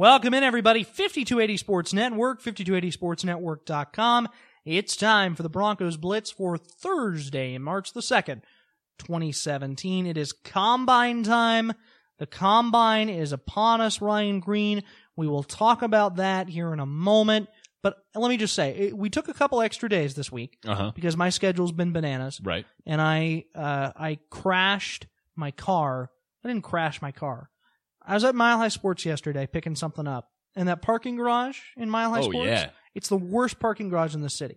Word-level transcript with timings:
Welcome 0.00 0.32
in, 0.32 0.42
everybody. 0.42 0.82
5280 0.82 1.58
Sports 1.58 1.92
Network, 1.92 2.42
5280sportsnetwork.com. 2.42 4.28
It's 4.64 4.96
time 4.96 5.34
for 5.34 5.42
the 5.42 5.50
Broncos 5.50 5.98
Blitz 5.98 6.30
for 6.30 6.56
Thursday, 6.56 7.58
March 7.58 7.92
the 7.92 8.00
2nd, 8.00 8.40
2017. 8.96 10.06
It 10.06 10.16
is 10.16 10.32
combine 10.32 11.22
time. 11.22 11.74
The 12.16 12.24
combine 12.24 13.10
is 13.10 13.32
upon 13.32 13.82
us, 13.82 14.00
Ryan 14.00 14.40
Greene. 14.40 14.84
We 15.16 15.28
will 15.28 15.42
talk 15.42 15.82
about 15.82 16.16
that 16.16 16.48
here 16.48 16.72
in 16.72 16.80
a 16.80 16.86
moment. 16.86 17.50
But 17.82 17.98
let 18.14 18.30
me 18.30 18.38
just 18.38 18.54
say, 18.54 18.92
we 18.94 19.10
took 19.10 19.28
a 19.28 19.34
couple 19.34 19.60
extra 19.60 19.90
days 19.90 20.14
this 20.14 20.32
week 20.32 20.56
Uh 20.66 20.74
huh. 20.76 20.92
because 20.94 21.14
my 21.14 21.28
schedule's 21.28 21.72
been 21.72 21.92
bananas 21.92 22.40
Right. 22.42 22.64
and 22.86 23.02
I 23.02 23.44
uh, 23.54 23.92
I 23.94 24.18
crashed 24.30 25.08
my 25.36 25.50
car. 25.50 26.10
I 26.42 26.48
didn't 26.48 26.64
crash 26.64 27.02
my 27.02 27.12
car. 27.12 27.49
I 28.04 28.14
was 28.14 28.24
at 28.24 28.34
Mile 28.34 28.58
High 28.58 28.68
Sports 28.68 29.04
yesterday 29.04 29.46
picking 29.46 29.74
something 29.76 30.06
up, 30.06 30.30
and 30.56 30.68
that 30.68 30.82
parking 30.82 31.16
garage 31.16 31.58
in 31.76 31.90
Mile 31.90 32.10
High 32.10 32.20
Oh, 32.20 32.30
Sports, 32.30 32.46
yeah. 32.48 32.70
it's 32.94 33.08
the 33.08 33.16
worst 33.16 33.58
parking 33.60 33.88
garage 33.88 34.14
in 34.14 34.20
the 34.22 34.30
city. 34.30 34.56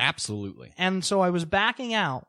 Absolutely. 0.00 0.72
And 0.78 1.04
so 1.04 1.20
I 1.20 1.30
was 1.30 1.44
backing 1.44 1.94
out, 1.94 2.26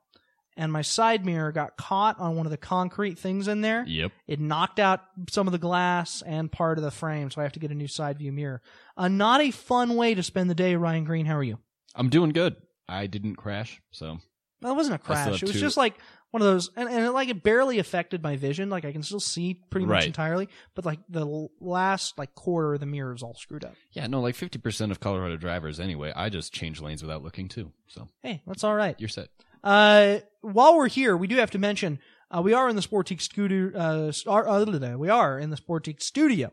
and 0.55 0.71
my 0.71 0.81
side 0.83 1.25
mirror 1.25 1.51
got 1.51 1.75
caught 1.77 2.19
on 2.19 2.35
one 2.35 2.45
of 2.45 2.51
the 2.51 2.57
concrete 2.57 3.17
things 3.17 3.47
in 3.47 3.61
there. 3.61 3.83
Yep. 3.87 4.11
It 4.27 4.39
knocked 4.39 4.79
out 4.79 5.01
some 5.29 5.47
of 5.47 5.51
the 5.53 5.57
glass 5.57 6.21
and 6.25 6.51
part 6.51 6.77
of 6.77 6.83
the 6.83 6.91
frame, 6.91 7.31
so 7.31 7.41
I 7.41 7.43
have 7.43 7.53
to 7.53 7.59
get 7.59 7.71
a 7.71 7.75
new 7.75 7.87
side 7.87 8.19
view 8.19 8.31
mirror. 8.31 8.61
Uh, 8.95 9.07
not 9.07 9.41
a 9.41 9.49
fun 9.51 9.95
way 9.95 10.13
to 10.13 10.21
spend 10.23 10.49
the 10.49 10.55
day, 10.55 10.75
Ryan 10.75 11.03
Greene. 11.03 11.25
How 11.25 11.37
are 11.37 11.43
you? 11.43 11.57
I'm 11.95 12.09
doing 12.09 12.29
good. 12.31 12.55
I 12.87 13.07
didn't 13.07 13.35
crash, 13.37 13.81
so 13.91 14.19
Well, 14.61 14.73
it 14.73 14.75
wasn't 14.75 14.95
a 14.95 14.99
crash. 14.99 15.41
It 15.41 15.41
was 15.43 15.53
two- 15.53 15.59
just 15.59 15.77
like 15.77 15.95
one 16.33 16.41
of 16.41 16.47
those, 16.47 16.71
and, 16.75 16.89
and 16.89 17.05
it, 17.05 17.11
like 17.11 17.29
it 17.29 17.43
barely 17.43 17.77
affected 17.77 18.23
my 18.23 18.35
vision. 18.35 18.69
Like 18.69 18.85
I 18.85 18.91
can 18.91 19.03
still 19.03 19.19
see 19.19 19.61
pretty 19.69 19.85
much 19.85 19.93
Right. 19.93 20.05
entirely, 20.07 20.49
but 20.73 20.83
like 20.83 20.99
the 21.07 21.21
l- 21.21 21.51
last 21.61 22.17
like 22.17 22.33
quarter 22.33 22.73
of 22.73 22.79
the 22.79 22.87
mirror 22.87 23.13
is 23.13 23.21
all 23.21 23.35
screwed 23.35 23.63
up. 23.63 23.75
yeah, 23.91 24.07
no, 24.07 24.19
like 24.19 24.35
50% 24.35 24.89
of 24.91 24.99
Colorado 24.99 25.37
drivers 25.37 25.79
anyway. 25.79 26.11
I 26.15 26.29
just 26.29 26.51
change 26.51 26.81
lanes 26.81 27.03
without 27.03 27.21
looking 27.23 27.47
too. 27.49 27.71
So 27.87 28.07
Hey, 28.23 28.41
that's 28.47 28.63
all 28.63 28.73
right. 28.75 28.95
you're 28.99 29.09
set. 29.09 29.29
Uh, 29.63 30.17
while 30.41 30.75
we're 30.75 30.89
here, 30.89 31.15
we 31.15 31.27
do 31.27 31.35
have 31.37 31.51
to 31.51 31.59
mention 31.59 31.99
uh, 32.35 32.41
we 32.41 32.53
are 32.53 32.67
in 32.67 32.75
the 32.75 32.81
Sportique 32.81 33.21
scooter. 33.21 33.71
Uh, 33.75 34.11
uh, 34.27 34.97
we 34.97 35.09
are 35.09 35.37
in 35.39 35.51
the 35.51 35.55
Sportique 35.57 36.01
studio. 36.01 36.51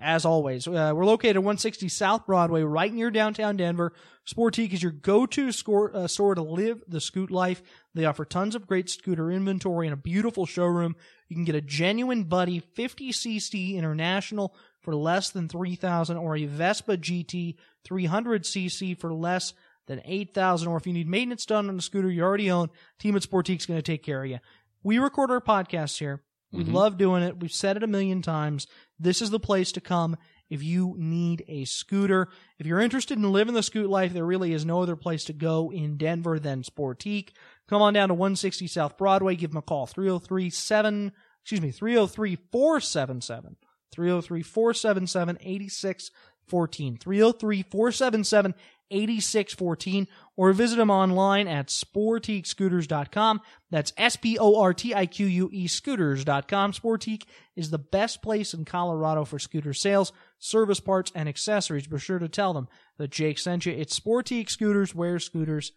As 0.00 0.24
always, 0.24 0.66
uh, 0.66 0.92
we're 0.94 1.04
located 1.04 1.36
at 1.36 1.42
160 1.42 1.88
South 1.88 2.26
Broadway, 2.26 2.62
right 2.62 2.92
near 2.92 3.10
downtown 3.10 3.56
Denver. 3.56 3.92
Sportique 4.26 4.72
is 4.72 4.82
your 4.82 4.90
go-to 4.90 5.52
score, 5.52 5.94
uh, 5.94 6.08
store 6.08 6.34
to 6.34 6.42
live 6.42 6.82
the 6.88 7.00
scoot 7.00 7.30
life. 7.30 7.62
They 7.94 8.04
offer 8.04 8.24
tons 8.24 8.56
of 8.56 8.66
great 8.66 8.90
scooter 8.90 9.30
inventory 9.30 9.86
and 9.86 9.94
a 9.94 9.96
beautiful 9.96 10.44
showroom. 10.44 10.96
You 11.28 11.36
can 11.36 11.44
get 11.44 11.54
a 11.54 11.60
genuine 11.60 12.24
Buddy 12.24 12.60
50cc 12.76 13.76
International 13.76 14.56
for 14.80 14.94
less 14.96 15.30
than 15.30 15.48
3000 15.48 16.16
or 16.16 16.36
a 16.36 16.46
Vespa 16.46 16.96
GT 16.96 17.56
300cc 17.88 18.98
for 18.98 19.12
less 19.12 19.52
than 19.86 20.00
8000 20.04 20.68
or 20.68 20.76
if 20.76 20.86
you 20.86 20.92
need 20.92 21.08
maintenance 21.08 21.46
done 21.46 21.68
on 21.68 21.78
a 21.78 21.82
scooter 21.82 22.10
you 22.10 22.22
already 22.22 22.50
own, 22.50 22.70
Team 22.98 23.14
at 23.14 23.22
Sportique 23.22 23.58
is 23.60 23.66
going 23.66 23.78
to 23.78 23.82
take 23.82 24.02
care 24.02 24.24
of 24.24 24.30
you. 24.30 24.38
We 24.82 24.98
record 24.98 25.30
our 25.30 25.40
podcasts 25.40 25.98
here. 25.98 26.22
We 26.52 26.64
Mhm. 26.64 26.72
love 26.74 26.98
doing 26.98 27.22
it. 27.22 27.38
We've 27.40 27.52
said 27.52 27.78
it 27.78 27.82
a 27.82 27.86
million 27.86 28.20
times. 28.20 28.66
This 29.02 29.20
is 29.20 29.30
the 29.30 29.40
place 29.40 29.72
to 29.72 29.80
come 29.80 30.16
if 30.48 30.62
you 30.62 30.94
need 30.98 31.44
a 31.48 31.64
scooter. 31.64 32.28
If 32.58 32.66
you're 32.66 32.80
interested 32.80 33.18
in 33.18 33.32
living 33.32 33.54
the 33.54 33.62
scoot 33.62 33.90
life, 33.90 34.12
there 34.12 34.24
really 34.24 34.52
is 34.52 34.64
no 34.64 34.82
other 34.82 34.96
place 34.96 35.24
to 35.24 35.32
go 35.32 35.72
in 35.72 35.96
Denver 35.96 36.38
than 36.38 36.62
Sportique. 36.62 37.30
Come 37.68 37.82
on 37.82 37.94
down 37.94 38.08
to 38.08 38.14
160 38.14 38.66
South 38.66 38.96
Broadway. 38.96 39.34
Give 39.34 39.50
them 39.50 39.58
a 39.58 39.62
call. 39.62 39.86
3037, 39.86 41.12
excuse 41.42 41.60
me, 41.60 41.70
303 41.70 42.36
477 42.52 43.56
303 43.92 44.42
477 44.42 45.38
8614. 45.40 46.96
303 46.96 47.62
477 47.62 48.54
8614. 48.90 50.08
Or 50.36 50.52
visit 50.52 50.76
them 50.76 50.90
online 50.90 51.46
at 51.48 51.68
sportiquescooters.com. 51.68 53.40
That's 53.70 53.92
S 53.96 54.16
P 54.16 54.38
O 54.38 54.60
R 54.60 54.74
T 54.74 54.94
I 54.94 55.06
Q 55.06 55.26
U 55.26 55.50
E 55.52 55.66
scooters.com. 55.66 56.72
Sportique 56.72 57.24
is 57.56 57.70
the 57.70 57.78
best 57.78 58.22
place 58.22 58.54
in 58.54 58.64
Colorado 58.64 59.24
for 59.24 59.38
scooter 59.38 59.72
sales, 59.74 60.12
service 60.38 60.80
parts, 60.80 61.12
and 61.14 61.28
accessories. 61.28 61.86
Be 61.86 61.98
sure 61.98 62.18
to 62.18 62.28
tell 62.28 62.52
them 62.52 62.68
that 62.98 63.10
Jake 63.10 63.38
sent 63.38 63.66
you. 63.66 63.72
It's 63.72 63.98
Sportique 63.98 64.50
Scooters, 64.50 64.94
where 64.94 65.18
scooters 65.18 65.72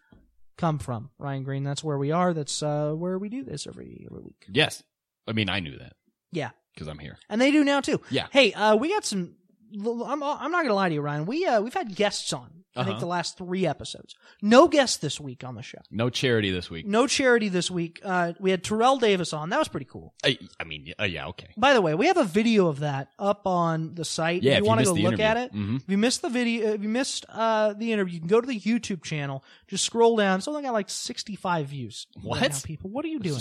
come 0.56 0.78
from. 0.78 1.10
Ryan 1.18 1.42
Greene, 1.42 1.64
that's 1.64 1.84
where 1.84 1.98
we 1.98 2.12
are. 2.12 2.32
That's 2.32 2.62
uh, 2.62 2.92
where 2.92 3.18
we 3.18 3.28
do 3.28 3.44
this 3.44 3.66
every, 3.66 4.06
every 4.10 4.22
week. 4.22 4.46
Yes. 4.50 4.82
I 5.26 5.32
mean, 5.32 5.48
I 5.48 5.60
knew 5.60 5.76
that 5.78 5.94
Yeah. 6.32 6.50
Because 6.76 6.86
I'm 6.88 6.98
here. 6.98 7.18
And 7.30 7.40
they 7.40 7.50
do 7.50 7.64
now 7.64 7.80
too. 7.80 8.00
Yeah. 8.10 8.26
Hey, 8.30 8.52
uh, 8.52 8.76
we 8.76 8.90
got 8.90 9.04
some. 9.04 9.34
I'm, 9.74 10.22
I'm 10.22 10.50
not 10.52 10.62
gonna 10.62 10.74
lie 10.74 10.88
to 10.90 10.94
you, 10.94 11.00
Ryan. 11.00 11.26
We 11.26 11.44
uh, 11.46 11.60
we've 11.60 11.74
had 11.74 11.94
guests 11.96 12.32
on. 12.32 12.52
I 12.78 12.80
think 12.84 12.96
Uh-huh. 12.96 13.00
the 13.00 13.06
last 13.06 13.38
three 13.38 13.66
episodes. 13.66 14.14
No 14.42 14.68
guests 14.68 14.98
this 14.98 15.18
week 15.18 15.42
on 15.44 15.54
the 15.54 15.62
show. 15.62 15.78
No 15.90 16.10
charity 16.10 16.50
this 16.50 16.68
week. 16.70 16.86
No 16.86 17.06
charity 17.06 17.48
this 17.48 17.70
week. 17.70 18.00
Uh, 18.04 18.34
we 18.38 18.50
had 18.50 18.62
Terrell 18.62 18.98
Davis 18.98 19.32
on. 19.32 19.48
That 19.48 19.58
was 19.58 19.68
pretty 19.68 19.86
cool. 19.86 20.12
I, 20.22 20.38
I 20.60 20.64
mean, 20.64 20.92
uh, 21.00 21.04
yeah, 21.04 21.28
okay. 21.28 21.48
By 21.56 21.72
the 21.72 21.80
way, 21.80 21.94
we 21.94 22.06
have 22.08 22.18
a 22.18 22.24
video 22.24 22.66
of 22.68 22.80
that 22.80 23.08
up 23.18 23.46
on 23.46 23.94
the 23.94 24.04
site. 24.04 24.42
Yeah, 24.42 24.52
if 24.52 24.58
you 24.58 24.64
you 24.64 24.68
want 24.68 24.80
to 24.80 24.84
go 24.84 24.92
look 24.92 25.14
interview. 25.14 25.24
at 25.24 25.36
it. 25.38 25.54
Mhm. 25.54 25.76
If 25.76 25.88
you 25.88 25.96
missed 25.96 26.20
the 26.20 26.28
video, 26.28 26.74
if 26.74 26.82
you 26.82 26.90
missed 26.90 27.24
uh, 27.30 27.72
the 27.72 27.92
interview, 27.94 28.12
you 28.16 28.20
can 28.20 28.28
go 28.28 28.42
to 28.42 28.46
the 28.46 28.60
YouTube 28.60 29.02
channel. 29.02 29.42
Just 29.68 29.84
scroll 29.84 30.14
down. 30.18 30.38
It's 30.38 30.46
only 30.48 30.60
got 30.62 30.74
like 30.74 30.90
65 30.90 31.68
views. 31.68 32.06
right 32.16 32.24
What? 32.26 32.42
now, 32.50 32.58
people? 32.62 32.90
What 32.90 33.06
are 33.06 33.08
you 33.08 33.20
doing? 33.20 33.40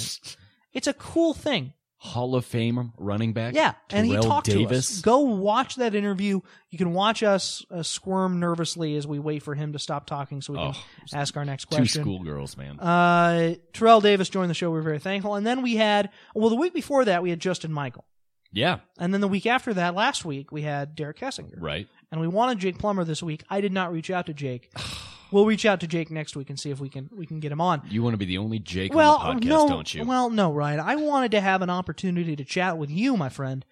It's 0.71 0.87
a 0.87 0.93
cool 0.93 1.33
thing. 1.33 1.73
Hall 2.05 2.35
of 2.35 2.45
Fame 2.45 2.93
running 2.97 3.33
back. 3.33 3.53
Yeah, 3.55 3.73
and 3.89 4.05
he 4.05 4.13
Terrell 4.13 4.25
talked 4.25 4.45
to 4.45 4.53
Davis. 4.57 4.97
us. 4.97 5.01
Go 5.01 5.19
watch 5.19 5.75
that 5.75 5.95
interview. 5.95 6.39
You 6.69 6.77
can 6.77 6.93
watch 6.93 7.23
us 7.23 7.65
uh, 7.71 7.83
squirm 7.83 8.39
nervously 8.39 8.95
as 8.95 9.05
we 9.07 9.19
wait 9.19 9.43
for 9.43 9.55
him 9.55 9.73
to 9.73 9.79
stop 9.79 10.05
talking 10.05 10.41
so 10.41 10.53
we 10.53 10.59
can 10.59 10.73
Oh, 10.75 10.81
ask 11.13 11.35
our 11.35 11.43
next 11.45 11.65
question. 11.65 11.85
Two 11.85 12.09
schoolgirls, 12.09 12.55
man. 12.57 12.79
Uh, 12.79 13.55
Terrell 13.73 14.01
Davis 14.01 14.29
joined 14.29 14.49
the 14.49 14.53
show. 14.55 14.71
We 14.71 14.79
are 14.79 14.83
very 14.83 14.99
thankful. 14.99 15.35
And 15.35 15.45
then 15.45 15.61
we 15.61 15.75
had, 15.75 16.09
well, 16.33 16.49
the 16.49 16.55
week 16.55 16.73
before 16.73 17.05
that, 17.05 17.23
we 17.23 17.29
had 17.29 17.39
Justin 17.39 17.71
Michael. 17.73 18.05
yeah, 18.51 18.79
And 18.99 19.13
then 19.13 19.21
the 19.21 19.27
week 19.27 19.45
after 19.45 19.73
that, 19.73 19.95
last 19.95 20.23
week, 20.25 20.51
we 20.51 20.61
had 20.61 20.95
Derek 20.95 21.17
Kessinger. 21.19 21.61
right. 21.61 21.87
And 22.11 22.21
we 22.21 22.27
wanted 22.27 22.59
Jake 22.59 22.77
Plummer 22.77 23.03
this 23.03 23.21
week. 23.23 23.43
I 23.49 23.59
did 23.61 23.73
not 23.73 23.91
reach 23.91 24.09
out 24.11 24.27
to 24.27 24.33
Jake. 24.33 24.71
we'll 25.35 25.45
reach 25.45 25.65
out 25.65 25.81
to 25.81 25.87
Jake 25.87 26.09
next 26.09 26.37
week 26.37 26.49
and 26.49 26.57
see 26.57 26.71
if 26.71 26.79
we 26.79 26.87
can 26.87 27.09
we 27.13 27.25
can 27.25 27.41
get 27.41 27.51
him 27.51 27.59
on. 27.59 27.81
You 27.89 28.01
want 28.01 28.13
to 28.13 28.17
be 28.17 28.25
the 28.25 28.37
only 28.37 28.57
Jake 28.57 28.93
well, 28.93 29.17
on 29.17 29.35
the 29.35 29.45
podcast, 29.45 29.49
no, 29.49 29.67
don't 29.67 29.93
you? 29.93 30.05
well, 30.05 30.29
no, 30.29 30.51
Ryan. 30.51 30.79
I 30.79 30.95
wanted 30.95 31.31
to 31.31 31.41
have 31.41 31.61
an 31.61 31.69
opportunity 31.69 32.37
to 32.37 32.45
chat 32.45 32.77
with 32.77 32.89
you, 32.89 33.17
my 33.17 33.27
friend, 33.27 33.65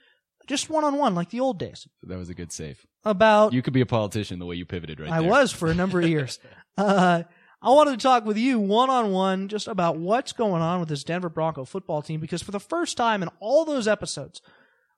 just 0.46 0.70
one 0.70 0.84
on 0.84 0.98
one, 0.98 1.16
like 1.16 1.30
the 1.30 1.40
old 1.40 1.58
days, 1.58 1.88
that 2.04 2.18
was 2.18 2.30
a 2.30 2.34
good 2.34 2.52
save. 2.52 2.86
about 3.06 3.54
You 3.54 3.62
could 3.62 3.74
be 3.74 3.82
a 3.82 3.86
politician 3.86 4.40
the 4.40 4.46
way 4.46 4.56
you 4.56 4.66
pivoted 4.66 5.00
right 5.00 5.10
I 5.10 5.22
there. 5.22 5.30
was 5.30 5.54
for 5.54 5.70
a 5.70 5.74
number 5.74 6.02
of 6.02 6.08
years. 6.08 6.38
uh, 6.78 7.24
I 7.62 7.70
wanted 7.70 7.92
to 7.92 8.04
talk 8.04 8.26
with 8.26 8.38
you 8.38 8.60
one 8.60 8.90
on 8.90 9.12
one 9.12 9.48
just 9.48 9.70
about 9.70 9.98
what's 9.98 10.34
going 10.34 10.62
on 10.62 10.82
with 10.82 10.90
this 10.90 11.06
Denver 11.06 11.30
Bronco 11.30 11.64
football 11.64 12.02
team 12.02 12.20
because 12.20 12.44
for 12.44 12.52
the 12.52 12.60
first 12.60 12.98
time 12.98 13.24
in 13.24 13.30
all 13.40 13.64
those 13.64 13.88
episodes, 13.88 14.42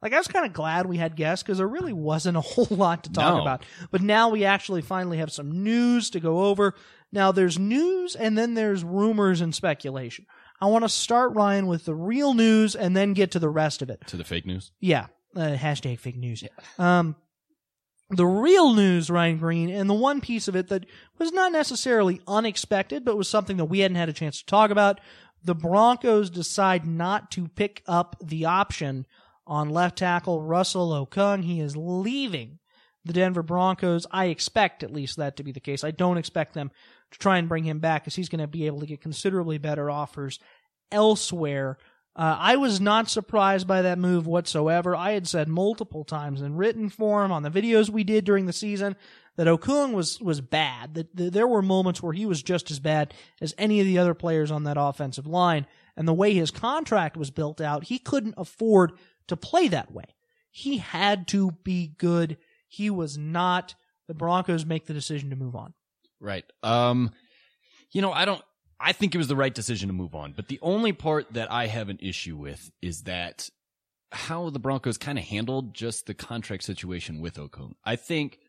like 0.02 0.14
I 0.14 0.18
was 0.18 0.28
kind 0.28 0.46
of 0.46 0.54
glad 0.54 0.86
we 0.86 0.98
had 0.98 1.16
guests 1.16 1.44
because 1.44 1.58
there 1.58 1.68
really 1.68 1.94
wasn't 1.94 2.38
a 2.38 2.42
whole 2.42 2.68
lot 2.70 3.04
to 3.06 3.12
talk 3.12 3.36
No. 3.36 3.42
about. 3.42 3.66
But 3.92 4.02
now 4.02 4.30
we 4.30 4.46
actually 4.46 4.82
finally 4.82 5.18
have 5.18 5.32
some 5.32 5.64
news 5.64 6.10
to 6.12 6.20
go 6.20 6.46
over. 6.46 6.74
Now 7.12 7.32
there's 7.32 7.58
news 7.58 8.16
and 8.16 8.38
then 8.38 8.54
there's 8.54 8.84
rumors 8.84 9.42
and 9.42 9.54
speculation. 9.56 10.26
I 10.62 10.68
want 10.68 10.84
to 10.86 10.90
start 10.90 11.34
Ryan 11.34 11.68
with 11.68 11.86
the 11.86 11.96
real 11.96 12.34
news 12.34 12.76
and 12.76 12.96
then 12.96 13.14
get 13.14 13.32
to 13.32 13.40
the 13.40 13.50
rest 13.50 13.82
of 13.82 13.90
it. 13.90 14.06
To 14.08 14.18
the 14.18 14.24
fake 14.24 14.46
news. 14.46 14.72
Yeah. 14.80 15.08
Uh, 15.36 15.56
hashtag 15.58 16.00
fake 16.00 16.16
news. 16.18 16.44
Um, 16.80 17.16
the 18.10 18.26
real 18.26 18.74
news, 18.74 19.10
Ryan 19.10 19.38
Greene, 19.38 19.70
and 19.70 19.90
the 19.90 19.94
one 19.96 20.22
piece 20.22 20.48
of 20.48 20.56
it 20.56 20.68
that 20.70 20.86
was 21.18 21.32
not 21.34 21.52
necessarily 21.52 22.22
unexpected, 22.28 23.04
but 23.04 23.18
was 23.18 23.28
something 23.28 23.58
that 23.58 23.66
we 23.66 23.80
hadn't 23.80 23.98
had 23.98 24.10
a 24.10 24.14
chance 24.14 24.40
to 24.40 24.46
talk 24.46 24.70
about. 24.72 25.02
The 25.44 25.56
Broncos 25.56 26.30
decide 26.30 26.86
not 26.86 27.32
to 27.32 27.48
pick 27.50 27.82
up 27.88 28.16
the 28.24 28.46
option 28.46 29.06
on 29.48 29.70
left 29.70 29.98
tackle 29.98 30.42
Russell 30.42 30.90
Okung. 31.06 31.44
He 31.44 31.60
is 31.60 31.76
leaving 31.76 32.60
the 33.04 33.14
Denver 33.14 33.44
Broncos. 33.44 34.08
I 34.12 34.26
expect 34.26 34.84
at 34.84 34.92
least 34.92 35.18
that 35.18 35.38
to 35.38 35.44
be 35.44 35.52
the 35.52 35.60
case. 35.60 35.84
I 35.84 35.92
don't 35.92 36.18
expect 36.18 36.54
them 36.54 36.72
to 37.12 37.20
try 37.20 37.38
and 37.38 37.48
bring 37.48 37.64
him 37.64 37.80
back 37.80 38.04
because 38.04 38.16
he's 38.16 38.30
going 38.30 38.42
to 38.42 38.48
be 38.48 38.66
able 38.66 38.80
to 38.80 38.88
get 38.88 39.02
considerably 39.02 39.58
better 39.58 39.90
offers 39.90 40.40
elsewhere. 40.92 41.78
Uh, 42.16 42.38
I 42.40 42.56
was 42.56 42.80
not 42.80 43.10
surprised 43.10 43.68
by 43.68 43.82
that 43.84 44.00
move 44.00 44.26
whatsoever. 44.26 44.96
I 44.96 45.12
had 45.12 45.28
said 45.28 45.50
multiple 45.50 46.06
times 46.06 46.42
in 46.42 46.56
written 46.56 46.90
form 46.90 47.32
on 47.32 47.44
the 47.44 47.52
videos 47.52 47.90
we 47.90 48.06
did 48.06 48.24
during 48.24 48.46
the 48.46 48.54
season 48.54 48.96
that 49.36 49.48
Okung 49.48 49.94
was 49.94 50.22
was 50.22 50.40
bad. 50.40 50.94
That, 50.94 51.16
that 51.16 51.34
there 51.34 51.48
were 51.48 51.62
moments 51.62 52.02
where 52.02 52.14
he 52.14 52.26
was 52.26 52.42
just 52.42 52.72
as 52.72 52.80
bad 52.80 53.14
as 53.42 53.54
any 53.58 53.82
of 53.82 53.86
the 53.86 53.98
other 53.98 54.14
players 54.14 54.50
on 54.50 54.64
that 54.64 54.78
offensive 54.80 55.28
line. 55.28 55.68
And 55.98 56.08
the 56.08 56.14
way 56.14 56.34
his 56.34 56.52
contract 56.52 57.18
was 57.18 57.32
built 57.32 57.60
out, 57.60 57.86
he 57.86 58.00
couldn't 58.00 58.36
afford 58.38 58.94
to 59.28 59.38
play 59.38 59.68
that 59.70 59.92
way. 59.92 60.06
He 60.52 60.78
had 60.78 61.28
to 61.30 61.52
be 61.64 61.88
good. 61.98 62.38
He 62.68 62.90
was 62.90 63.18
not. 63.18 63.76
The 64.08 64.14
Broncos 64.14 64.66
make 64.66 64.86
the 64.86 64.94
decision 64.94 65.32
to 65.32 65.36
move 65.36 65.56
on. 65.56 65.74
Right. 66.20 66.46
Um, 66.64 67.12
you 67.92 68.02
know, 68.02 68.12
I 68.12 68.26
don't. 68.26 68.42
I 68.80 68.92
think 68.92 69.16
it 69.16 69.18
was 69.18 69.28
the 69.28 69.36
right 69.36 69.54
decision 69.54 69.88
to 69.88 69.94
move 69.94 70.16
on. 70.16 70.34
But 70.34 70.48
the 70.48 70.60
only 70.62 70.94
part 70.94 71.34
that 71.34 71.52
I 71.52 71.68
have 71.68 71.90
an 71.90 72.00
issue 72.02 72.36
with 72.36 72.72
is 72.82 73.04
that 73.04 73.50
how 74.12 74.50
the 74.50 74.60
Broncos 74.60 74.98
kind 74.98 75.18
of 75.18 75.26
handled 75.26 75.74
just 75.74 76.06
the 76.06 76.14
contract 76.14 76.64
situation 76.64 77.22
with 77.22 77.36
Okung. 77.36 77.74
I 77.84 77.96
think 77.96 78.40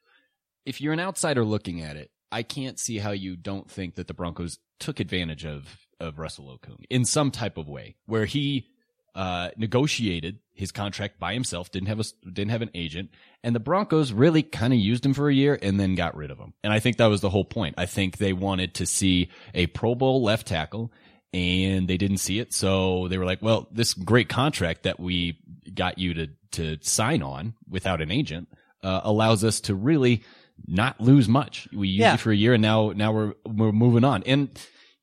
if 0.65 0.81
you're 0.81 0.93
an 0.93 1.01
outsider 1.01 1.45
looking 1.45 1.81
at 1.81 1.97
it, 1.97 2.11
I 2.31 2.43
can't 2.43 2.79
see 2.79 2.99
how 2.99 3.13
you 3.13 3.37
don't 3.37 3.71
think 3.71 3.95
that 3.95 4.09
the 4.09 4.15
Broncos 4.15 4.59
took 4.79 5.01
advantage 5.01 5.45
of 5.45 5.65
of 5.99 6.19
Russell 6.19 6.59
Okung 6.59 6.85
in 6.91 7.05
some 7.05 7.31
type 7.31 7.57
of 7.57 7.69
way, 7.69 7.97
where 8.07 8.27
he 8.27 8.67
uh, 9.15 9.51
negotiated 9.57 10.39
his 10.57 10.73
contract 10.73 11.21
by 11.21 11.35
himself, 11.35 11.71
didn't 11.71 11.89
have 11.89 12.01
a 12.01 12.05
didn't 12.25 12.51
have 12.51 12.63
an 12.63 12.71
agent, 12.75 13.11
and 13.45 13.55
the 13.55 13.61
Broncos 13.61 14.13
really 14.13 14.43
kind 14.43 14.73
of 14.73 14.79
used 14.79 15.05
him 15.07 15.15
for 15.15 15.29
a 15.29 15.35
year 15.35 15.59
and 15.61 15.79
then 15.79 15.95
got 15.95 16.17
rid 16.17 16.31
of 16.31 16.39
him. 16.39 16.55
And 16.65 16.73
I 16.73 16.81
think 16.81 16.97
that 16.97 17.07
was 17.07 17.21
the 17.21 17.31
whole 17.31 17.45
point. 17.45 17.75
I 17.79 17.87
think 17.87 18.17
they 18.17 18.33
wanted 18.33 18.75
to 18.75 18.87
see 18.87 19.31
a 19.55 19.67
Pro 19.69 19.95
Bowl 19.95 20.23
left 20.23 20.47
tackle, 20.47 20.93
and 21.33 21.87
they 21.89 21.97
didn't 21.97 22.19
see 22.19 22.39
it, 22.39 22.53
so 22.55 23.07
they 23.09 23.19
were 23.19 23.25
like, 23.27 23.43
"Well, 23.43 23.69
this 23.71 23.95
great 23.95 24.29
contract 24.29 24.85
that 24.85 24.99
we 24.99 25.39
got 25.75 25.99
you 25.99 26.15
to 26.15 26.29
to 26.53 26.79
sign 26.81 27.23
on 27.23 27.55
without 27.69 28.01
an 28.01 28.11
agent 28.11 28.49
uh, 28.83 29.01
allows 29.05 29.45
us 29.45 29.61
to 29.63 29.75
really." 29.75 30.23
Not 30.67 30.99
lose 31.03 31.29
much. 31.29 31.69
We 31.71 31.89
used 31.89 32.01
Yeah. 32.01 32.15
it 32.15 32.21
for 32.21 32.33
a 32.33 32.35
year, 32.37 32.55
and 32.55 32.63
now 32.63 32.91
now 32.97 33.13
we're 33.13 33.35
we're 33.47 33.73
moving 33.73 34.05
on. 34.05 34.23
And 34.25 34.49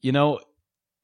you 0.01 0.11
know, 0.11 0.39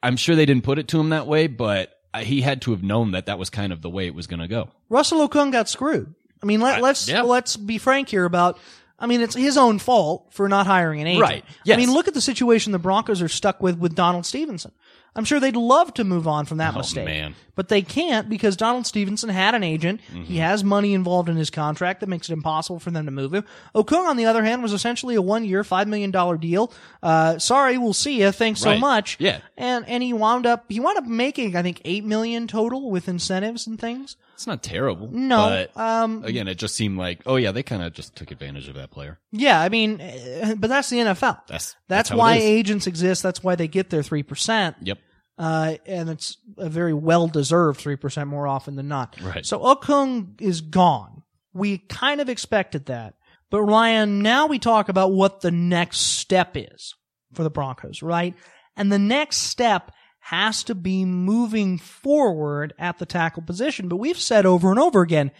I'm 0.01 0.17
sure 0.17 0.35
they 0.35 0.47
didn't 0.47 0.63
put 0.63 0.79
it 0.79 0.87
to 0.87 0.99
him 0.99 1.09
that 1.09 1.27
way, 1.27 1.45
but 1.45 1.91
he 2.17 2.41
had 2.41 2.61
to 2.63 2.71
have 2.71 2.83
known 2.83 3.11
that 3.11 3.27
that 3.27 3.37
was 3.39 3.49
kind 3.49 3.71
of 3.71 3.81
the 3.81 3.89
way 3.89 4.07
it 4.07 4.15
was 4.15 4.27
going 4.27 4.39
to 4.39 4.47
go. 4.47 4.69
Russell 4.89 5.27
Okung 5.27 5.51
got 5.51 5.69
screwed. 5.69 6.13
I 6.41 6.45
mean, 6.45 6.61
let, 6.61 6.77
I- 6.77 6.81
let's 6.81 7.07
yeah. 7.07 7.21
let's 7.21 7.57
be 7.57 7.77
frank 7.77 8.09
here 8.09 8.25
about. 8.25 8.59
I 9.01 9.07
mean, 9.07 9.21
it's 9.21 9.33
his 9.35 9.57
own 9.57 9.79
fault 9.79 10.27
for 10.31 10.49
not 10.49 10.67
hiring 10.67 10.99
an 10.99 11.07
agent. 11.07 11.21
Right. 11.21 11.45
Yes. 11.63 11.75
I 11.75 11.79
mean, 11.79 11.93
look 11.93 12.09
at 12.09 12.13
the 12.13 12.19
situation 12.19 12.73
the 12.73 12.79
Broncos 12.79 13.21
are 13.21 13.29
stuck 13.29 13.61
with 13.61 13.77
with 13.77 13.95
Donald 13.95 14.25
Stephenson. 14.25 14.71
I'm 15.15 15.25
sure 15.25 15.39
they'd 15.39 15.55
love 15.55 15.93
to 15.95 16.03
move 16.03 16.27
on 16.27 16.45
from 16.45 16.59
that 16.59 16.75
Oh, 16.75 16.77
mistake, 16.77 17.05
man. 17.05 17.35
but 17.55 17.67
they 17.67 17.81
can't 17.81 18.29
because 18.29 18.55
Donald 18.55 18.85
Stephenson 18.85 19.29
had 19.29 19.55
an 19.55 19.63
agent. 19.63 20.01
Mm-hmm. 20.11 20.23
He 20.23 20.37
has 20.37 20.63
money 20.63 20.93
involved 20.93 21.27
in 21.29 21.35
his 21.35 21.49
contract 21.49 21.99
that 22.01 22.07
makes 22.07 22.29
it 22.29 22.33
impossible 22.33 22.79
for 22.79 22.91
them 22.91 23.05
to 23.05 23.11
move 23.11 23.33
him. 23.33 23.43
Okung, 23.75 24.07
on 24.07 24.17
the 24.17 24.25
other 24.25 24.43
hand, 24.43 24.61
was 24.61 24.71
essentially 24.71 25.15
a 25.15 25.21
one-year, 25.21 25.63
five 25.63 25.87
million 25.87 26.11
dollar 26.11 26.37
deal. 26.37 26.71
Uh, 27.03 27.37
sorry, 27.39 27.77
we'll 27.77 27.93
see 27.93 28.21
you. 28.21 28.31
Thanks 28.31 28.61
so 28.61 28.77
much. 28.77 29.17
Yeah. 29.19 29.39
and 29.57 29.87
and 29.89 30.03
he 30.03 30.13
wound 30.13 30.45
up 30.45 30.65
he 30.69 30.79
wound 30.79 30.97
up 30.97 31.05
making 31.05 31.55
I 31.55 31.63
think 31.63 31.81
eight 31.85 32.05
million 32.05 32.47
total 32.47 32.89
with 32.91 33.07
incentives 33.09 33.65
and 33.67 33.79
things. 33.79 34.15
It's 34.39 34.47
not 34.47 34.63
terrible. 34.63 35.09
No, 35.11 35.67
but 35.75 35.77
um, 35.77 36.23
again, 36.23 36.47
it 36.47 36.55
just 36.55 36.73
seemed 36.73 36.97
like, 36.97 37.23
oh 37.25 37.35
yeah, 37.35 37.51
they 37.51 37.61
kind 37.61 37.83
of 37.83 37.91
just 37.91 38.15
took 38.15 38.31
advantage 38.31 38.69
of 38.69 38.75
that 38.75 38.89
player. 38.89 39.19
Yeah, 39.33 39.59
I 39.59 39.67
mean, 39.67 39.99
eh, 39.99 40.55
but 40.57 40.69
that's 40.69 40.89
the 40.89 40.99
NFL. 40.99 41.41
That's 41.47 41.75
That's, 41.89 42.07
how 42.07 42.15
why 42.15 42.35
agents 42.35 42.87
exist. 42.87 43.21
That's 43.21 43.43
why 43.43 43.55
they 43.55 43.67
get 43.67 43.89
their 43.89 44.01
three 44.01 44.23
percent. 44.23 44.77
Yep. 44.81 44.97
Uh, 45.37 45.75
and 45.85 46.09
it's 46.09 46.37
a 46.57 46.69
very 46.69 46.93
well 46.93 47.27
deserved 47.27 47.81
three 47.81 47.97
percent 47.97 48.29
more 48.29 48.47
often 48.47 48.77
than 48.77 48.87
not. 48.87 49.17
Right. 49.21 49.45
So 49.45 49.59
Okung 49.59 50.39
is 50.39 50.61
gone. 50.61 51.23
We 51.51 51.79
kind 51.79 52.21
of 52.21 52.29
expected 52.29 52.85
that, 52.85 53.15
but 53.49 53.61
Ryan, 53.61 54.21
now 54.21 54.47
we 54.47 54.57
talk 54.57 54.87
about 54.87 55.11
what 55.11 55.41
the 55.41 55.51
next 55.51 55.99
step 55.99 56.55
is 56.55 56.95
for 57.33 57.43
the 57.43 57.49
Broncos, 57.49 58.01
right? 58.01 58.35
And 58.77 58.89
the 58.89 58.99
next 58.99 59.35
step 59.35 59.91
has 60.29 60.63
to 60.65 60.75
be 60.75 61.05
moving 61.05 61.77
forward 61.79 62.73
at 62.77 62.99
the 62.99 63.05
tackle 63.05 63.41
position. 63.41 63.87
But 63.87 63.97
we've 63.97 64.19
said 64.19 64.45
over 64.45 64.69
and 64.69 64.79
over 64.79 65.01
again, 65.01 65.31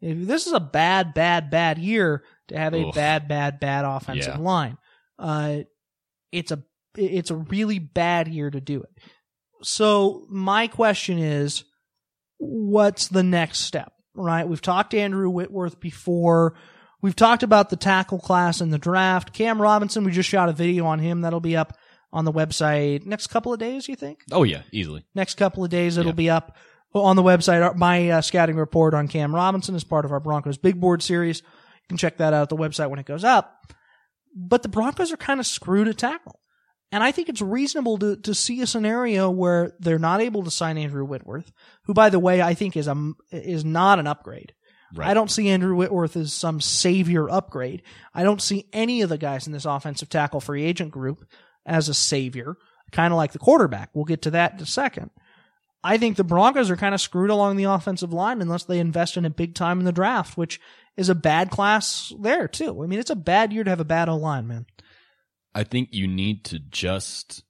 if 0.00 0.26
this 0.26 0.46
is 0.46 0.52
a 0.54 0.60
bad, 0.60 1.12
bad, 1.12 1.50
bad 1.50 1.76
year 1.78 2.22
to 2.48 2.56
have 2.56 2.72
a 2.72 2.86
Oof. 2.86 2.94
bad, 2.94 3.28
bad, 3.28 3.60
bad 3.60 3.84
offensive 3.84 4.36
Yeah. 4.36 4.40
line. 4.40 4.78
Uh, 5.18 5.58
it's 6.32 6.50
a 6.50 6.62
it's 6.96 7.30
a 7.30 7.36
really 7.36 7.78
bad 7.78 8.26
year 8.28 8.50
to 8.50 8.60
do 8.60 8.82
it. 8.82 8.90
So 9.62 10.26
my 10.30 10.66
question 10.66 11.18
is, 11.18 11.64
what's 12.38 13.08
the 13.08 13.22
next 13.22 13.58
step? 13.60 13.92
Right? 14.14 14.48
We've 14.48 14.62
talked 14.62 14.92
to 14.92 14.98
Andrew 14.98 15.28
Whitworth 15.30 15.78
before. 15.78 16.54
We've 17.02 17.14
talked 17.14 17.42
about 17.42 17.70
the 17.70 17.76
tackle 17.76 18.18
class 18.18 18.60
in 18.60 18.70
the 18.70 18.78
draft. 18.78 19.32
Cam 19.32 19.60
Robinson, 19.60 20.04
we 20.04 20.10
just 20.12 20.28
shot 20.28 20.48
a 20.48 20.52
video 20.52 20.86
on 20.86 20.98
him 20.98 21.20
that'll 21.20 21.38
be 21.40 21.56
up 21.56 21.76
on 22.12 22.24
the 22.24 22.32
website 22.32 23.04
next 23.06 23.26
couple 23.28 23.52
of 23.52 23.58
days. 23.58 23.88
You 23.88 23.96
think? 23.96 24.20
Oh 24.32 24.42
yeah, 24.44 24.62
easily. 24.72 25.04
next 25.14 25.34
couple 25.36 25.62
of 25.64 25.70
days 25.70 25.96
it'll 25.98 26.10
Yeah. 26.10 26.14
be 26.16 26.30
up 26.30 26.56
on 26.94 27.16
the 27.16 27.22
website 27.22 27.76
my 27.76 28.08
uh, 28.10 28.20
scouting 28.22 28.56
report 28.56 28.94
on 28.94 29.06
cam 29.08 29.32
robinson 29.34 29.74
is 29.74 29.84
part 29.84 30.04
of 30.06 30.10
our 30.10 30.18
broncos 30.20 30.56
big 30.56 30.80
board 30.80 31.02
series 31.02 31.40
you 31.42 31.86
can 31.88 31.98
check 31.98 32.16
that 32.16 32.32
out 32.32 32.42
at 32.42 32.48
the 32.48 32.56
website 32.56 32.88
when 32.90 32.98
it 32.98 33.04
goes 33.06 33.22
up 33.24 33.70
but 34.34 34.62
the 34.62 34.68
broncos 34.70 35.12
are 35.12 35.16
kind 35.18 35.38
of 35.38 35.46
screwed 35.46 35.86
at 35.86 35.98
tackle 35.98 36.40
and 36.90 37.04
i 37.04 37.12
think 37.12 37.28
it's 37.28 37.42
reasonable 37.42 37.98
to, 37.98 38.16
to 38.16 38.34
see 38.34 38.62
a 38.62 38.66
scenario 38.66 39.28
where 39.30 39.74
they're 39.78 39.98
not 39.98 40.22
able 40.22 40.42
to 40.42 40.50
sign 40.50 40.78
andrew 40.78 41.04
whitworth 41.04 41.52
who 41.84 41.92
by 41.94 42.08
the 42.08 42.18
way 42.18 42.40
i 42.40 42.54
think 42.54 42.74
is 42.74 42.88
a 42.88 43.12
is 43.30 43.64
not 43.66 43.98
an 43.98 44.06
upgrade 44.06 44.54
Right. 44.94 45.08
I 45.08 45.12
don't 45.12 45.30
see 45.30 45.50
Andrew 45.50 45.76
Whitworth 45.76 46.16
as 46.16 46.32
some 46.32 46.62
savior 46.62 47.28
upgrade. 47.28 47.82
I 48.14 48.22
don't 48.22 48.40
see 48.40 48.70
any 48.72 49.02
of 49.02 49.10
the 49.10 49.18
guys 49.18 49.46
in 49.46 49.52
this 49.52 49.66
offensive 49.66 50.08
tackle 50.08 50.40
free 50.40 50.64
agent 50.64 50.92
group 50.92 51.26
as 51.68 51.88
a 51.88 51.94
savior, 51.94 52.56
kind 52.92 53.12
of 53.12 53.16
like 53.16 53.32
the 53.32 53.38
quarterback. 53.38 53.90
We'll 53.94 54.04
get 54.04 54.22
to 54.22 54.30
that 54.32 54.54
in 54.54 54.60
a 54.60 54.66
second. 54.66 55.10
I 55.84 55.96
think 55.98 56.16
the 56.16 56.24
Broncos 56.24 56.70
are 56.70 56.76
kind 56.76 56.94
of 56.94 57.00
screwed 57.00 57.30
along 57.30 57.56
the 57.56 57.64
offensive 57.64 58.12
line 58.12 58.42
unless 58.42 58.64
they 58.64 58.80
invest 58.80 59.16
in 59.16 59.24
it 59.24 59.36
big 59.36 59.54
time 59.54 59.78
in 59.78 59.84
the 59.84 59.92
draft, 59.92 60.36
which 60.36 60.60
is 60.96 61.08
a 61.08 61.14
bad 61.14 61.50
class 61.50 62.12
there 62.18 62.48
too. 62.48 62.82
I 62.82 62.86
mean, 62.86 62.98
it's 62.98 63.10
a 63.10 63.16
bad 63.16 63.52
year 63.52 63.62
to 63.62 63.70
have 63.70 63.80
a 63.80 63.84
bad 63.84 64.08
line, 64.08 64.48
man. 64.48 64.66
I 65.54 65.64
think 65.64 65.90
you 65.92 66.08
need 66.08 66.44
to 66.46 66.58
just 66.58 67.44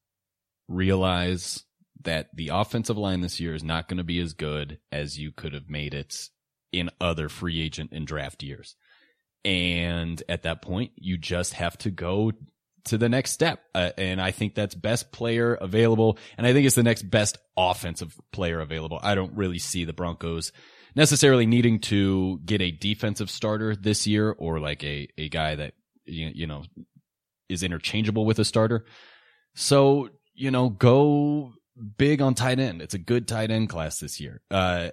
realize 0.68 1.64
that 2.02 2.28
the 2.34 2.50
offensive 2.52 2.98
line 2.98 3.22
this 3.22 3.40
year 3.40 3.54
is 3.54 3.64
not 3.64 3.88
going 3.88 3.98
to 3.98 4.04
be 4.04 4.20
as 4.20 4.34
good 4.34 4.78
as 4.92 5.18
you 5.18 5.32
could 5.32 5.52
have 5.54 5.68
made 5.68 5.94
it 5.94 6.28
in 6.70 6.90
other 7.00 7.28
free 7.28 7.60
agent 7.60 7.90
and 7.92 8.06
draft 8.06 8.42
years. 8.42 8.76
And 9.44 10.22
at 10.28 10.42
that 10.42 10.62
point, 10.62 10.92
you 10.96 11.16
just 11.16 11.54
have 11.54 11.78
to 11.78 11.90
go 11.90 12.32
to 12.88 12.99
the 12.99 13.08
next 13.08 13.32
step. 13.32 13.61
Uh, 13.75 13.90
and 13.96 14.20
I 14.20 14.31
think 14.31 14.55
that's 14.55 14.75
best 14.75 15.12
player 15.12 15.55
available. 15.55 16.19
And 16.37 16.46
I 16.46 16.52
think 16.52 16.67
it's 16.67 16.76
the 16.76 16.82
next 16.82 17.08
best 17.11 17.38
offensive 17.56 18.14
player 18.32 18.61
available. 18.61 18.99
I 19.02 19.14
don't 19.14 19.37
really 19.37 19.58
see 19.58 19.85
the 19.85 19.93
Broncos 19.93 20.52
necessarily 20.94 21.46
needing 21.46 21.81
to 21.81 22.40
get 22.44 22.61
a 22.61 22.70
defensive 22.70 23.31
starter 23.31 23.76
this 23.76 24.06
year 24.06 24.31
or 24.31 24.61
like 24.61 24.82
a, 24.85 25.08
a 25.17 25.29
guy 25.29 25.55
that, 25.55 25.75
you, 26.05 26.31
you 26.35 26.46
know, 26.46 26.64
is 27.49 27.62
interchangeable 27.62 28.25
with 28.25 28.38
a 28.38 28.44
starter. 28.44 28.85
So, 29.55 30.08
you 30.35 30.50
know, 30.50 30.69
go 30.69 31.52
big 31.96 32.20
on 32.20 32.35
tight 32.35 32.58
end. 32.58 32.82
It's 32.82 32.94
a 32.94 32.99
good 32.99 33.29
tight 33.29 33.50
end 33.50 33.69
class 33.69 33.99
this 33.99 34.20
year. 34.20 34.40
Uh, 34.50 34.90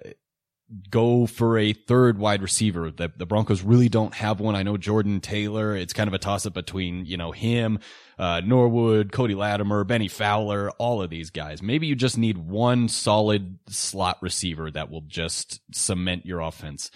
go 0.90 1.26
for 1.26 1.58
a 1.58 1.72
third 1.72 2.18
wide 2.18 2.42
receiver. 2.42 2.90
The, 2.90 3.12
the 3.16 3.26
Broncos 3.26 3.62
really 3.62 3.88
don't 3.88 4.14
have 4.14 4.40
one. 4.40 4.56
I 4.56 4.62
know 4.62 4.76
Jordan 4.76 5.20
Taylor. 5.20 5.76
It's 5.76 5.92
kind 5.92 6.08
of 6.08 6.14
a 6.14 6.18
toss 6.18 6.44
up 6.46 6.54
between, 6.54 7.06
you 7.06 7.16
know, 7.16 7.30
him, 7.30 7.78
uh, 8.18 8.40
Norwood, 8.44 9.12
Cody 9.12 9.34
Latimer, 9.34 9.84
Bennie 9.84 10.08
Fowler, 10.08 10.70
all 10.72 11.02
of 11.02 11.10
these 11.10 11.30
guys. 11.30 11.62
Maybe 11.62 11.86
you 11.86 11.94
just 11.94 12.18
need 12.18 12.38
one 12.38 12.88
solid 12.88 13.58
slot 13.68 14.18
receiver 14.20 14.70
that 14.72 14.90
will 14.90 15.02
just 15.02 15.60
cement 15.72 16.26
your 16.26 16.40
offense. 16.40 16.90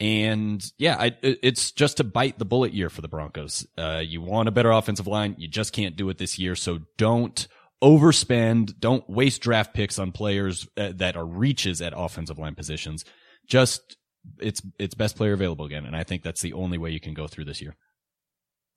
And 0.00 0.64
yeah, 0.78 0.96
I, 0.98 1.16
it's 1.22 1.72
just 1.72 1.96
to 1.96 2.04
bite 2.04 2.38
the 2.38 2.44
bullet 2.44 2.72
year 2.72 2.88
for 2.88 3.00
the 3.00 3.08
Broncos. 3.08 3.66
Uh, 3.76 4.02
you 4.04 4.20
want 4.20 4.48
a 4.48 4.52
better 4.52 4.70
offensive 4.70 5.06
line. 5.06 5.34
You 5.38 5.48
just 5.48 5.72
can't 5.72 5.96
do 5.96 6.08
it 6.10 6.18
this 6.18 6.38
year. 6.38 6.54
So 6.54 6.80
don't 6.96 7.48
overspend. 7.82 8.78
Don't 8.78 9.08
waste 9.08 9.42
draft 9.42 9.74
picks 9.74 9.98
on 9.98 10.12
players 10.12 10.66
uh, 10.76 10.92
that 10.96 11.16
are 11.16 11.26
reaches 11.26 11.80
at 11.82 11.92
offensive 11.96 12.38
line 12.38 12.54
positions. 12.54 13.04
Just 13.46 13.96
it's 14.40 14.62
it's 14.78 14.94
best 14.94 15.16
player 15.16 15.32
available 15.32 15.64
again, 15.64 15.86
and 15.86 15.96
I 15.96 16.04
think 16.04 16.22
that's 16.22 16.42
the 16.42 16.52
only 16.52 16.78
way 16.78 16.90
you 16.90 17.00
can 17.00 17.14
go 17.14 17.26
through 17.26 17.44
this 17.44 17.62
year. 17.62 17.76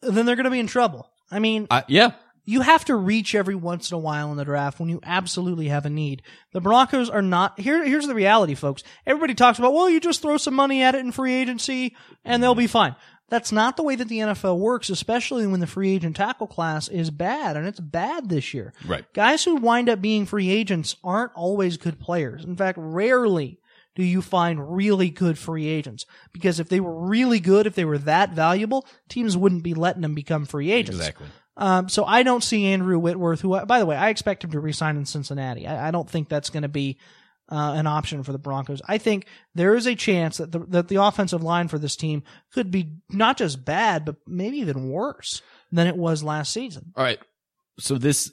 Then 0.01 0.25
they're 0.25 0.35
going 0.35 0.45
to 0.45 0.51
be 0.51 0.59
in 0.59 0.67
trouble. 0.67 1.09
I 1.29 1.39
mean, 1.39 1.67
Uh, 1.69 1.81
yeah, 1.87 2.11
you 2.43 2.61
have 2.61 2.85
to 2.85 2.95
reach 2.95 3.35
every 3.35 3.55
once 3.55 3.91
in 3.91 3.95
a 3.95 3.99
while 3.99 4.31
in 4.31 4.37
the 4.37 4.45
draft 4.45 4.79
when 4.79 4.89
you 4.89 4.99
absolutely 5.03 5.67
have 5.67 5.85
a 5.85 5.89
need. 5.89 6.23
The 6.53 6.61
Broncos 6.61 7.09
are 7.09 7.21
not 7.21 7.59
here. 7.59 7.83
Here's 7.85 8.07
the 8.07 8.15
reality, 8.15 8.55
folks. 8.55 8.83
Everybody 9.05 9.35
talks 9.35 9.59
about, 9.59 9.73
well, 9.73 9.89
you 9.89 9.99
just 9.99 10.21
throw 10.21 10.37
some 10.37 10.55
money 10.55 10.81
at 10.81 10.95
it 10.95 11.01
in 11.01 11.11
free 11.11 11.33
agency 11.33 11.95
and 12.25 12.41
they'll 12.41 12.55
be 12.55 12.67
fine. 12.67 12.95
That's 13.31 13.53
not 13.53 13.77
the 13.77 13.83
way 13.83 13.95
that 13.95 14.09
the 14.09 14.17
NFL 14.17 14.57
works, 14.57 14.89
especially 14.89 15.47
when 15.47 15.61
the 15.61 15.65
free 15.65 15.95
agent 15.95 16.17
tackle 16.17 16.47
class 16.47 16.89
is 16.89 17.09
bad, 17.09 17.55
and 17.55 17.65
it's 17.65 17.79
bad 17.79 18.27
this 18.27 18.53
year. 18.53 18.73
right. 18.85 19.05
Guys 19.13 19.45
who 19.45 19.55
wind 19.55 19.87
up 19.87 20.01
being 20.01 20.25
free 20.25 20.49
agents 20.49 20.97
aren't 21.01 21.31
always 21.33 21.77
good 21.77 21.97
players. 21.97 22.43
In 22.43 22.57
fact, 22.57 22.77
rarely 22.77 23.61
do 23.95 24.03
you 24.03 24.21
find 24.21 24.75
really 24.75 25.09
good 25.09 25.37
free 25.37 25.67
agents. 25.67 26.05
Because 26.33 26.59
if 26.59 26.67
they 26.67 26.81
were 26.81 27.07
really 27.07 27.39
good, 27.39 27.67
if 27.67 27.75
they 27.75 27.85
were 27.85 27.99
that 27.99 28.33
valuable, 28.33 28.85
teams 29.07 29.37
wouldn't 29.37 29.63
be 29.63 29.73
letting 29.73 30.01
them 30.01 30.13
become 30.13 30.45
free 30.45 30.69
agents. 30.69 30.99
Exactly. 30.99 31.27
Um, 31.55 31.87
so 31.87 32.03
I 32.03 32.23
don't 32.23 32.43
see 32.43 32.65
Andrew 32.65 32.99
Whitworth, 32.99 33.39
who, 33.39 33.65
by 33.65 33.79
the 33.79 33.85
way, 33.85 33.95
I 33.95 34.09
expect 34.09 34.43
him 34.43 34.51
to 34.51 34.59
resign 34.59 34.97
in 34.97 35.05
Cincinnati. 35.05 35.67
I, 35.67 35.87
I 35.87 35.91
don't 35.91 36.09
think 36.09 36.27
that's 36.27 36.49
going 36.49 36.63
to 36.63 36.69
be 36.69 36.97
uh, 37.51 37.73
an 37.75 37.85
option 37.85 38.23
for 38.23 38.31
the 38.31 38.39
Broncos. 38.39 38.81
I 38.87 38.97
think 38.97 39.25
there 39.53 39.75
is 39.75 39.85
a 39.85 39.95
chance 39.95 40.37
that 40.37 40.51
the, 40.51 40.59
that 40.69 40.87
the 40.87 40.95
offensive 41.03 41.43
line 41.43 41.67
for 41.67 41.77
this 41.77 41.95
team 41.95 42.23
could 42.53 42.71
be 42.71 42.93
not 43.09 43.37
just 43.37 43.65
bad, 43.65 44.05
but 44.05 44.15
maybe 44.25 44.57
even 44.57 44.89
worse 44.89 45.41
than 45.71 45.87
it 45.87 45.97
was 45.97 46.23
last 46.23 46.53
season. 46.53 46.93
All 46.95 47.03
right. 47.03 47.19
So 47.79 47.97
this 47.97 48.31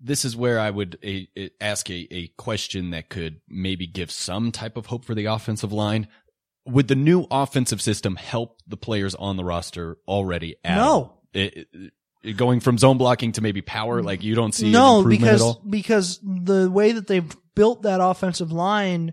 this 0.00 0.24
is 0.24 0.34
where 0.36 0.58
I 0.58 0.70
would 0.70 0.98
a, 1.04 1.28
a- 1.36 1.50
ask 1.60 1.88
a, 1.90 2.08
a 2.10 2.28
question 2.38 2.90
that 2.90 3.08
could 3.10 3.40
maybe 3.48 3.86
give 3.86 4.10
some 4.10 4.50
type 4.50 4.76
of 4.76 4.86
hope 4.86 5.04
for 5.04 5.14
the 5.14 5.26
offensive 5.26 5.72
line. 5.72 6.08
Would 6.66 6.88
the 6.88 6.94
new 6.96 7.26
offensive 7.30 7.80
system 7.82 8.16
help 8.16 8.60
the 8.66 8.76
players 8.76 9.14
on 9.14 9.36
the 9.36 9.44
roster 9.44 9.98
already? 10.08 10.56
No. 10.64 11.14
It- 11.32 11.68
it- 11.72 11.92
going 12.36 12.60
from 12.60 12.76
zone 12.76 12.98
blocking 12.98 13.32
to 13.32 13.40
maybe 13.40 13.62
power, 13.62 14.02
like 14.02 14.22
you 14.22 14.34
don't 14.34 14.54
see 14.54 14.70
no, 14.70 14.98
improvement 14.98 15.20
because 15.22 15.40
at 15.40 15.44
all. 15.44 15.62
because 15.70 16.20
the 16.22 16.70
way 16.70 16.92
that 16.92 17.06
they've 17.06 17.34
built 17.54 17.82
that 17.82 18.00
offensive 18.00 18.52
line 18.52 19.12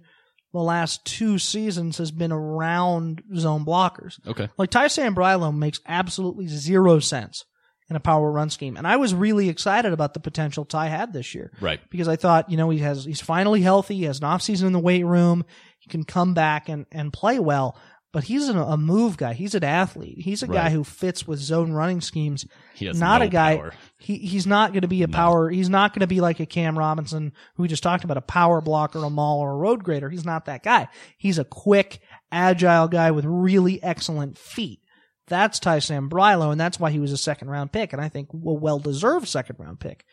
the 0.53 0.59
last 0.59 1.05
two 1.05 1.37
seasons 1.37 1.97
has 1.97 2.11
been 2.11 2.31
around 2.31 3.21
zone 3.35 3.65
blockers. 3.65 4.15
Okay, 4.25 4.49
Like 4.57 4.69
Ty 4.69 4.87
Sambrailo 4.87 5.55
makes 5.55 5.79
absolutely 5.85 6.47
zero 6.47 6.99
sense 6.99 7.45
in 7.89 7.95
a 7.95 7.99
power 7.99 8.31
run 8.31 8.49
scheme, 8.49 8.75
and 8.75 8.87
I 8.87 8.97
was 8.97 9.13
really 9.13 9.49
excited 9.49 9.93
about 9.93 10.13
the 10.13 10.19
potential 10.19 10.65
Ty 10.65 10.87
had 10.87 11.13
this 11.13 11.35
year 11.35 11.51
right. 11.61 11.79
because 11.89 12.07
I 12.07 12.15
thought 12.15 12.49
you 12.49 12.57
know 12.57 12.69
he 12.69 12.79
has 12.79 13.05
he's 13.05 13.21
finally 13.21 13.61
healthy, 13.61 13.97
he 13.97 14.03
has 14.03 14.19
an 14.19 14.25
off 14.25 14.41
season 14.41 14.67
in 14.67 14.73
the 14.73 14.79
weight 14.79 15.05
room, 15.05 15.45
he 15.79 15.89
can 15.89 16.03
come 16.03 16.33
back 16.33 16.69
and 16.69 16.85
and 16.91 17.13
play 17.13 17.39
well. 17.39 17.77
But 18.17 18.23
he's 18.23 18.49
an, 18.49 18.57
a 18.57 18.77
move 18.77 19.15
guy. 19.15 19.33
He's 19.33 19.53
an 19.53 19.63
athlete. 19.63 20.17
He's 20.17 20.41
a 20.41 20.47
guy 20.47 20.71
who 20.71 20.83
fits 20.83 21.27
with 21.27 21.37
zone 21.37 21.71
running 21.71 22.01
schemes 22.01 22.47
He 22.73 22.87
has 22.87 22.99
not 22.99 23.21
no 23.21 23.27
a 23.27 23.29
guy. 23.29 23.57
power. 23.57 23.73
He 23.99 24.17
he's 24.17 24.47
not 24.47 24.71
going 24.71 24.81
to 24.81 24.87
be 24.87 25.03
a 25.03 25.07
power. 25.07 25.51
He's 25.51 25.69
not 25.69 25.93
going 25.93 25.99
to 25.99 26.07
be 26.07 26.19
like 26.19 26.39
a 26.39 26.47
Cam 26.47 26.79
Robinson 26.79 27.31
who 27.53 27.61
we 27.61 27.67
just 27.67 27.83
talked 27.83 28.03
about, 28.03 28.17
a 28.17 28.21
power 28.21 28.59
blocker, 28.59 29.03
a 29.03 29.11
maul, 29.11 29.41
or 29.41 29.51
a 29.51 29.55
road 29.55 29.83
grader. 29.83 30.09
He's 30.09 30.25
not 30.25 30.45
that 30.45 30.63
guy. 30.63 30.87
He's 31.19 31.37
a 31.37 31.43
quick, 31.43 31.99
agile 32.31 32.87
guy 32.87 33.11
with 33.11 33.23
really 33.23 33.83
excellent 33.83 34.39
feet. 34.39 34.79
That's 35.27 35.59
Ty 35.59 35.77
Sambrailo, 35.77 36.51
and 36.51 36.59
that's 36.59 36.79
why 36.79 36.89
he 36.89 36.97
was 36.97 37.11
a 37.11 37.17
second 37.17 37.51
round 37.51 37.71
pick, 37.71 37.93
and 37.93 38.01
I 38.01 38.09
think 38.09 38.29
a 38.33 38.35
well 38.35 38.79
deserved 38.79 39.27
second 39.27 39.57
round 39.59 39.79
pick. 39.79 40.05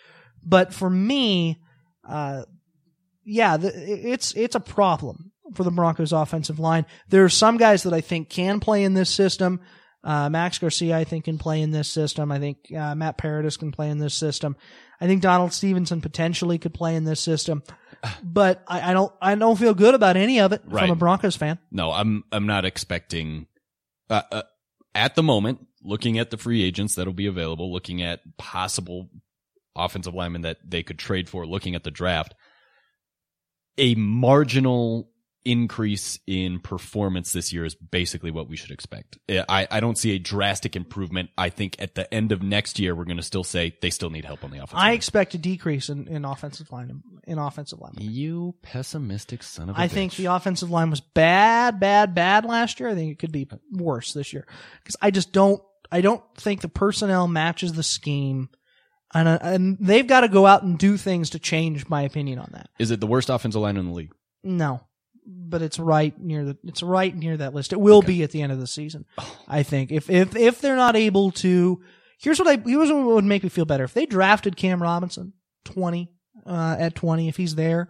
But 0.45 0.75
for 0.75 0.91
me, 0.91 1.59
uh, 2.07 2.43
yeah, 3.25 3.57
the, 3.57 3.73
it's 3.75 4.35
it's 4.35 4.57
a 4.57 4.61
problem 4.61 5.33
for 5.55 5.65
the 5.65 5.71
Broncos 5.71 6.13
offensive 6.13 6.59
line. 6.59 6.87
There 7.09 7.25
are 7.25 7.29
some 7.29 7.57
guys 7.59 7.83
that 7.83 7.93
I 7.93 8.01
think 8.01 8.31
can 8.31 8.61
play 8.61 8.85
in 8.85 8.95
this 8.95 9.11
system. 9.11 9.61
Uh, 10.03 10.29
Max 10.29 10.59
Garcia, 10.59 10.97
I 10.99 11.05
think, 11.05 11.25
can 11.25 11.39
play 11.39 11.63
in 11.63 11.71
this 11.71 11.89
system. 11.91 12.31
I 12.31 12.39
think 12.39 12.59
uh, 12.77 12.95
Matt 12.95 13.17
Paradis 13.17 13.57
can 13.57 13.73
play 13.73 13.89
in 13.89 13.99
this 13.99 14.15
system. 14.15 14.57
I 15.01 15.07
think 15.07 15.23
Donald 15.23 15.53
Stephenson 15.53 16.01
potentially 16.01 16.59
could 16.59 16.75
play 16.75 16.95
in 16.95 17.05
this 17.05 17.21
system, 17.21 17.63
but 18.23 18.63
I, 18.69 18.91
I 18.91 18.93
don't. 18.93 19.13
I 19.21 19.35
don't 19.35 19.59
feel 19.59 19.75
good 19.75 19.95
about 19.95 20.17
any 20.17 20.41
of 20.41 20.53
it 20.53 20.63
from 20.63 20.73
Right. 20.73 20.91
a 20.91 20.95
Broncos 20.95 21.37
fan. 21.37 21.59
No, 21.71 21.91
I'm 21.91 22.23
I'm 22.33 22.47
not 22.47 22.65
expecting. 22.65 23.47
Uh, 24.11 24.23
uh, 24.31 24.43
at 24.95 25.15
the 25.15 25.23
moment, 25.23 25.67
looking 25.83 26.19
at 26.19 26.31
the 26.31 26.37
free 26.37 26.63
agents 26.63 26.95
that'll 26.95 27.13
be 27.15 27.27
available, 27.27 27.73
looking 27.73 28.03
at 28.03 28.21
possible 28.37 29.09
offensive 29.75 30.15
linemen 30.15 30.43
that 30.43 30.59
they 30.65 30.83
could 30.83 30.99
trade 30.99 31.29
for, 31.29 31.47
looking 31.47 31.75
at 31.75 31.83
the 31.83 31.91
draft, 31.91 32.35
a 33.79 33.95
marginal 33.95 35.11
increase 35.45 36.19
in 36.27 36.59
performance 36.59 37.33
this 37.33 37.53
year 37.53 37.65
is 37.65 37.75
basically 37.75 38.31
what 38.31 38.49
we 38.49 38.57
should 38.57 38.71
expect. 38.71 39.19
I, 39.29 39.67
I 39.71 39.81
don't 39.81 39.99
see 39.99 40.13
a 40.13 40.19
drastic 40.19 40.75
improvement. 40.77 41.31
I 41.37 41.51
think 41.51 41.77
at 41.79 41.95
the 41.95 42.13
end 42.13 42.33
of 42.33 42.43
next 42.43 42.79
year, 42.79 42.95
we're 42.95 43.05
going 43.05 43.19
to 43.19 43.23
still 43.23 43.45
say 43.45 43.77
they 43.83 43.91
still 43.91 44.11
need 44.11 44.25
help 44.25 44.43
on 44.45 44.51
the 44.51 44.59
offensive 44.59 44.79
I 44.79 44.87
line. 44.89 44.95
expect 44.95 45.35
a 45.35 45.39
decrease 45.39 45.89
in, 45.89 46.09
in 46.09 46.25
offensive 46.25 46.71
line 46.73 47.03
in 47.27 47.39
offensive 47.39 47.81
line. 47.81 47.95
You 47.99 48.55
pessimistic 48.63 49.43
son 49.43 49.69
of 49.71 49.77
a 49.77 49.81
I 49.81 49.89
bitch. 49.89 49.93
think 49.93 50.15
the 50.17 50.27
offensive 50.27 50.71
line 50.71 50.91
was 50.91 51.01
bad, 51.01 51.81
bad, 51.81 52.15
bad 52.15 52.45
last 52.45 52.81
year. 52.81 52.89
I 52.89 52.95
think 52.95 53.13
it 53.13 53.19
could 53.19 53.33
be 53.33 53.49
worse 53.73 54.13
this 54.13 54.33
year 54.33 54.47
because 54.83 54.97
I 55.03 55.11
just 55.11 55.33
don't. 55.33 55.63
I 55.93 56.01
don't 56.01 56.23
think 56.37 56.61
the 56.61 56.69
personnel 56.69 57.29
matches 57.29 57.73
the 57.75 57.83
scheme, 57.83 58.49
and 59.15 59.29
uh, 59.29 59.39
and 59.43 59.77
they've 59.79 60.07
got 60.07 60.23
to 60.23 60.29
go 60.29 60.47
out 60.47 60.63
and 60.65 60.79
do 60.79 60.97
things 60.97 61.31
to 61.31 61.39
change 61.39 61.89
my 61.89 62.03
opinion 62.03 62.39
on 62.39 62.49
that. 62.53 62.69
Is 62.79 62.91
it 62.91 63.01
the 63.01 63.07
worst 63.07 63.29
offensive 63.31 63.61
line 63.63 63.77
in 63.77 63.87
the 63.87 63.93
league? 63.93 64.13
No, 64.43 64.81
but 65.27 65.63
it's 65.63 65.79
right 65.79 66.19
near 66.21 66.45
the. 66.45 66.57
It's 66.65 66.83
right 66.83 67.15
near 67.15 67.37
that 67.37 67.55
list. 67.55 67.73
It 67.73 67.81
will 67.81 68.03
be 68.03 68.23
at 68.23 68.31
the 68.31 68.43
end 68.43 68.53
of 68.53 68.61
the 68.61 68.67
season. 68.67 69.05
I 69.49 69.63
think 69.63 69.91
if 69.91 70.11
if 70.11 70.37
if 70.37 70.61
they're 70.61 70.77
not 70.77 70.97
able 70.97 71.31
to, 71.33 71.81
here's 72.19 72.39
what 72.39 72.49
I 72.49 72.57
here's 72.65 72.93
what 72.93 73.05
would 73.05 73.25
make 73.25 73.43
me 73.43 73.49
feel 73.49 73.65
better 73.65 73.85
if 73.85 73.95
they 73.95 74.07
drafted 74.07 74.57
Cam 74.57 74.83
Robinson 74.83 75.33
twenty 75.65 76.11
uh, 76.47 76.77
at 76.79 76.95
twenty 76.95 77.29
if 77.29 77.37
he's 77.37 77.55
there, 77.55 77.89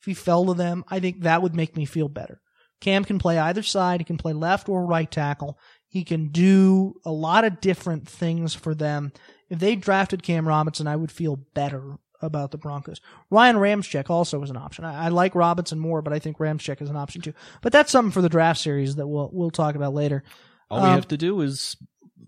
if 0.00 0.06
he 0.06 0.14
fell 0.14 0.46
to 0.46 0.54
them, 0.54 0.84
I 0.88 1.00
think 1.00 1.22
that 1.22 1.42
would 1.42 1.54
make 1.54 1.76
me 1.76 1.84
feel 1.84 2.08
better. 2.08 2.40
Cam 2.80 3.04
can 3.04 3.18
play 3.18 3.38
either 3.38 3.62
side. 3.62 4.00
He 4.00 4.04
can 4.04 4.18
play 4.18 4.32
left 4.32 4.68
or 4.68 4.84
right 4.84 5.10
tackle. 5.10 5.58
He 5.88 6.04
can 6.04 6.28
do 6.28 6.94
a 7.04 7.12
lot 7.12 7.44
of 7.44 7.60
different 7.60 8.08
things 8.08 8.52
for 8.52 8.74
them. 8.74 9.12
If 9.48 9.58
they 9.60 9.76
drafted 9.76 10.22
Cam 10.22 10.48
Robinson, 10.48 10.86
I 10.86 10.96
would 10.96 11.12
feel 11.12 11.36
better 11.36 11.98
about 12.24 12.50
the 12.50 12.58
Broncos. 12.58 13.00
Ryan 13.30 13.56
Ramczyk 13.56 14.10
also 14.10 14.42
is 14.42 14.50
an 14.50 14.56
option. 14.56 14.84
I, 14.84 15.04
I 15.06 15.08
like 15.08 15.34
Robinson 15.34 15.78
more, 15.78 16.02
but 16.02 16.12
I 16.12 16.18
think 16.18 16.38
Ramczyk 16.38 16.82
is 16.82 16.90
an 16.90 16.96
option 16.96 17.20
too. 17.22 17.34
But 17.62 17.72
that's 17.72 17.92
something 17.92 18.10
for 18.12 18.22
the 18.22 18.28
draft 18.28 18.60
series 18.60 18.96
that 18.96 19.06
we'll 19.06 19.30
we'll 19.32 19.50
talk 19.50 19.74
about 19.76 19.94
later. 19.94 20.24
All 20.70 20.80
we 20.80 20.88
Um, 20.88 20.94
have 20.94 21.08
to 21.08 21.16
do 21.16 21.40
is 21.40 21.76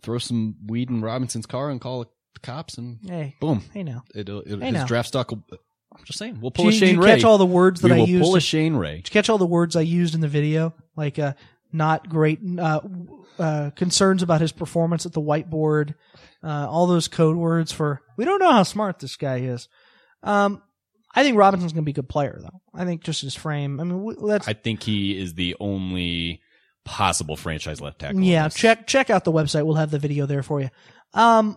throw 0.03 0.19
some 0.19 0.57
weed 0.67 0.91
in 0.91 1.01
Robinson's 1.01 1.47
car 1.47 1.71
and 1.71 1.81
call 1.81 2.05
the 2.05 2.41
cops, 2.41 2.79
and 2.79 2.99
Hey, 3.09 3.35
boom, 3.41 3.63
hey 3.73 3.83
now. 3.83 4.05
it'll, 4.15 4.41
it, 4.43 4.59
Hey, 4.61 4.67
his 4.67 4.75
now. 4.75 4.87
draft 4.87 5.09
stock 5.09 5.31
will. 5.31 5.43
I'm 5.97 6.05
just 6.05 6.19
saying, 6.19 6.39
we'll 6.43 6.51
pull 6.51 6.67
Did 6.67 6.75
a 6.75 6.77
Shane 6.77 6.89
did 6.89 6.95
you 6.97 7.03
Ray. 7.03 7.15
catch 7.15 7.25
all 7.25 7.39
the 7.39 7.47
words 7.47 7.81
that 7.81 7.89
we 7.91 7.95
I 7.97 7.99
will 8.01 8.09
used? 8.09 8.23
pull 8.25 8.37
a 8.37 8.41
Shane 8.41 8.75
Ray. 8.77 8.97
Did 8.97 9.09
you 9.09 9.13
catch 9.13 9.31
all 9.31 9.39
the 9.39 9.47
words 9.47 9.77
I 9.77 9.81
used 9.81 10.15
in 10.15 10.21
the 10.21 10.29
video? 10.29 10.75
Like, 10.95 11.19
uh, 11.19 11.33
not 11.73 12.07
great, 12.11 12.39
uh, 12.59 12.81
uh, 13.39 13.71
concerns 13.71 14.23
about 14.23 14.43
his 14.43 14.53
performance 14.53 15.07
at 15.07 15.13
the 15.15 15.23
whiteboard, 15.23 15.95
uh, 16.45 16.67
all 16.69 16.87
those 16.87 17.09
code 17.09 17.37
words 17.37 17.73
for, 17.73 18.03
we 18.19 18.27
don't 18.27 18.41
know 18.41 18.53
how 18.53 18.63
smart 18.63 18.99
this 18.99 19.17
guy 19.17 19.39
is. 19.39 19.69
Um, 20.23 20.63
I 21.15 21.23
think 21.23 21.37
Robinson's 21.39 21.73
going 21.73 21.83
to 21.83 21.87
be 21.87 21.93
a 21.93 21.95
good 21.95 22.09
player, 22.09 22.39
though. 22.41 22.61
I 22.75 22.85
think 22.85 23.03
just 23.03 23.23
his 23.23 23.35
frame. 23.35 23.81
I 23.81 23.85
mean, 23.85 23.99
w- 23.99 24.29
that's, 24.29 24.47
I 24.47 24.53
think 24.53 24.83
he 24.83 25.19
is 25.19 25.35
the 25.35 25.57
only 25.59 26.43
possible 26.85 27.37
franchise 27.37 27.81
left 27.81 28.01
tackle. 28.01 28.19
on 28.19 28.23
yeah, 28.23 28.49
check, 28.49 28.87
check 28.87 29.09
out 29.09 29.25
the 29.25 29.33
website. 29.33 29.65
We'll 29.65 29.77
have 29.77 29.91
the 29.91 29.99
video 29.99 30.27
there 30.27 30.43
for 30.43 30.61
you. 30.61 30.69
Um, 31.15 31.57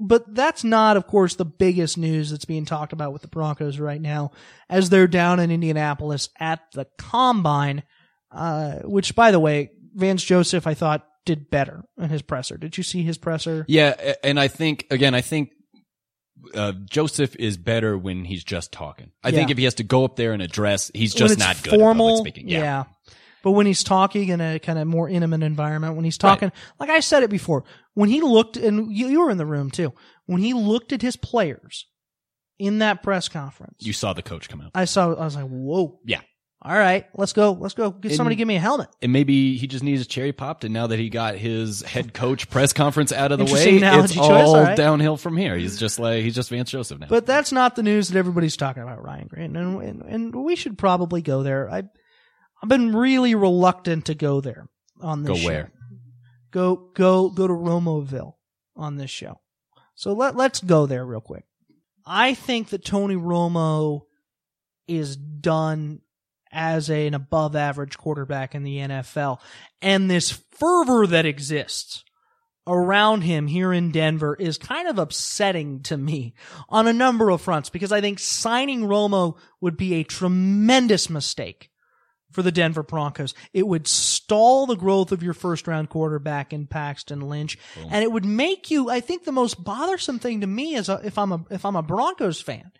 but 0.00 0.32
that's 0.32 0.62
not, 0.62 0.96
of 0.96 1.08
course, 1.08 1.34
the 1.34 1.44
biggest 1.44 1.98
news 1.98 2.30
that's 2.30 2.44
being 2.44 2.64
talked 2.64 2.92
about 2.92 3.12
with 3.12 3.22
the 3.22 3.28
Broncos 3.28 3.80
right 3.80 4.00
now, 4.00 4.30
as 4.70 4.90
they're 4.90 5.08
down 5.08 5.40
in 5.40 5.50
Indianapolis 5.50 6.28
at 6.38 6.60
the 6.72 6.86
combine, 6.98 7.82
uh, 8.30 8.76
which, 8.84 9.16
by 9.16 9.32
the 9.32 9.40
way, 9.40 9.70
Vance 9.94 10.22
Joseph, 10.22 10.68
I 10.68 10.74
thought, 10.74 11.04
did 11.24 11.50
better 11.50 11.82
in 11.98 12.08
his 12.10 12.22
presser. 12.22 12.56
Did 12.56 12.78
you 12.78 12.84
see 12.84 13.02
his 13.02 13.18
presser? 13.18 13.64
Yeah, 13.68 14.14
and 14.22 14.38
I 14.38 14.48
think 14.48 14.86
again, 14.90 15.14
I 15.14 15.20
think 15.20 15.50
uh, 16.54 16.72
Joseph 16.90 17.36
is 17.36 17.56
better 17.56 17.96
when 17.96 18.24
he's 18.24 18.44
just 18.44 18.72
talking. 18.72 19.12
I 19.22 19.30
think 19.30 19.50
if 19.50 19.58
he 19.58 19.64
has 19.64 19.74
to 19.74 19.84
go 19.84 20.04
up 20.04 20.16
there 20.16 20.32
and 20.32 20.42
address, 20.42 20.90
he's 20.94 21.14
just 21.14 21.38
not 21.38 21.62
good 21.62 21.74
at 21.74 21.78
formal, 21.78 22.16
public 22.16 22.34
speaking. 22.34 22.48
Yeah. 22.48 22.84
But 23.42 23.52
when 23.52 23.66
he's 23.66 23.84
talking 23.84 24.28
in 24.28 24.40
a 24.40 24.58
kind 24.58 24.78
of 24.78 24.86
more 24.86 25.08
intimate 25.08 25.42
environment, 25.42 25.94
when 25.94 26.04
he's 26.04 26.18
talking, 26.18 26.50
like 26.80 26.90
I 26.90 27.00
said 27.00 27.22
it 27.22 27.30
before, 27.30 27.64
when 27.94 28.08
he 28.08 28.20
looked, 28.20 28.56
and 28.56 28.92
you, 28.94 29.08
you 29.08 29.20
were 29.20 29.30
in 29.30 29.38
the 29.38 29.46
room 29.46 29.70
too, 29.70 29.92
when 30.26 30.42
he 30.42 30.54
looked 30.54 30.92
at 30.92 31.02
his 31.02 31.16
players 31.16 31.86
in 32.58 32.78
that 32.80 33.02
press 33.02 33.28
conference, 33.28 33.76
you 33.80 33.92
saw 33.92 34.12
the 34.12 34.22
coach 34.22 34.48
come 34.48 34.60
out, 34.60 34.72
I 34.74 34.84
saw, 34.86 35.14
I 35.14 35.24
was 35.24 35.36
like, 35.36 35.46
whoa. 35.46 36.00
Yeah. 36.04 36.20
All 36.60 36.76
right, 36.76 37.06
let's 37.14 37.32
go. 37.32 37.52
Let's 37.52 37.74
go. 37.74 37.90
Get 37.92 38.14
somebody 38.16 38.34
give 38.34 38.48
me 38.48 38.56
a 38.56 38.60
helmet. 38.60 38.88
and 39.00 39.12
maybe 39.12 39.56
he 39.56 39.68
just 39.68 39.84
needs 39.84 40.02
a 40.02 40.04
cherry 40.04 40.32
popped. 40.32 40.64
And 40.64 40.74
now 40.74 40.88
that 40.88 40.98
he 40.98 41.08
got 41.08 41.36
his 41.36 41.82
head 41.82 42.12
coach 42.12 42.50
press 42.50 42.72
conference 42.72 43.12
out 43.12 43.30
of 43.30 43.38
the 43.38 43.44
way, 43.44 43.76
it's 43.76 44.12
choice, 44.14 44.18
all 44.18 44.56
all 44.56 44.62
right. 44.64 44.76
downhill 44.76 45.16
from 45.16 45.36
here. 45.36 45.56
He's 45.56 45.78
just 45.78 46.00
like 46.00 46.24
he's 46.24 46.34
just 46.34 46.50
Vance 46.50 46.70
Joseph 46.70 46.98
now. 46.98 47.06
But 47.08 47.26
that's 47.26 47.52
not 47.52 47.76
the 47.76 47.84
news 47.84 48.08
that 48.08 48.18
everybody's 48.18 48.56
talking 48.56 48.82
about, 48.82 49.04
Ryan 49.04 49.28
Grant, 49.28 49.56
And, 49.56 49.82
and, 49.82 50.02
and 50.02 50.34
we 50.34 50.56
should 50.56 50.76
probably 50.76 51.22
go 51.22 51.44
there. 51.44 51.70
I, 51.70 51.84
I've 52.60 52.68
been 52.68 52.94
really 52.94 53.36
reluctant 53.36 54.06
to 54.06 54.14
go 54.14 54.40
there 54.40 54.66
on 55.00 55.22
this 55.22 55.28
Go 55.30 55.36
show. 55.36 55.46
where? 55.46 55.72
Go, 56.50 56.90
go, 56.94 57.28
go 57.30 57.46
to 57.46 57.52
Romoville 57.52 58.32
on 58.74 58.96
this 58.96 59.10
show. 59.10 59.38
So 59.94 60.12
let, 60.12 60.34
let's 60.34 60.60
go 60.60 60.86
there 60.86 61.06
real 61.06 61.20
quick. 61.20 61.44
I 62.04 62.34
think 62.34 62.70
that 62.70 62.84
Tony 62.84 63.14
Romo 63.14 64.00
is 64.88 65.16
done 65.16 66.00
as 66.52 66.88
an 66.90 67.14
above 67.14 67.56
average 67.56 67.98
quarterback 67.98 68.54
in 68.54 68.62
the 68.62 68.78
NFL. 68.78 69.40
And 69.82 70.10
this 70.10 70.30
fervor 70.30 71.06
that 71.06 71.26
exists 71.26 72.04
around 72.66 73.22
him 73.22 73.46
here 73.46 73.72
in 73.72 73.90
Denver 73.90 74.34
is 74.34 74.58
kind 74.58 74.88
of 74.88 74.98
upsetting 74.98 75.80
to 75.80 75.96
me 75.96 76.34
on 76.68 76.86
a 76.86 76.92
number 76.92 77.30
of 77.30 77.40
fronts 77.40 77.70
because 77.70 77.92
I 77.92 78.00
think 78.00 78.18
signing 78.18 78.82
Romo 78.82 79.38
would 79.60 79.76
be 79.76 79.94
a 79.94 80.04
tremendous 80.04 81.08
mistake 81.08 81.70
for 82.30 82.42
the 82.42 82.52
Denver 82.52 82.82
Broncos. 82.82 83.32
It 83.54 83.66
would 83.66 83.86
stall 83.86 84.66
the 84.66 84.76
growth 84.76 85.12
of 85.12 85.22
your 85.22 85.32
first 85.34 85.66
round 85.66 85.88
quarterback 85.88 86.52
in 86.52 86.66
Paxton 86.66 87.20
Lynch, 87.20 87.56
and 87.90 88.04
it 88.04 88.12
would 88.12 88.26
make 88.26 88.70
you. 88.70 88.90
I 88.90 89.00
think 89.00 89.24
the 89.24 89.32
most 89.32 89.64
bothersome 89.64 90.18
thing 90.18 90.42
to 90.42 90.46
me 90.46 90.74
is 90.74 90.90
if 90.90 91.16
I'm 91.18 91.32
a 91.32 91.44
if 91.50 91.64
I'm 91.64 91.76
a 91.76 91.82
Broncos 91.82 92.40
fan. 92.40 92.70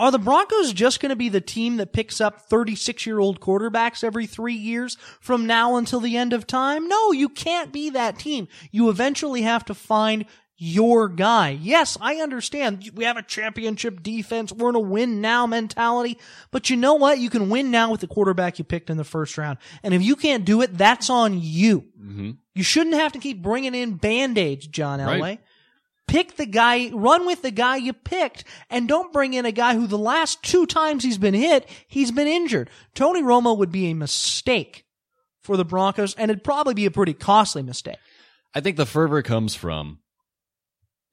Are 0.00 0.10
the 0.10 0.18
Broncos 0.18 0.72
just 0.72 0.98
going 1.00 1.10
to 1.10 1.16
be 1.16 1.28
the 1.28 1.42
team 1.42 1.76
that 1.76 1.92
picks 1.92 2.22
up 2.22 2.40
36 2.40 3.04
year 3.04 3.18
old 3.18 3.38
quarterbacks 3.38 4.02
every 4.02 4.26
three 4.26 4.54
years 4.54 4.96
from 5.20 5.46
now 5.46 5.76
until 5.76 6.00
the 6.00 6.16
end 6.16 6.32
of 6.32 6.46
time? 6.46 6.88
No, 6.88 7.12
you 7.12 7.28
can't 7.28 7.70
be 7.70 7.90
that 7.90 8.18
team. 8.18 8.48
You 8.70 8.88
eventually 8.88 9.42
have 9.42 9.62
to 9.66 9.74
find 9.74 10.24
your 10.56 11.08
guy. 11.10 11.50
Yes, 11.50 11.98
I 12.00 12.16
understand. 12.16 12.90
We 12.94 13.04
have 13.04 13.18
a 13.18 13.22
championship 13.22 14.02
defense. 14.02 14.52
We're 14.52 14.70
in 14.70 14.74
a 14.74 14.80
win 14.80 15.20
now 15.20 15.46
mentality. 15.46 16.18
But 16.50 16.70
you 16.70 16.76
know 16.76 16.94
what? 16.94 17.18
You 17.18 17.28
can 17.28 17.50
win 17.50 17.70
now 17.70 17.90
with 17.90 18.00
the 18.00 18.06
quarterback 18.06 18.58
you 18.58 18.64
picked 18.64 18.88
in 18.88 18.96
the 18.96 19.04
first 19.04 19.36
round. 19.36 19.58
And 19.82 19.92
if 19.92 20.02
you 20.02 20.16
can't 20.16 20.46
do 20.46 20.62
it, 20.62 20.78
that's 20.78 21.10
on 21.10 21.38
you. 21.42 21.84
hmm 22.00 22.30
You 22.54 22.62
shouldn't 22.62 22.94
have 22.96 23.12
to 23.12 23.18
keep 23.18 23.42
bringing 23.42 23.74
in 23.74 23.96
band-aids, 23.96 24.66
John 24.66 24.98
Elway. 24.98 25.20
Right. 25.20 25.40
Pick 26.10 26.36
the 26.36 26.46
guy, 26.46 26.90
run 26.92 27.24
with 27.24 27.42
the 27.42 27.52
guy 27.52 27.76
you 27.76 27.92
picked, 27.92 28.42
and 28.68 28.88
don't 28.88 29.12
bring 29.12 29.32
in 29.32 29.46
a 29.46 29.52
guy 29.52 29.74
who 29.74 29.86
the 29.86 29.96
last 29.96 30.42
two 30.42 30.66
times 30.66 31.04
he's 31.04 31.18
been 31.18 31.34
hit, 31.34 31.68
he's 31.86 32.10
been 32.10 32.26
injured. 32.26 32.68
Tony 32.94 33.22
Romo 33.22 33.56
would 33.56 33.70
be 33.70 33.86
a 33.90 33.94
mistake 33.94 34.84
for 35.42 35.56
the 35.56 35.64
Broncos, 35.64 36.14
and 36.16 36.30
it'd 36.30 36.42
probably 36.42 36.74
be 36.74 36.86
a 36.86 36.90
pretty 36.90 37.14
costly 37.14 37.62
mistake. 37.62 37.98
I 38.52 38.60
think 38.60 38.76
the 38.76 38.86
fervor 38.86 39.22
comes 39.22 39.54
from 39.54 40.00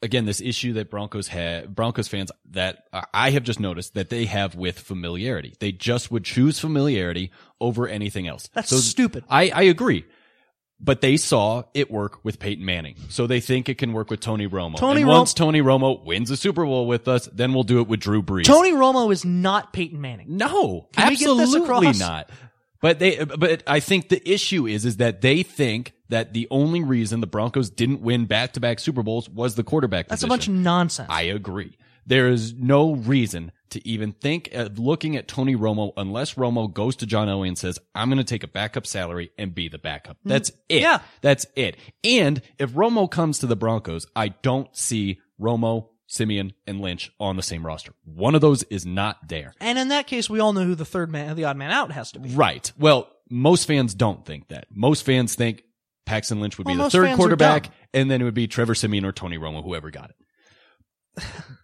again 0.02 0.26
this 0.26 0.42
issue 0.42 0.74
that 0.74 0.90
Broncos 0.90 1.28
have 1.28 1.76
Broncos 1.76 2.08
fans 2.08 2.32
that 2.52 2.84
I 3.14 3.30
have 3.32 3.44
just 3.44 3.60
noticed 3.60 3.94
that 3.94 4.10
they 4.10 4.26
have 4.26 4.56
with 4.56 4.80
familiarity. 4.80 5.54
They 5.60 5.72
just 5.72 6.12
would 6.12 6.24
choose 6.24 6.60
familiarity 6.60 7.32
over 7.62 7.88
anything 7.88 8.28
else. 8.28 8.50
That's 8.54 8.70
So 8.70 8.78
stupid. 8.78 9.24
I 9.30 9.50
I 9.50 9.62
agree. 9.64 10.06
But 10.80 11.02
they 11.02 11.18
saw 11.18 11.64
it 11.74 11.90
work 11.90 12.24
with 12.24 12.38
Peyton 12.40 12.64
Manning. 12.64 12.96
So 13.10 13.26
they 13.26 13.40
think 13.40 13.68
it 13.68 13.80
can 13.80 13.94
work 13.94 14.12
with 14.12 14.20
Tony 14.20 14.48
Romo. 14.48 14.78
Tony 14.78 15.02
and 15.02 15.10
Ro- 15.10 15.18
once 15.18 15.34
Tony 15.34 15.60
Romo 15.62 16.04
wins 16.06 16.30
a 16.30 16.38
Super 16.38 16.64
Bowl 16.66 16.86
with 16.86 17.08
us, 17.08 17.28
then 17.34 17.54
we'll 17.54 17.64
do 17.64 17.82
it 17.82 17.88
with 17.88 18.00
Drew 18.00 18.22
Brees. 18.22 18.46
Tony 18.46 18.72
Romo 18.74 19.12
is 19.12 19.26
not 19.26 19.74
Peyton 19.74 20.00
Manning. 20.00 20.38
No, 20.38 20.88
Can 20.94 21.10
we 21.10 21.16
get 21.16 21.26
this 21.26 21.40
absolutely 21.56 21.88
across? 21.88 22.00
not. 22.00 22.30
But 22.80 23.00
they, 23.00 23.24
but 23.24 23.64
I 23.66 23.80
think 23.80 24.10
the 24.10 24.22
issue 24.32 24.68
is, 24.68 24.86
is 24.86 24.98
that 24.98 25.22
they 25.22 25.42
think 25.42 25.94
that 26.10 26.34
the 26.34 26.48
only 26.52 26.84
reason 26.84 27.22
the 27.22 27.28
Broncos 27.28 27.72
didn't 27.72 28.02
win 28.02 28.26
back-to-back 28.26 28.80
Super 28.80 29.02
Bowls 29.02 29.28
was 29.28 29.56
the 29.56 29.64
quarterback 29.64 30.08
That's 30.08 30.22
a 30.22 30.28
bunch 30.28 30.48
of 30.48 30.54
nonsense. 30.54 31.08
I 31.12 31.24
agree. 31.24 31.76
There 32.08 32.30
is 32.30 32.54
no 32.54 32.94
reason 32.94 33.52
to 33.72 33.86
even 33.86 34.14
think 34.14 34.50
of 34.54 34.80
looking 34.80 35.18
at 35.18 35.28
Tony 35.28 35.56
Romo 35.56 35.92
unless 35.98 36.36
Romo 36.36 36.74
goes 36.74 36.96
to 36.98 37.06
John 37.06 37.28
Elway 37.28 37.50
and 37.50 37.58
says, 37.58 37.78
I'm 37.94 38.10
going 38.10 38.18
to 38.18 38.24
take 38.24 38.44
a 38.44 38.48
backup 38.48 38.88
salary 38.88 39.32
and 39.38 39.54
be 39.54 39.68
the 39.68 39.78
backup. 39.78 40.18
Mm-hmm. 40.20 40.30
That's 40.30 40.52
it. 40.70 40.82
Yeah. 40.82 41.00
That's 41.22 41.46
it. 41.56 41.76
And 42.04 42.42
if 42.58 42.72
Romo 42.72 43.12
comes 43.12 43.40
to 43.40 43.48
the 43.48 43.58
Broncos, 43.58 44.08
I 44.16 44.30
don't 44.30 44.74
see 44.76 45.20
Romo, 45.40 45.90
Siemian, 46.08 46.54
and 46.66 46.80
Lynch 46.80 47.12
on 47.20 47.36
the 47.36 47.44
same 47.44 47.66
roster. 47.66 47.92
One 48.06 48.36
of 48.36 48.42
those 48.42 48.64
is 48.64 48.86
not 48.86 49.28
there. 49.28 49.54
and 49.60 49.78
in 49.78 49.90
that 49.90 50.08
case, 50.08 50.30
we 50.30 50.40
all 50.40 50.54
know 50.54 50.64
who 50.64 50.76
the 50.76 50.86
third 50.86 51.12
man, 51.12 51.36
the 51.36 51.44
odd 51.44 51.58
man 51.58 51.72
out 51.72 51.92
has 51.92 52.14
to 52.14 52.20
be. 52.20 52.30
Right. 52.30 52.72
Well, 52.80 53.10
most 53.30 53.66
fans 53.66 53.94
don't 53.94 54.26
think 54.26 54.48
that. 54.48 54.68
Most 54.74 55.06
fans 55.06 55.36
think 55.36 55.64
Paxton 56.06 56.40
Lynch 56.40 56.58
would 56.58 56.68
be 56.68 56.76
the 56.76 56.90
third 56.90 57.18
quarterback, 57.18 57.70
and 57.94 58.10
then 58.10 58.22
it 58.22 58.24
would 58.24 58.34
be 58.34 58.48
Trevor 58.48 58.76
Siemian 58.76 59.04
or 59.04 59.12
Tony 59.12 59.38
Romo, 59.38 59.62
whoever 59.62 59.92
got 59.92 60.10
it. 60.10 60.16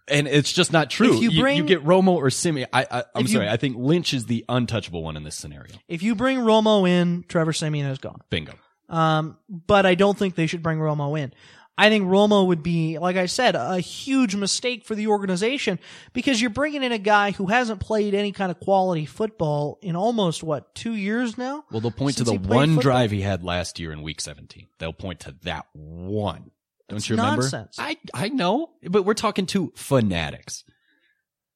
And 0.06 0.28
it's 0.28 0.52
just 0.52 0.70
not 0.72 0.90
true. 0.90 1.14
If 1.16 1.22
you 1.22 1.30
you, 1.30 1.40
bring- 1.40 1.56
you 1.56 1.64
get 1.64 1.82
Romo 1.82 2.08
or 2.08 2.28
Siemian. 2.28 2.68
I, 2.72 2.82
I, 2.90 2.98
I'm 3.14 3.24
If 3.24 3.28
you- 3.30 3.36
sorry. 3.36 3.48
I 3.48 3.56
think 3.56 3.76
Lynch 3.78 4.12
is 4.12 4.26
the 4.26 4.44
untouchable 4.48 5.02
one 5.02 5.16
in 5.16 5.22
this 5.24 5.34
scenario. 5.34 5.74
If 5.88 6.02
you 6.02 6.14
bring 6.14 6.38
Romo 6.38 6.86
in, 6.88 7.24
Trevor 7.26 7.52
Siemian 7.54 7.86
is 7.86 7.98
gone. 7.98 8.20
Bingo. 8.28 8.52
Um, 8.90 9.38
but 9.48 9.86
I 9.86 9.94
don't 9.94 10.16
think 10.18 10.34
they 10.34 10.46
should 10.46 10.62
bring 10.62 10.78
Romo 10.78 11.18
in. 11.18 11.32
I 11.76 11.88
think 11.88 12.04
Romo 12.04 12.46
would 12.46 12.62
be, 12.62 12.98
like 12.98 13.16
I 13.16 13.26
said, 13.26 13.56
a 13.56 13.80
huge 13.80 14.36
mistake 14.36 14.84
for 14.84 14.94
the 14.94 15.08
organization 15.08 15.80
because 16.12 16.40
you're 16.40 16.50
bringing 16.50 16.84
in 16.84 16.92
a 16.92 16.98
guy 16.98 17.32
who 17.32 17.46
hasn't 17.46 17.80
played 17.80 18.14
any 18.14 18.30
kind 18.30 18.52
of 18.52 18.60
quality 18.60 19.06
football 19.06 19.78
in 19.82 19.96
almost 19.96 20.44
what 20.44 20.72
two 20.76 20.94
years 20.94 21.36
now. 21.36 21.64
Well, 21.72 21.80
they'll 21.80 21.90
point 21.90 22.18
to 22.18 22.24
the 22.24 22.34
one 22.34 22.76
football? 22.76 22.82
drive 22.82 23.10
he 23.10 23.22
had 23.22 23.42
last 23.42 23.80
year 23.80 23.90
in 23.90 24.02
Week 24.02 24.20
17. 24.20 24.68
They'll 24.78 24.92
point 24.92 25.20
to 25.20 25.34
that 25.42 25.66
one. 25.72 26.52
Don't 26.88 26.96
That's 26.96 27.08
you 27.08 27.16
remember? 27.16 27.42
nonsense. 27.42 27.76
I 27.78 27.96
I 28.12 28.28
know, 28.28 28.70
but 28.82 29.04
we're 29.04 29.14
talking 29.14 29.46
to 29.46 29.72
fanatics. 29.74 30.64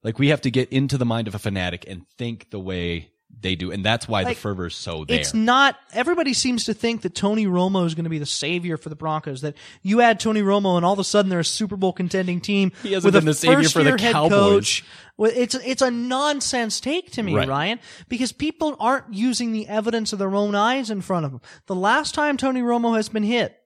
Like 0.02 0.18
we 0.18 0.28
have 0.28 0.40
to 0.42 0.50
get 0.50 0.70
into 0.70 0.96
the 0.96 1.04
mind 1.04 1.28
of 1.28 1.34
a 1.34 1.38
fanatic 1.38 1.84
and 1.88 2.06
think 2.16 2.50
the 2.50 2.58
way 2.60 3.10
they 3.40 3.54
do, 3.56 3.70
and 3.70 3.84
that's 3.84 4.08
why 4.08 4.22
Like, 4.22 4.36
the 4.36 4.40
fervor 4.40 4.66
is 4.66 4.74
so 4.74 5.04
there. 5.04 5.20
It's 5.20 5.34
not. 5.34 5.76
Everybody 5.92 6.32
seems 6.32 6.64
to 6.64 6.74
think 6.74 7.02
that 7.02 7.14
Tony 7.14 7.46
Romo 7.46 7.84
is 7.84 7.94
going 7.94 8.04
to 8.04 8.10
be 8.10 8.18
the 8.18 8.24
savior 8.26 8.76
for 8.78 8.88
the 8.88 8.96
Broncos. 8.96 9.42
That 9.42 9.54
you 9.82 10.00
add 10.00 10.18
Tony 10.18 10.40
Romo, 10.40 10.76
and 10.76 10.84
all 10.86 10.94
of 10.94 10.98
a 10.98 11.04
sudden 11.04 11.28
they're 11.28 11.40
a 11.40 11.44
Super 11.44 11.76
Bowl 11.76 11.92
contending 11.92 12.40
team. 12.40 12.72
He 12.82 12.94
hasn't 12.94 13.12
with 13.12 13.20
been 13.22 13.28
a 13.28 13.32
the 13.32 13.34
savior 13.34 13.68
for 13.68 13.84
the 13.84 13.96
Cowboys. 13.96 14.30
Coach. 14.30 14.84
It's 15.18 15.54
it's 15.56 15.82
a 15.82 15.90
nonsense 15.90 16.80
take 16.80 17.10
to 17.12 17.22
me, 17.22 17.34
Right. 17.34 17.48
Ryan, 17.48 17.80
because 18.08 18.32
people 18.32 18.76
aren't 18.80 19.12
using 19.12 19.52
the 19.52 19.66
evidence 19.68 20.12
of 20.14 20.18
their 20.20 20.34
own 20.34 20.54
eyes 20.54 20.90
in 20.90 21.00
front 21.02 21.26
of 21.26 21.32
them. 21.32 21.40
The 21.66 21.74
last 21.74 22.14
time 22.14 22.36
Tony 22.38 22.62
Romo 22.62 22.96
has 22.96 23.08
been 23.08 23.24
hit, 23.24 23.57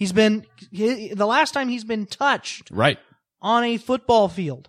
he's 0.00 0.12
been 0.12 0.44
he, 0.72 1.14
the 1.14 1.26
last 1.26 1.52
time 1.52 1.68
he's 1.68 1.84
been 1.84 2.06
touched 2.06 2.70
right. 2.72 2.98
on 3.40 3.62
a 3.62 3.76
football 3.76 4.28
field. 4.28 4.68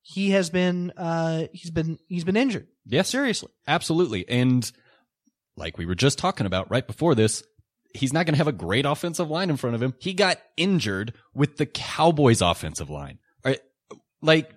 He 0.00 0.30
has 0.30 0.50
been 0.50 0.92
uh 0.96 1.44
he's 1.52 1.70
been 1.70 2.00
he's 2.08 2.24
been 2.24 2.36
injured. 2.36 2.66
Yeah, 2.84 3.02
Seriously. 3.02 3.50
absolutely. 3.68 4.28
And 4.28 4.68
like 5.56 5.78
we 5.78 5.86
were 5.86 5.94
just 5.94 6.18
talking 6.18 6.46
about 6.46 6.68
right 6.70 6.84
before 6.84 7.14
this, 7.14 7.44
he's 7.94 8.12
not 8.12 8.26
going 8.26 8.34
to 8.34 8.38
have 8.38 8.48
a 8.48 8.52
great 8.52 8.86
offensive 8.86 9.30
line 9.30 9.50
in 9.50 9.56
front 9.56 9.76
of 9.76 9.82
him. 9.82 9.94
He 10.00 10.14
got 10.14 10.38
injured 10.56 11.12
with 11.34 11.58
the 11.58 11.66
Cowboys 11.66 12.42
offensive 12.42 12.90
line. 12.90 13.18
Right, 13.44 13.60
Like, 14.20 14.50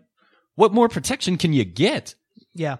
what 0.55 0.73
more 0.73 0.89
protection 0.89 1.37
can 1.37 1.53
you 1.53 1.65
get? 1.65 2.15
Yeah. 2.53 2.77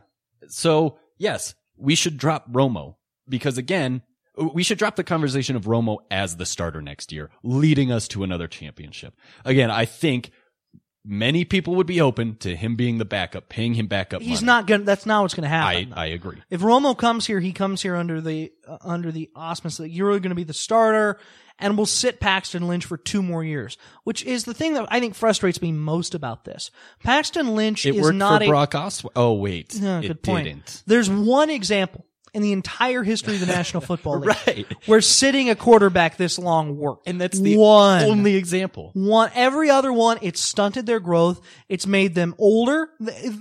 So 0.47 0.97
yes, 1.19 1.53
we 1.77 1.93
should 1.93 2.17
drop 2.17 2.51
Romo 2.51 2.95
because 3.27 3.57
again, 3.57 4.01
we 4.37 4.63
should 4.63 4.77
drop 4.77 4.95
the 4.95 5.03
conversation 5.03 5.55
of 5.55 5.65
Romo 5.65 5.97
as 6.11 6.37
the 6.37 6.45
starter 6.45 6.81
next 6.81 7.11
year, 7.11 7.29
leading 7.43 7.91
us 7.91 8.07
to 8.09 8.23
another 8.23 8.47
championship. 8.47 9.13
Again, 9.43 9.71
I 9.71 9.85
think 9.85 10.31
many 11.05 11.45
people 11.45 11.75
would 11.75 11.87
be 11.87 12.01
open 12.01 12.35
to 12.37 12.55
him 12.55 12.75
being 12.75 12.97
the 12.97 13.05
backup, 13.05 13.47
paying 13.47 13.75
him 13.75 13.87
backup. 13.87 14.21
Money. 14.21 14.29
He's 14.29 14.41
money. 14.41 14.45
not 14.47 14.67
gonna. 14.67 14.83
That's 14.83 15.05
not 15.05 15.21
what's 15.21 15.33
gonna 15.33 15.47
happen. 15.47 15.93
I 15.93 16.07
agree. 16.07 16.41
if 16.49 16.61
Romo 16.61 16.97
comes 16.97 17.25
here, 17.27 17.39
he 17.39 17.53
comes 17.53 17.81
here 17.81 17.95
under 17.95 18.21
the 18.21 18.51
uh, 18.67 18.77
under 18.81 19.11
the 19.11 19.29
auspice 19.35 19.77
that 19.77 19.89
you're 19.89 20.19
going 20.19 20.29
to 20.29 20.35
be 20.35 20.43
the 20.43 20.53
starter, 20.53 21.19
and 21.59 21.77
we'll 21.77 21.85
sit 21.85 22.19
Paxton 22.19 22.67
Lynch 22.67 22.85
for 22.85 22.97
two 22.97 23.21
more 23.21 23.43
years, 23.43 23.77
which 24.03 24.23
is 24.25 24.45
the 24.45 24.53
thing 24.53 24.73
that 24.73 24.87
I 24.89 24.99
think 24.99 25.15
frustrates 25.15 25.61
me 25.61 25.71
most 25.71 26.15
about 26.15 26.43
this. 26.43 26.71
Paxton 27.03 27.55
Lynch 27.55 27.85
It 27.85 27.95
is 27.95 28.01
worked 28.01 28.17
not 28.17 28.41
for 28.41 28.45
a 28.45 28.47
Brock 28.49 28.71
Osweiler. 28.71 29.11
Oh 29.15 29.33
wait, 29.33 29.79
No, 29.79 29.99
it 29.99 30.07
good 30.07 30.23
point. 30.23 30.45
didn't. 30.45 30.83
There's 30.87 31.09
one 31.09 31.49
example 31.49 32.05
in 32.35 32.41
the 32.43 32.51
entire 32.51 33.01
history 33.01 33.33
of 33.35 33.39
the 33.39 33.45
National 33.47 33.81
Football 33.89 34.19
League. 34.19 34.27
Right. 34.47 34.65
where 34.85 35.01
sitting 35.01 35.49
a 35.49 35.55
quarterback 35.55 36.17
this 36.17 36.37
long 36.37 36.77
worked, 36.77 37.07
And 37.07 37.19
that's 37.19 37.39
the 37.39 37.57
one. 37.57 38.03
only 38.03 38.35
example. 38.35 38.91
one 38.93 39.31
every 39.33 39.69
other 39.71 39.91
one 39.91 40.19
it's 40.21 40.39
stunted 40.41 40.85
their 40.85 40.99
growth. 40.99 41.41
It's 41.69 41.87
made 41.87 42.13
them 42.13 42.35
older. 42.37 42.89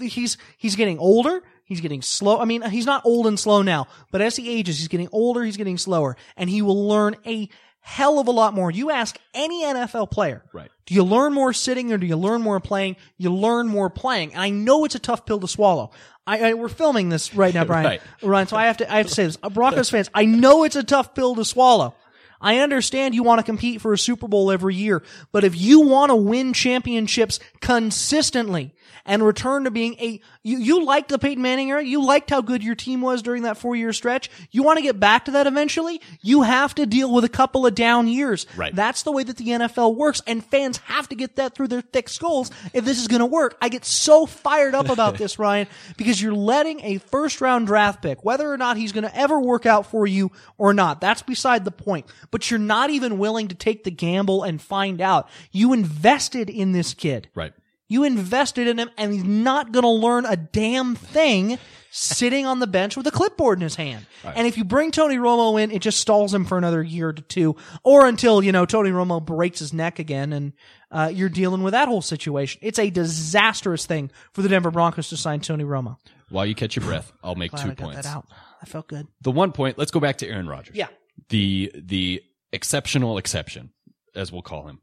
He's 0.00 0.38
he's 0.57 0.76
getting 0.76 0.98
older. 0.98 1.42
He's 1.66 1.80
getting 1.80 2.02
slow. 2.02 2.38
I 2.38 2.44
mean 2.44 2.62
he's 2.70 2.87
not 2.87 3.02
old 3.04 3.26
and 3.26 3.38
slow 3.40 3.62
now 3.62 3.87
but 4.11 4.20
as 4.20 4.37
he 4.37 4.50
ages 4.50 4.78
he's 4.78 4.88
getting 4.88 5.09
older 5.12 5.42
he's 5.42 5.57
getting 5.57 5.78
slower 5.78 6.16
and 6.37 6.48
he 6.50 6.62
will 6.62 6.87
learn 6.88 7.16
a 7.26 7.48
hell 7.87 8.18
of 8.18 8.27
a 8.29 8.31
lot 8.31 8.55
more. 8.55 8.70
You 8.70 8.90
ask 8.90 9.18
any 9.35 9.62
nfl 9.62 10.11
player 10.11 10.42
Right. 10.55 10.70
do 10.87 10.94
you 10.94 11.05
learn 11.05 11.35
more 11.35 11.53
sitting 11.53 11.92
or 11.92 11.99
do 11.99 12.07
you 12.07 12.16
learn 12.16 12.40
more 12.40 12.59
playing? 12.59 12.97
You 13.18 13.31
learn 13.33 13.68
more 13.68 13.90
playing. 13.90 14.33
And 14.33 14.40
i 14.40 14.49
know 14.49 14.85
it's 14.87 14.94
a 14.94 14.99
tough 14.99 15.27
pill 15.27 15.38
to 15.40 15.47
swallow. 15.49 15.90
I, 16.27 16.51
I 16.51 16.55
we're 16.55 16.70
filming 16.70 17.11
this 17.11 17.35
right 17.35 17.53
now 17.53 17.64
brian. 17.73 17.85
Right. 17.85 18.01
Ryan, 18.23 18.47
so 18.49 18.57
i 18.57 18.64
have 18.66 18.79
to 18.79 18.90
i 18.90 18.97
have 18.97 19.07
to 19.09 19.12
say 19.14 19.25
this. 19.25 19.37
Broncos 19.53 19.90
fans 19.90 20.09
i 20.14 20.25
know 20.25 20.64
it's 20.64 20.77
a 20.77 20.83
tough 20.83 21.14
pill 21.14 21.35
to 21.37 21.44
swallow. 21.44 21.94
I 22.40 22.59
understand 22.59 23.14
you 23.14 23.23
want 23.23 23.38
to 23.38 23.42
compete 23.44 23.81
for 23.81 23.92
a 23.94 23.99
Super 23.99 24.29
Bowl 24.29 24.51
every 24.51 24.75
year, 24.75 25.03
but 25.33 25.44
if 25.44 25.57
you 25.59 25.81
want 25.81 26.11
to 26.11 26.16
win 26.16 26.53
championships 26.53 27.40
consistently 27.61 28.75
and 29.05 29.23
return 29.23 29.64
to 29.64 29.70
being 29.70 29.94
a, 29.94 30.20
you, 30.42 30.59
you 30.59 30.85
liked 30.85 31.09
the 31.09 31.18
Peyton 31.18 31.42
Manning 31.42 31.70
era, 31.70 31.85
you 31.85 32.05
liked 32.05 32.31
how 32.31 32.40
good 32.40 32.62
your 32.62 32.75
team 32.75 33.01
was 33.01 33.23
during 33.23 33.42
that 33.42 33.59
four 33.59 33.77
year 33.77 33.92
stretch, 33.92 34.31
you 34.51 34.62
want 34.62 34.79
to 34.79 34.83
get 34.83 34.99
back 34.99 35.27
to 35.27 35.33
that 35.33 35.47
eventually, 35.47 36.01
you 36.23 36.42
have 36.42 36.75
to 36.77 36.87
deal 36.87 37.12
with 37.12 37.25
a 37.25 37.29
couple 37.29 37.66
of 37.66 37.75
down 37.75 38.09
years. 38.09 38.47
Right. 38.57 38.75
That's 38.75 39.03
the 39.03 39.12
way 39.12 39.23
that 39.25 39.37
the 39.37 39.47
NFL 39.47 39.97
works, 39.97 40.23
and 40.27 40.44
fans 40.44 40.79
have 40.85 41.09
to 41.09 41.14
get 41.14 41.37
that 41.37 41.55
through 41.55 41.68
their 41.68 41.81
thick 41.81 42.09
skulls 42.09 42.51
if 42.73 42.85
this 42.85 43.01
is 43.01 43.09
going 43.09 43.20
to 43.20 43.27
work. 43.27 43.57
I 43.61 43.68
get 43.68 43.85
so 43.85 44.27
fired 44.27 44.75
up 44.75 44.88
about 44.88 45.18
this, 45.18 45.38
Ryan, 45.38 45.66
because 45.97 46.20
you're 46.20 46.35
letting 46.35 46.81
a 46.85 46.99
first 46.99 47.40
round 47.40 47.66
draft 47.66 48.03
pick, 48.03 48.25
whether 48.25 48.51
or 48.51 48.57
not 48.57 48.77
he's 48.77 48.92
going 48.92 49.05
to 49.05 49.16
ever 49.16 49.40
work 49.40 49.66
out 49.66 49.87
for 49.87 50.07
you 50.07 50.33
or 50.59 50.75
not, 50.75 51.01
that's 51.01 51.23
beside 51.23 51.64
the 51.64 51.70
point. 51.70 52.07
But 52.31 52.51
you're 52.51 52.61
not 52.61 52.90
even 52.90 53.18
willing 53.18 53.49
to 53.49 53.55
take 53.55 53.85
the 53.85 53.90
gamble 53.90 54.42
and 54.42 54.61
find 54.61 55.01
out. 55.01 55.29
You 55.53 55.73
invested 55.73 56.51
in 56.51 56.73
this 56.73 56.94
kid. 56.94 57.29
Right. 57.35 57.53
You 57.94 58.02
invested 58.02 58.66
in 58.66 58.76
him, 58.76 58.90
and 58.98 59.12
he's 59.12 59.22
not 59.22 59.70
going 59.70 59.85
to 59.85 59.88
learn 59.88 60.26
a 60.26 60.37
damn 60.37 60.96
thing 60.96 61.61
sitting 61.92 62.44
on 62.44 62.59
the 62.59 62.66
bench 62.66 62.96
with 62.96 63.07
a 63.07 63.12
clipboard 63.12 63.59
in 63.59 63.62
his 63.62 63.76
hand. 63.76 64.04
And 64.24 64.48
if 64.48 64.59
you 64.59 64.64
bring 64.64 64.90
Tony 64.90 65.14
Romo 65.14 65.62
in, 65.62 65.70
it 65.70 65.80
just 65.80 66.00
stalls 66.00 66.35
him 66.35 66.44
for 66.44 66.59
another 66.59 66.83
year 66.83 67.12
to 67.12 67.22
two, 67.22 67.54
or 67.85 68.04
until 68.04 68.42
you 68.42 68.50
know 68.50 68.66
Tony 68.66 68.90
Romo 68.90 69.24
breaks 69.24 69.61
his 69.61 69.72
neck 69.72 70.00
again, 70.00 70.33
and 70.33 70.54
uh, 70.90 71.09
you're 71.14 71.28
dealing 71.28 71.62
with 71.62 71.70
that 71.70 71.87
whole 71.87 72.02
situation. 72.02 72.59
It's 72.64 72.80
a 72.80 72.90
disastrous 72.90 73.87
thing 73.87 74.11
for 74.33 74.42
the 74.42 74.48
Denver 74.48 74.72
Broncos 74.72 75.11
to 75.11 75.16
sign 75.16 75.38
Tony 75.38 75.62
Romo. 75.62 75.98
While 76.30 76.46
you 76.46 76.57
catch 76.57 76.74
your 76.74 76.85
breath, 76.85 77.12
I'll 77.22 77.37
make 77.37 77.52
two 77.52 77.70
I 77.70 77.74
points. 77.74 78.02
that 78.02 78.07
out. 78.07 78.26
I 78.61 78.66
felt 78.66 78.88
good. 78.88 79.07
The 79.20 79.30
one 79.30 79.52
point. 79.52 79.78
Let's 79.78 79.92
go 79.92 80.00
back 80.00 80.18
to 80.18 80.28
Aaron 80.28 80.48
Rodgers. 80.48 80.74
Yeah. 80.74 80.88
The 81.28 81.70
the 81.76 82.24
exceptional 82.52 83.18
exception, 83.18 83.70
as 84.16 84.33
we'll 84.33 84.42
call 84.42 84.66
him. 84.66 84.80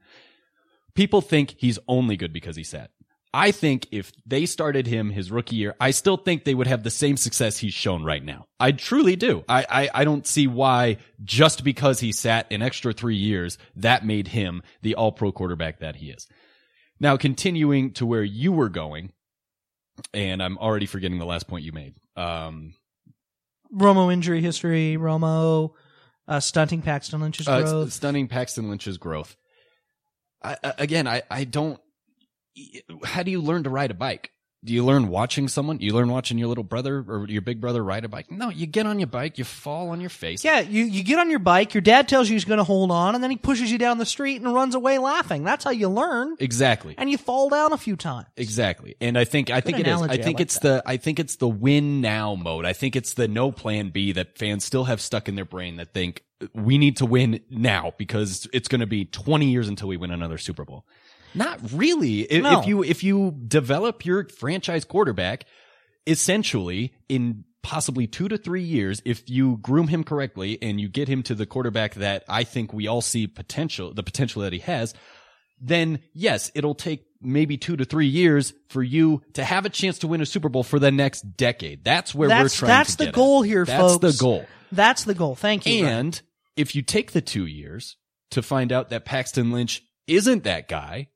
People 0.94 1.22
think 1.22 1.56
he's 1.58 1.80
only 1.90 2.16
good 2.16 2.34
because 2.34 2.56
he 2.56 2.64
sat. 2.64 2.92
I 3.34 3.52
think 3.52 3.88
if 3.92 4.12
they 4.26 4.46
started 4.46 4.88
him 4.88 5.10
his 5.10 5.32
rookie 5.32 5.56
year, 5.56 5.74
I 5.80 5.92
still 5.92 6.18
think 6.18 6.44
they 6.44 6.54
would 6.54 6.68
have 6.68 6.84
the 6.84 6.90
same 6.92 7.16
success 7.16 7.58
he's 7.58 7.74
shown 7.74 8.04
right 8.04 8.24
now. 8.24 8.46
I 8.60 8.74
truly 8.74 9.16
do. 9.16 9.46
I, 9.48 9.66
I, 9.70 9.90
I 9.94 10.04
don't 10.04 10.28
see 10.28 10.48
why 10.48 10.98
just 11.24 11.64
because 11.64 12.02
he 12.02 12.12
sat 12.12 12.52
an 12.52 12.62
extra 12.62 12.92
three 12.92 13.16
years, 13.16 13.58
that 13.78 14.06
made 14.06 14.28
him 14.28 14.64
the 14.82 14.96
all 14.96 15.14
pro 15.14 15.32
quarterback 15.32 15.80
that 15.80 15.96
he 15.96 16.10
is. 16.10 16.28
Now, 17.00 17.16
continuing 17.16 17.94
to 17.94 18.06
where 18.06 18.24
you 18.24 18.52
were 18.52 18.70
going, 18.70 19.14
and 20.14 20.44
I'm 20.44 20.58
already 20.58 20.86
forgetting 20.86 21.18
the 21.18 21.26
last 21.26 21.48
point 21.48 21.64
you 21.64 21.72
made. 21.72 21.96
Um, 22.18 22.74
Romo 23.74 24.12
injury 24.12 24.42
history, 24.42 24.98
Romo 25.00 25.72
uh, 26.28 26.42
stunting 26.42 26.82
Paxton 26.82 27.22
Lynch's 27.22 27.48
uh, 27.48 27.62
growth. 27.62 27.94
stunning 27.94 28.28
Paxton 28.28 28.70
Lynch's 28.70 28.98
growth. 28.98 29.36
I, 30.44 30.58
I- 30.64 30.74
again, 30.80 31.08
I, 31.08 31.22
I 31.32 31.46
don't. 31.46 31.80
How 33.04 33.24
do 33.24 33.32
you 33.32 33.42
learn 33.42 33.64
to 33.64 33.70
ride 33.70 33.92
a 33.92 33.96
bike? 33.96 34.32
Do 34.64 34.74
you 34.74 34.86
learn 34.86 35.08
watching 35.08 35.48
someone? 35.48 35.80
You 35.80 35.94
learn 35.96 36.10
watching 36.10 36.38
your 36.38 36.48
little 36.48 36.64
brother 36.64 37.04
or 37.08 37.26
your 37.28 37.42
big 37.42 37.60
brother 37.60 37.84
ride 37.84 38.06
a 38.06 38.08
bike? 38.08 38.30
No, 38.30 38.50
you 38.50 38.68
get 38.68 38.86
on 38.86 39.00
your 39.00 39.08
bike, 39.08 39.40
you 39.40 39.44
fall 39.44 39.90
on 39.90 40.00
your 40.00 40.12
face. 40.12 40.46
yeah, 40.46 40.60
you, 40.60 40.84
you 40.84 41.04
get 41.04 41.18
on 41.18 41.32
your 41.32 41.40
bike, 41.40 41.74
your 41.74 41.82
dad 41.82 42.08
tells 42.08 42.30
you 42.30 42.36
he's 42.36 42.46
going 42.46 42.60
to 42.60 42.64
hold 42.64 42.92
on, 42.92 43.16
and 43.16 43.24
then 43.24 43.32
he 43.32 43.38
pushes 43.38 43.72
you 43.72 43.80
down 43.80 43.98
the 43.98 44.06
street 44.06 44.40
and 44.40 44.54
runs 44.54 44.76
away 44.76 45.00
laughing. 45.00 45.44
That's 45.44 45.64
how 45.64 45.72
you 45.72 45.90
learn. 45.90 46.36
Exactly. 46.40 46.94
And 46.96 47.10
you 47.10 47.18
fall 47.18 47.50
down 47.50 47.74
a 47.74 47.78
few 47.78 47.96
times. 47.96 48.28
Exactly. 48.38 48.96
And 49.02 49.18
I 49.18 49.26
think 49.26 49.50
I 49.50 49.62
think 49.62 49.80
it 49.80 49.88
is. 49.88 49.94
analogy. 49.94 50.12
I 50.12 50.22
I 50.22 50.24
think 50.24 50.38
like 50.38 50.42
it's 50.42 50.60
the 50.60 50.84
I 50.86 50.98
think 50.98 51.20
it's 51.20 51.38
the 51.38 51.50
win 51.50 52.00
now 52.00 52.36
mode. 52.36 52.66
I 52.66 52.74
think 52.74 52.96
it's 52.96 53.16
the 53.16 53.28
no 53.28 53.52
plan 53.52 53.90
B 53.90 54.12
that 54.12 54.38
fans 54.38 54.64
still 54.64 54.84
have 54.84 55.02
stuck 55.02 55.28
in 55.28 55.34
their 55.34 55.46
brain 55.46 55.78
that 55.78 55.92
think 55.92 56.24
we 56.54 56.78
need 56.78 56.98
to 56.98 57.08
win 57.08 57.40
now 57.50 57.94
because 57.98 58.48
it's 58.54 58.68
going 58.68 58.82
to 58.82 58.88
be 58.88 59.06
20 59.06 59.48
years 59.48 59.68
until 59.68 59.88
we 59.88 59.98
win 59.98 60.12
another 60.12 60.38
Super 60.38 60.66
Bowl. 60.66 60.86
Not 61.34 61.60
really. 61.72 62.22
If, 62.22 62.44
No. 62.44 62.60
if 62.62 62.68
you 62.68 62.84
if 62.84 63.04
you 63.04 63.36
develop 63.48 64.06
your 64.06 64.28
franchise 64.28 64.86
quarterback 64.86 65.46
essentially 66.08 66.94
in 67.10 67.44
possibly 67.64 68.08
2 68.08 68.28
to 68.28 68.38
3 68.38 68.64
years 68.64 69.02
if 69.06 69.30
you 69.30 69.58
groom 69.62 69.88
him 69.88 70.04
correctly 70.04 70.58
and 70.64 70.82
you 70.82 70.90
get 70.90 71.08
him 71.08 71.22
to 71.22 71.36
the 71.36 71.46
quarterback 71.46 71.94
that 71.94 72.24
I 72.28 72.44
think 72.44 72.74
we 72.74 72.88
all 72.88 73.02
see 73.02 73.28
potential 73.28 73.94
the 73.94 74.02
potential 74.02 74.42
that 74.42 74.52
he 74.52 74.60
has 74.60 74.94
then 75.64 76.00
yes, 76.14 76.50
it'll 76.56 76.74
take 76.74 77.06
maybe 77.22 77.56
two 77.56 77.78
to 77.78 77.86
three 77.86 78.08
years 78.08 78.52
for 78.70 78.82
you 78.82 79.22
to 79.34 79.44
have 79.44 79.64
a 79.68 79.70
chance 79.70 80.00
to 80.00 80.08
win 80.08 80.20
a 80.20 80.26
Super 80.26 80.50
Bowl 80.50 80.64
for 80.64 80.80
the 80.80 80.90
next 80.90 81.22
decade. 81.38 81.84
That's 81.84 82.16
where 82.16 82.28
That's, 82.28 82.60
we're 82.60 82.66
trying 82.68 82.80
that's 82.80 82.96
to 82.96 83.06
the 83.06 83.12
goal 83.12 83.44
at. 83.44 83.48
here, 83.48 83.64
That's 83.66 83.94
folks. 83.94 84.18
the 84.18 84.20
goal. 84.20 84.46
That's 84.72 85.04
the 85.04 85.14
goal. 85.14 85.36
Thank 85.36 85.68
you. 85.68 85.86
And 85.86 86.20
if 86.58 86.74
you 86.76 86.82
take 86.82 87.12
the 87.12 87.22
two 87.22 87.46
years 87.46 87.96
to 88.32 88.42
find 88.42 88.72
out 88.72 88.90
that 88.90 89.06
Paxton 89.06 89.52
Lynch 89.52 89.84
isn't 90.08 90.46
that 90.46 90.68
guy, 90.68 91.10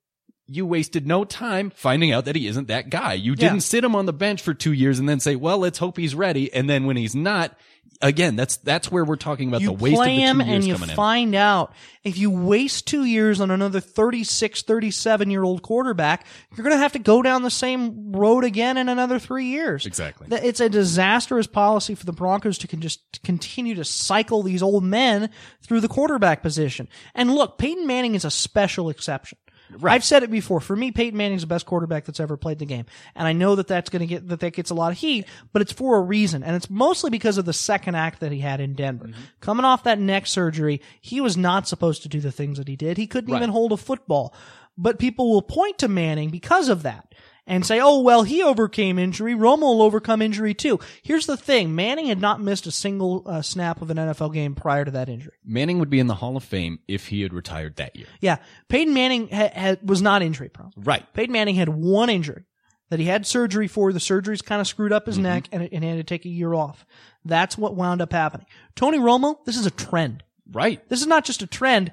you 0.47 0.65
wasted 0.65 1.08
no 1.08 1.23
time 1.25 1.71
finding 1.75 2.12
out 2.12 2.25
that 2.25 2.36
he 2.36 2.47
isn't 2.47 2.67
that 2.67 2.89
guy. 2.89 3.13
You 3.13 3.31
Yeah. 3.31 3.49
didn't 3.49 3.62
sit 3.63 3.84
him 3.84 3.95
on 3.95 4.05
the 4.05 4.13
bench 4.13 4.41
for 4.41 4.53
two 4.53 4.73
years 4.73 4.99
and 4.99 5.10
then 5.10 5.19
say, 5.19 5.36
well, 5.36 5.58
let's 5.58 5.79
hope 5.79 5.97
he's 5.97 6.13
ready. 6.15 6.53
And 6.53 6.69
then 6.69 6.86
when 6.86 6.97
he's 6.97 7.15
not, 7.15 7.58
again, 8.01 8.36
that's, 8.36 8.58
that's 8.58 8.91
where 8.91 9.03
we're 9.03 9.15
talking 9.15 9.47
about 9.47 9.62
you 9.62 9.67
the 9.67 9.73
waste 9.73 9.95
play 9.95 10.12
of 10.12 10.15
the 10.17 10.21
him 10.21 10.38
two 10.39 10.45
years 10.45 10.55
and 10.55 10.67
you 10.67 10.73
coming 10.75 10.89
in. 10.89 10.95
find 10.95 11.34
out 11.36 11.73
if 12.03 12.17
you 12.19 12.29
waste 12.29 12.86
two 12.86 13.05
years 13.05 13.41
on 13.41 13.49
another 13.49 13.79
36 13.79 14.62
37 14.62 15.31
year 15.31 15.41
old 15.43 15.63
quarterback 15.63 16.27
you're 16.55 16.63
going 16.63 16.75
to 16.75 16.81
have 16.81 16.91
to 16.93 16.99
go 16.99 17.21
down 17.23 17.41
the 17.41 17.49
same 17.49 18.12
road 18.12 18.43
again 18.43 18.77
in 18.77 18.88
another 18.89 19.17
three 19.17 19.45
years 19.45 19.86
Exactly. 19.88 20.27
It's 20.31 20.60
a 20.60 20.69
disastrous 20.69 21.47
policy 21.47 21.95
for 21.95 22.05
the 22.05 22.13
broncos 22.13 22.58
to 22.60 22.67
can 22.67 22.81
just 22.81 23.23
continue 23.23 23.73
to 23.75 23.84
cycle 23.86 24.43
these 24.43 24.62
old 24.62 24.84
men 24.84 25.29
through 25.63 25.79
the 25.81 25.88
quarterback 25.88 26.41
position 26.43 26.88
and 27.15 27.34
look 27.34 27.58
peyton 27.58 27.88
manning 27.88 28.13
is 28.13 28.25
a 28.25 28.31
special 28.31 28.89
exception 28.89 29.38
I've 29.84 30.04
said 30.04 30.23
it 30.23 30.32
before. 30.32 30.60
For 30.60 30.75
me, 30.75 30.91
Peyton 30.91 31.17
Manning's 31.17 31.41
the 31.41 31.47
best 31.47 31.65
quarterback 31.65 32.06
that's 32.06 32.19
ever 32.19 32.38
played 32.38 32.60
the 32.60 32.65
game, 32.65 32.86
and 33.15 33.28
I 33.28 33.34
know 33.34 33.56
that 33.56 33.67
that's 33.67 33.89
going 33.89 34.01
to 34.01 34.06
get 34.06 34.28
that 34.30 34.39
that 34.39 34.54
gets 34.54 34.69
a 34.69 34.75
lot 34.75 34.91
of 34.91 34.97
heat, 34.97 35.25
but 35.54 35.62
it's 35.62 35.71
for 35.71 35.97
a 35.97 36.01
reason, 36.01 36.43
and 36.43 36.56
it's 36.56 36.69
mostly 36.69 37.10
because 37.10 37.38
of 37.38 37.45
the 37.45 37.54
second 37.54 37.95
act 37.95 38.19
that 38.19 38.32
he 38.32 38.39
had 38.39 38.60
in 38.60 38.73
Denver. 38.73 39.08
Mm-hmm. 39.08 39.21
Coming 39.41 39.65
off 39.65 39.84
that 39.84 39.99
neck 39.99 40.28
surgery, 40.28 40.82
he 41.01 41.21
was 41.21 41.38
not 41.38 41.67
supposed 41.67 42.04
to 42.04 42.10
do 42.10 42.19
the 42.19 42.32
things 42.32 42.58
that 42.58 42.67
he 42.67 42.75
did. 42.75 42.97
He 42.97 43.08
couldn't 43.08 43.36
even 43.36 43.49
hold 43.49 43.71
a 43.71 43.78
football, 43.78 44.34
but 44.78 44.99
people 44.99 45.32
will 45.32 45.41
point 45.41 45.78
to 45.80 45.88
Manning 45.88 46.30
because 46.30 46.69
of 46.69 46.84
that. 46.84 47.13
And 47.47 47.63
say, 47.63 47.79
oh, 47.79 47.99
well, 47.99 48.23
he 48.23 48.41
overcame 48.41 48.97
injury. 48.97 49.36
Romo 49.36 49.60
will 49.62 49.84
overcome 49.84 50.19
injury 50.23 50.55
too. 50.55 50.79
Here's 51.03 51.27
the 51.27 51.38
thing. 51.38 51.75
Manning 51.75 52.08
had 52.08 52.19
not 52.19 52.41
missed 52.41 52.65
a 52.65 52.71
single 52.71 53.21
uh, 53.27 53.43
snap 53.43 53.84
of 53.84 53.91
an 53.91 53.97
NFL 53.97 54.34
game 54.34 54.55
prior 54.55 54.84
to 54.84 54.89
that 54.91 55.10
injury. 55.10 55.34
Manning 55.45 55.77
would 55.77 55.91
be 55.91 55.99
in 55.99 56.08
the 56.08 56.15
Hall 56.15 56.36
of 56.38 56.43
Fame 56.43 56.79
if 56.88 57.05
he 57.10 57.21
had 57.21 57.34
retired 57.34 57.75
that 57.75 57.95
year. 57.95 58.08
Yeah. 58.19 58.38
Peyton 58.67 58.95
Manning 58.95 59.27
ha- 59.27 59.51
ha- 59.55 59.75
was 59.84 60.01
not 60.01 60.23
injury 60.23 60.49
prone. 60.49 60.71
Right. 60.75 61.05
Peyton 61.13 61.31
Manning 61.34 61.53
had 61.53 61.69
one 61.69 62.10
injury 62.10 62.45
that 62.89 62.99
he 62.99 63.05
had 63.05 63.27
surgery 63.27 63.67
for. 63.67 63.93
The 63.93 63.99
surgery's 63.99 64.41
kind 64.41 64.60
of 64.60 64.65
screwed 64.65 64.91
up 64.91 65.05
his 65.05 65.19
neck 65.19 65.47
and, 65.51 65.69
and 65.71 65.84
he 65.84 65.89
had 65.91 65.97
to 65.97 66.03
take 66.03 66.25
a 66.25 66.29
year 66.29 66.55
off. 66.55 66.84
That's 67.25 67.60
what 67.60 67.75
wound 67.75 68.01
up 68.01 68.12
happening. 68.12 68.47
Tony 68.75 68.97
Romo, 68.97 69.38
this 69.45 69.58
is 69.58 69.67
a 69.67 69.71
trend. 69.71 70.23
Right. 70.51 70.81
This 70.89 71.01
is 71.01 71.08
not 71.08 71.25
just 71.25 71.43
a 71.43 71.47
trend. 71.47 71.91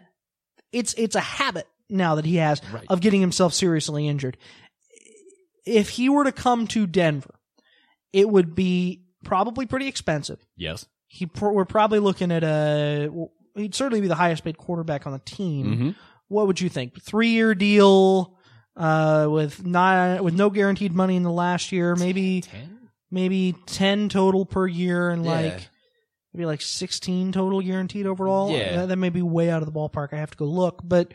It's, 0.73 0.95
it's 0.95 1.15
a 1.15 1.21
habit 1.21 1.67
now 1.91 2.15
that 2.15 2.25
he 2.25 2.37
has 2.37 2.63
Right. 2.73 2.87
of 2.89 3.03
getting 3.03 3.21
himself 3.21 3.53
seriously 3.53 4.09
injured. 4.09 4.39
If 5.65 5.91
he 5.91 6.09
were 6.09 6.25
to 6.25 6.33
come 6.33 6.67
to 6.69 6.87
Denver, 6.87 7.35
it 8.13 8.29
would 8.29 8.55
be 8.55 9.05
probably 9.25 9.67
pretty 9.67 9.87
expensive. 9.89 10.45
Yes. 10.57 10.87
He, 11.09 11.27
pr- 11.27 11.49
we're 11.51 11.65
probably 11.65 11.99
looking 11.99 12.33
at 12.33 12.43
a, 12.43 13.11
he'd 13.55 13.75
certainly 13.75 14.01
be 14.01 14.09
the 14.09 14.15
highest 14.15 14.45
paid 14.45 14.57
quarterback 14.59 15.07
on 15.07 15.13
the 15.13 15.19
team 15.21 15.67
Mm-hmm. 15.67 15.91
what 16.29 16.47
would 16.47 16.61
you 16.61 16.69
think? 16.69 17.01
Three 17.03 17.29
year 17.29 17.55
deal, 17.55 18.37
uh, 18.77 19.27
with 19.31 19.65
not 19.67 20.25
with 20.25 20.35
no 20.35 20.49
guaranteed 20.51 20.93
money 20.95 21.17
in 21.17 21.23
the 21.23 21.31
last 21.31 21.71
year, 21.73 21.95
maybe 21.95 22.43
maybe 23.11 23.55
ten 23.67 24.09
total 24.09 24.47
per 24.47 24.67
year, 24.67 25.11
and 25.11 25.25
Yeah. 25.25 25.31
like 25.31 25.69
maybe 26.33 26.47
like 26.47 26.63
sixteen 26.63 27.33
total 27.33 27.61
guaranteed 27.61 28.07
overall. 28.07 28.51
Yeah. 28.51 28.77
that, 28.77 28.89
that 28.89 28.97
may 28.97 29.11
be 29.11 29.21
way 29.21 29.51
out 29.51 29.61
of 29.63 29.67
the 29.67 29.79
ballpark. 29.79 30.15
I 30.15 30.17
have 30.17 30.31
to 30.31 30.37
go 30.39 30.47
look, 30.47 30.81
but. 30.83 31.13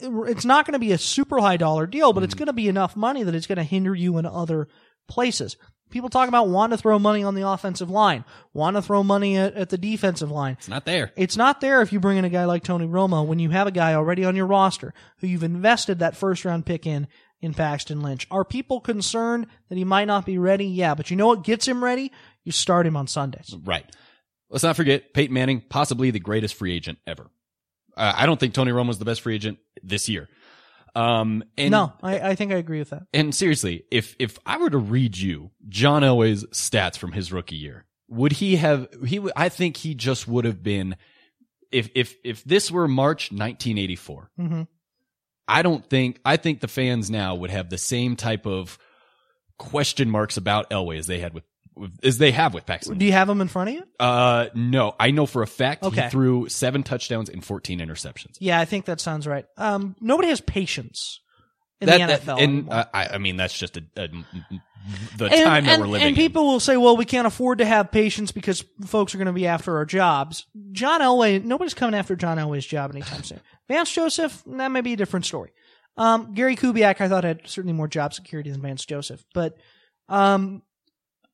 It's 0.00 0.44
not 0.44 0.66
going 0.66 0.74
to 0.74 0.78
be 0.78 0.92
a 0.92 0.98
super 0.98 1.38
high 1.40 1.56
dollar 1.56 1.86
deal, 1.86 2.12
but 2.12 2.22
it's 2.22 2.34
Mm. 2.34 2.38
going 2.38 2.46
to 2.46 2.52
be 2.52 2.68
enough 2.68 2.96
money 2.96 3.22
that 3.22 3.34
it's 3.34 3.46
going 3.46 3.56
to 3.56 3.64
hinder 3.64 3.94
you 3.94 4.18
in 4.18 4.26
other 4.26 4.68
places. 5.08 5.56
People 5.90 6.10
talk 6.10 6.28
about 6.28 6.48
wanting 6.48 6.76
to 6.76 6.82
throw 6.82 6.98
money 6.98 7.24
on 7.24 7.34
the 7.34 7.48
offensive 7.48 7.88
line, 7.88 8.24
want 8.52 8.76
to 8.76 8.82
throw 8.82 9.02
money 9.02 9.38
at, 9.38 9.54
at 9.54 9.70
the 9.70 9.78
defensive 9.78 10.30
line. 10.30 10.52
It's 10.58 10.68
not 10.68 10.84
there. 10.84 11.12
It's 11.16 11.36
not 11.36 11.60
there 11.62 11.80
if 11.80 11.92
you 11.94 11.98
bring 12.00 12.18
in 12.18 12.26
a 12.26 12.28
guy 12.28 12.44
like 12.44 12.62
Tony 12.62 12.86
Romo 12.86 13.26
when 13.26 13.38
you 13.38 13.48
have 13.50 13.66
a 13.66 13.70
guy 13.72 13.94
already 13.94 14.24
on 14.24 14.36
your 14.36 14.46
roster 14.46 14.92
who 15.18 15.26
you've 15.26 15.42
invested 15.42 16.00
that 16.00 16.14
first 16.14 16.44
round 16.44 16.66
pick 16.66 16.86
in 16.86 17.08
in 17.40 17.54
Paxton 17.54 18.02
Lynch. 18.02 18.26
Are 18.30 18.44
people 18.44 18.80
concerned 18.80 19.46
that 19.70 19.78
he 19.78 19.84
might 19.84 20.04
not 20.06 20.26
be 20.26 20.36
ready? 20.36 20.66
Yeah, 20.66 20.94
but 20.94 21.10
you 21.10 21.16
know 21.16 21.28
what 21.28 21.42
gets 21.44 21.66
him 21.66 21.82
ready? 21.82 22.12
You 22.44 22.52
start 22.52 22.86
him 22.86 22.96
on 22.96 23.06
Sundays. 23.06 23.54
Right. 23.64 23.86
Let's 24.50 24.64
not 24.64 24.76
forget 24.76 25.14
Peyton 25.14 25.32
Manning, 25.32 25.62
possibly 25.70 26.10
the 26.10 26.20
greatest 26.20 26.54
free 26.54 26.74
agent 26.74 26.98
ever. 27.06 27.30
Uh, 27.98 28.12
I 28.16 28.26
don't 28.26 28.38
think 28.40 28.54
Tony 28.54 28.70
Romo 28.72 28.86
Romo's 28.86 28.98
the 28.98 29.04
best 29.04 29.20
free 29.20 29.34
agent 29.34 29.58
this 29.82 30.08
year. 30.08 30.28
Um, 30.94 31.44
and 31.58 31.70
no, 31.70 31.92
I, 32.02 32.20
I 32.30 32.34
think 32.34 32.52
I 32.52 32.56
agree 32.56 32.78
with 32.78 32.90
that. 32.90 33.02
and 33.12 33.34
seriously, 33.34 33.84
if 33.90 34.16
if 34.18 34.38
I 34.46 34.56
were 34.58 34.70
to 34.70 34.78
read 34.78 35.16
you 35.16 35.50
John 35.68 36.02
Elway's 36.02 36.44
stats 36.46 36.96
from 36.96 37.12
his 37.12 37.32
rookie 37.32 37.56
year, 37.56 37.84
would 38.08 38.32
he 38.32 38.56
have 38.56 38.88
he? 39.06 39.18
would- 39.18 39.34
I 39.36 39.48
think 39.50 39.76
he 39.76 39.94
just 39.94 40.26
would 40.26 40.44
have 40.46 40.62
been 40.62 40.96
if 41.70 41.90
if 41.94 42.16
if 42.24 42.42
this 42.44 42.70
were 42.70 42.88
March 42.88 43.30
1984. 43.32 44.30
hmm 44.36 44.62
I 45.50 45.62
don't 45.62 45.88
think 45.88 46.20
I 46.24 46.36
think 46.36 46.60
the 46.60 46.68
fans 46.68 47.10
now 47.10 47.34
would 47.34 47.50
have 47.50 47.70
the 47.70 47.78
same 47.78 48.16
type 48.16 48.46
of 48.46 48.78
question 49.58 50.10
marks 50.10 50.36
about 50.36 50.70
Elway 50.70 50.98
as 50.98 51.06
they 51.06 51.18
had 51.20 51.32
with 51.34 51.44
as 52.02 52.18
they 52.18 52.30
have 52.32 52.54
with 52.54 52.66
Paxton. 52.66 52.98
Do 52.98 53.04
you 53.06 53.12
have 53.12 53.28
him 53.28 53.40
in 53.40 53.48
front 53.48 53.68
of 53.70 53.74
you? 53.76 53.84
Uh, 54.00 54.46
no, 54.54 54.94
I 54.98 55.10
know 55.10 55.26
for 55.26 55.42
a 55.42 55.46
fact 55.46 55.82
Okay. 55.84 56.02
he 56.04 56.08
threw 56.10 56.48
seven 56.48 56.82
touchdowns 56.82 57.28
and 57.28 57.44
14 57.44 57.80
interceptions. 57.80 58.36
Yeah, 58.40 58.60
I 58.60 58.64
think 58.64 58.86
that 58.86 59.00
sounds 59.00 59.26
right. 59.26 59.44
Um, 59.56 59.96
nobody 60.00 60.28
has 60.28 60.40
patience 60.40 61.20
in 61.80 61.86
the 61.86 61.92
NFL. 61.92 62.28
and 62.32 62.40
anymore. 62.40 62.74
uh, 62.74 62.84
I, 62.92 63.08
I 63.14 63.18
mean, 63.18 63.36
that's 63.36 63.56
just 63.56 63.76
a, 63.76 63.84
a- 63.96 64.08
the 65.16 65.28
time 65.28 65.64
that 65.64 65.74
and- 65.74 65.82
we're 65.82 65.88
living 65.88 66.06
and 66.08 66.16
people 66.16 66.46
will 66.46 66.60
say, 66.60 66.76
well, 66.76 66.96
we 66.96 67.04
can't 67.04 67.26
afford 67.26 67.58
to 67.58 67.64
have 67.64 67.90
patience 67.90 68.32
because 68.32 68.64
folks 68.86 69.14
are 69.14 69.18
going 69.18 69.26
to 69.26 69.32
be 69.32 69.46
after 69.46 69.76
our 69.76 69.84
jobs. 69.84 70.46
John 70.72 71.00
Elway, 71.00 71.42
nobody's 71.44 71.74
coming 71.74 71.94
after 71.98 72.16
John 72.16 72.38
Elway's 72.38 72.66
job 72.66 72.90
anytime 72.92 73.22
soon. 73.22 73.40
Vance 73.68 73.92
Joseph, 73.92 74.42
that 74.46 74.70
may 74.70 74.80
be 74.80 74.94
a 74.94 74.96
different 74.96 75.26
story. 75.26 75.50
Um, 75.96 76.32
Gary 76.32 76.56
Kubiak, 76.56 77.00
I 77.00 77.08
thought 77.08 77.24
had 77.24 77.42
certainly 77.46 77.72
more 77.74 77.88
job 77.88 78.14
security 78.14 78.50
than 78.50 78.62
Vance 78.62 78.84
Joseph, 78.86 79.22
but, 79.34 79.56
um, 80.08 80.62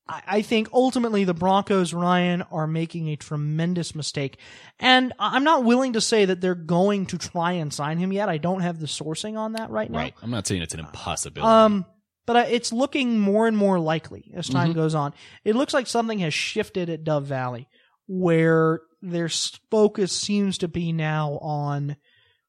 I 0.08 0.22
I 0.26 0.42
think 0.42 0.68
ultimately 0.72 1.24
the 1.24 1.34
Broncos, 1.34 1.92
Ryan, 1.94 2.42
are 2.50 2.66
making 2.66 3.08
a 3.08 3.16
tremendous 3.16 3.94
mistake. 3.94 4.38
And 4.78 5.12
I'm 5.18 5.44
not 5.44 5.64
willing 5.64 5.94
to 5.94 6.00
say 6.00 6.24
that 6.26 6.40
they're 6.40 6.54
going 6.54 7.06
to 7.06 7.18
try 7.18 7.52
and 7.52 7.72
sign 7.72 7.98
him 7.98 8.12
yet. 8.12 8.28
I 8.28 8.38
don't 8.38 8.60
have 8.60 8.80
the 8.80 8.86
sourcing 8.86 9.36
on 9.38 9.52
that 9.54 9.70
right 9.70 9.90
now. 9.90 9.98
Right. 9.98 10.14
I'm 10.22 10.30
not 10.30 10.46
saying 10.46 10.62
it's 10.62 10.74
an 10.74 10.80
impossibility. 10.80 11.50
Um, 11.50 11.86
but 12.26 12.36
uh, 12.36 12.44
it's 12.48 12.72
looking 12.72 13.18
more 13.18 13.46
and 13.46 13.56
more 13.56 13.78
likely 13.78 14.30
as 14.34 14.48
time 14.48 14.70
Mhm. 14.72 14.74
goes 14.76 14.94
on. 14.94 15.12
It 15.44 15.56
looks 15.56 15.74
like 15.74 15.86
something 15.86 16.20
has 16.20 16.32
shifted 16.34 16.88
at 16.90 17.04
Dove 17.04 17.26
Valley, 17.26 17.68
where 18.06 18.80
their 19.02 19.28
focus 19.70 20.12
seems 20.12 20.58
to 20.58 20.68
be 20.68 20.92
now 20.92 21.38
on 21.42 21.96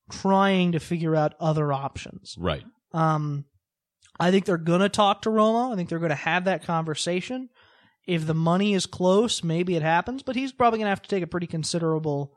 trying 0.09 0.71
to 0.73 0.79
figure 0.79 1.15
out 1.15 1.33
other 1.39 1.73
options. 1.73 2.35
Right. 2.37 2.63
Um, 2.93 3.45
I 4.19 4.32
think 4.32 4.45
they're 4.45 4.58
going 4.58 4.82
to 4.82 4.89
talk 4.89 5.23
to 5.23 5.30
Romo. 5.30 5.73
I 5.73 5.75
think 5.75 5.89
they're 5.89 5.99
going 5.99 6.10
to 6.10 6.15
have 6.15 6.45
that 6.45 6.63
conversation. 6.63 7.49
If 8.08 8.25
the 8.28 8.34
money 8.34 8.73
is 8.73 8.86
close, 8.86 9.43
maybe 9.43 9.75
it 9.75 9.82
happens, 9.82 10.23
but 10.23 10.36
he's 10.36 10.51
probably 10.51 10.80
going 10.80 10.86
to 10.86 10.91
have 10.91 11.01
to 11.01 11.10
take 11.10 11.23
a 11.23 11.28
pretty 11.28 11.47
considerable, 11.47 12.34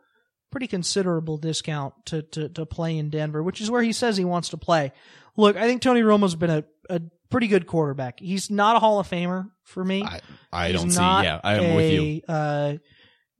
pretty 0.50 0.66
considerable 0.66 1.36
discount 1.36 1.94
to, 2.06 2.22
to, 2.22 2.48
to 2.48 2.66
play 2.66 2.96
in 2.96 3.10
Denver, 3.10 3.42
which 3.42 3.60
is 3.60 3.70
where 3.70 3.82
he 3.82 3.92
says 3.92 4.16
he 4.16 4.24
wants 4.24 4.48
to 4.50 4.56
play. 4.56 4.92
Look, 5.36 5.56
I 5.56 5.66
think 5.66 5.82
Tony 5.82 6.00
Romo's 6.00 6.34
been 6.34 6.50
a, 6.50 6.64
a 6.88 7.02
pretty 7.30 7.48
good 7.48 7.66
quarterback. 7.66 8.18
He's 8.18 8.50
not 8.50 8.76
a 8.76 8.78
Hall 8.78 8.98
of 8.98 9.08
Famer 9.08 9.50
for 9.62 9.84
me. 9.84 10.02
I, 10.02 10.20
I 10.52 10.72
don't 10.72 10.90
see. 10.90 10.98
Yeah, 10.98 11.40
I 11.44 11.56
am 11.56 11.76
with 11.76 11.92
you. 11.92 12.22
Uh, 12.26 12.74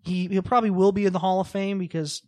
he 0.05 0.29
he 0.29 0.41
probably 0.43 0.71
will 0.71 0.93
be 0.93 1.07
in 1.07 1.13
the 1.13 1.19
Hall 1.19 1.41
of 1.41 1.49
Fame 1.49 1.79
because 1.79 2.23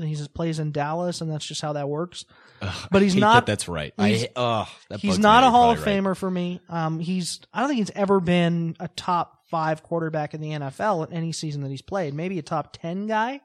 he 0.00 0.14
just 0.14 0.32
plays 0.32 0.58
in 0.58 0.72
Dallas, 0.72 1.20
and 1.20 1.30
that's 1.30 1.44
just 1.44 1.60
how 1.60 1.74
that 1.74 1.88
works. 1.88 2.24
Ugh, 2.68 2.88
but 2.90 3.02
he's 3.02 3.14
not- 3.16 3.46
that 3.46 3.52
That's 3.52 3.68
right. 3.68 3.92
he's- 3.98 4.24
I, 4.36 4.40
ugh, 4.40 4.68
that 4.90 5.00
he's 5.00 5.18
me 5.18 5.22
not 5.22 5.42
a 5.42 5.46
you're 5.46 5.50
Hall 5.52 5.70
of 5.72 5.84
right. 5.86 6.02
Famer 6.02 6.16
for 6.16 6.30
me. 6.30 6.60
Um, 6.68 6.98
he's 7.00 7.40
I 7.52 7.60
don't 7.60 7.68
think 7.68 7.78
he's 7.78 7.90
ever 7.94 8.20
been 8.20 8.76
a 8.80 8.88
top 8.88 9.40
five 9.50 9.82
quarterback 9.82 10.34
in 10.34 10.40
the 10.40 10.50
NFL 10.50 11.06
in 11.08 11.12
any 11.12 11.32
season 11.32 11.62
that 11.62 11.70
he's 11.70 11.82
played. 11.82 12.14
Maybe 12.14 12.38
a 12.38 12.42
top 12.42 12.72
ten 12.72 13.06
guy. 13.06 13.40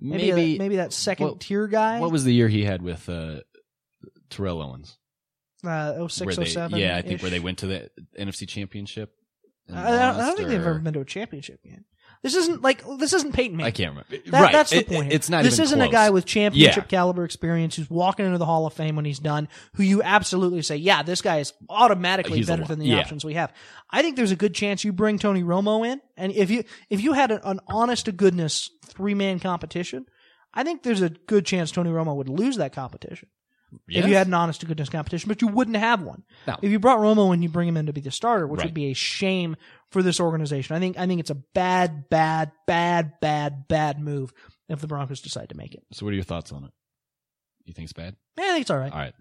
Maybe 0.00 0.32
Maybe. 0.32 0.54
a- 0.54 0.58
maybe 0.58 0.76
that 0.76 0.92
second 0.92 1.26
what- 1.26 1.40
tier 1.40 1.66
guy. 1.68 2.00
what 2.00 2.10
was 2.12 2.24
the 2.24 2.32
year 2.32 2.48
he 2.48 2.64
had 2.64 2.80
with 2.82 3.08
uh, 3.08 3.40
Terrell 4.30 4.62
Owens? 4.62 4.96
uh, 5.64 6.08
06, 6.08 6.36
they- 6.36 6.44
07 6.46 6.78
yeah, 6.78 6.96
I 6.96 7.02
think 7.02 7.20
where 7.20 7.30
they 7.30 7.40
went 7.40 7.58
to 7.58 7.66
the 7.66 7.90
NFC 8.18 8.48
Championship. 8.48 9.12
I, 9.70 9.72
I 9.72 9.74
don't, 9.76 9.86
I 10.00 10.06
don't 10.08 10.18
lost, 10.18 10.36
think 10.38 10.48
they've 10.48 10.60
ever 10.60 10.78
been 10.78 10.94
to 10.94 11.00
a 11.00 11.04
championship 11.04 11.62
game. 11.62 11.84
This 12.22 12.34
isn't 12.34 12.60
like 12.60 12.84
this 12.98 13.14
isn't 13.14 13.32
Peyton 13.32 13.56
Manning. 13.56 13.68
I 13.68 13.70
can't 13.70 13.90
remember. 13.90 14.30
That- 14.30 14.40
right, 14.42 14.52
That's 14.52 14.70
the 14.70 14.84
point. 14.84 15.10
it- 15.10 15.14
it's 15.14 15.30
not. 15.30 15.42
This 15.42 15.58
isn't 15.58 15.80
a 15.80 15.88
guy 15.88 16.10
with 16.10 16.26
championship 16.26 16.84
Yeah. 16.84 16.88
caliber 16.88 17.24
experience 17.24 17.76
who's 17.76 17.88
walking 17.88 18.26
into 18.26 18.36
the 18.36 18.44
Hall 18.44 18.66
of 18.66 18.74
Fame 18.74 18.94
when 18.96 19.06
he's 19.06 19.18
done. 19.18 19.48
Who 19.74 19.82
you 19.84 20.02
absolutely 20.02 20.60
say, 20.60 20.76
yeah, 20.76 21.02
this 21.02 21.22
guy 21.22 21.38
is 21.38 21.54
automatically 21.70 22.36
He's 22.38 22.46
better 22.46 22.64
than 22.64 22.78
the 22.78 22.86
yeah. 22.86 22.98
options 22.98 23.24
we 23.24 23.34
have. 23.34 23.52
I 23.90 24.02
think 24.02 24.16
there's 24.16 24.32
a 24.32 24.36
good 24.36 24.54
chance 24.54 24.84
you 24.84 24.92
bring 24.92 25.18
Tony 25.18 25.42
Romo 25.42 25.86
in, 25.86 26.00
and 26.18 26.30
if 26.32 26.50
you 26.50 26.64
if 26.90 27.00
you 27.00 27.14
had 27.14 27.30
an, 27.30 27.40
an 27.42 27.60
honest 27.68 28.04
to 28.04 28.12
goodness 28.12 28.70
three 28.84 29.14
man 29.14 29.40
competition, 29.40 30.04
I 30.52 30.62
think 30.62 30.82
there's 30.82 31.00
a 31.02 31.08
good 31.08 31.46
chance 31.46 31.70
Tony 31.70 31.90
Romo 31.90 32.14
would 32.16 32.28
lose 32.28 32.56
that 32.58 32.74
competition 32.74 33.28
Yes. 33.88 34.04
if 34.04 34.10
you 34.10 34.16
had 34.16 34.26
an 34.26 34.34
honest 34.34 34.60
to 34.60 34.66
goodness 34.66 34.88
competition, 34.88 35.28
but 35.28 35.40
you 35.42 35.48
wouldn't 35.48 35.76
have 35.76 36.02
one. 36.02 36.22
No. 36.46 36.56
If 36.62 36.70
you 36.70 36.78
brought 36.78 36.98
Romo 36.98 37.32
and 37.32 37.42
you 37.42 37.48
bring 37.48 37.68
him 37.68 37.76
in 37.76 37.86
to 37.86 37.92
be 37.92 38.00
the 38.00 38.10
starter, 38.10 38.46
which 38.46 38.58
Right. 38.58 38.66
would 38.66 38.74
be 38.74 38.90
a 38.90 38.94
shame 38.94 39.56
for 39.90 40.02
this 40.02 40.18
organization. 40.20 40.74
I 40.76 40.78
think 40.80 40.98
I 40.98 41.06
think 41.06 41.20
it's 41.20 41.30
a 41.30 41.34
bad, 41.36 42.08
bad, 42.08 42.52
bad, 42.66 43.20
bad, 43.20 43.68
bad 43.68 44.00
move 44.00 44.32
if 44.68 44.80
the 44.80 44.86
Broncos 44.86 45.20
decide 45.20 45.48
to 45.50 45.56
make 45.56 45.74
it. 45.74 45.82
So, 45.92 46.04
what 46.06 46.12
are 46.12 46.14
your 46.16 46.24
thoughts 46.24 46.52
on 46.52 46.64
it? 46.64 46.70
You 47.64 47.74
think 47.74 47.84
it's 47.84 47.92
bad? 47.92 48.16
Yeah, 48.38 48.44
I 48.44 48.48
think 48.48 48.62
it's 48.62 48.70
all 48.70 48.78
right. 48.78 48.92
All 48.92 48.98
right. 48.98 49.14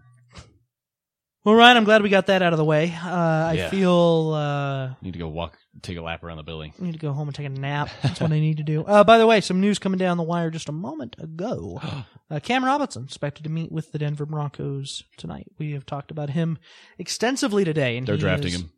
Well, 1.45 1.55
Ryan, 1.55 1.77
I'm 1.77 1.83
glad 1.85 2.01
we 2.01 2.09
got 2.09 2.27
that 2.27 2.41
out 2.41 2.51
of 2.53 2.57
the 2.57 2.65
way. 2.65 2.93
Uh, 3.01 3.09
I 3.09 3.53
Yeah. 3.53 3.69
feel 3.69 4.33
uh, 4.35 4.95
Need 5.01 5.13
to 5.13 5.19
go 5.19 5.29
walk, 5.29 5.57
take 5.81 5.97
a 5.97 6.01
lap 6.01 6.21
around 6.21 6.35
the 6.37 6.43
building. 6.43 6.73
I 6.79 6.83
need 6.83 6.91
to 6.91 6.97
go 6.99 7.13
home 7.13 7.29
and 7.29 7.35
take 7.35 7.45
a 7.45 7.49
nap. 7.49 7.89
That's 8.03 8.19
what 8.19 8.33
I 8.33 8.39
need 8.41 8.57
to 8.57 8.63
do. 8.63 8.83
Uh, 8.83 9.05
by 9.05 9.17
the 9.17 9.25
way, 9.25 9.39
some 9.39 9.61
news 9.61 9.79
coming 9.79 9.97
down 9.97 10.17
the 10.17 10.23
wire 10.23 10.49
just 10.49 10.69
a 10.69 10.73
moment 10.73 11.15
ago. 11.19 11.81
Uh, 12.31 12.39
Cam 12.39 12.63
Robinson 12.63 13.05
expected 13.05 13.41
to 13.43 13.49
meet 13.49 13.71
with 13.71 13.91
the 13.91 13.97
Denver 13.97 14.23
Broncos 14.23 15.01
tonight. 15.17 15.47
We 15.57 15.71
have 15.71 15.83
talked 15.87 16.11
about 16.11 16.29
him 16.29 16.59
extensively 16.99 17.65
today, 17.65 17.97
and 17.97 18.05
They're 18.05 18.17
he 18.17 18.21
drafting 18.21 18.49
is- 18.53 18.55
him. 18.61 18.71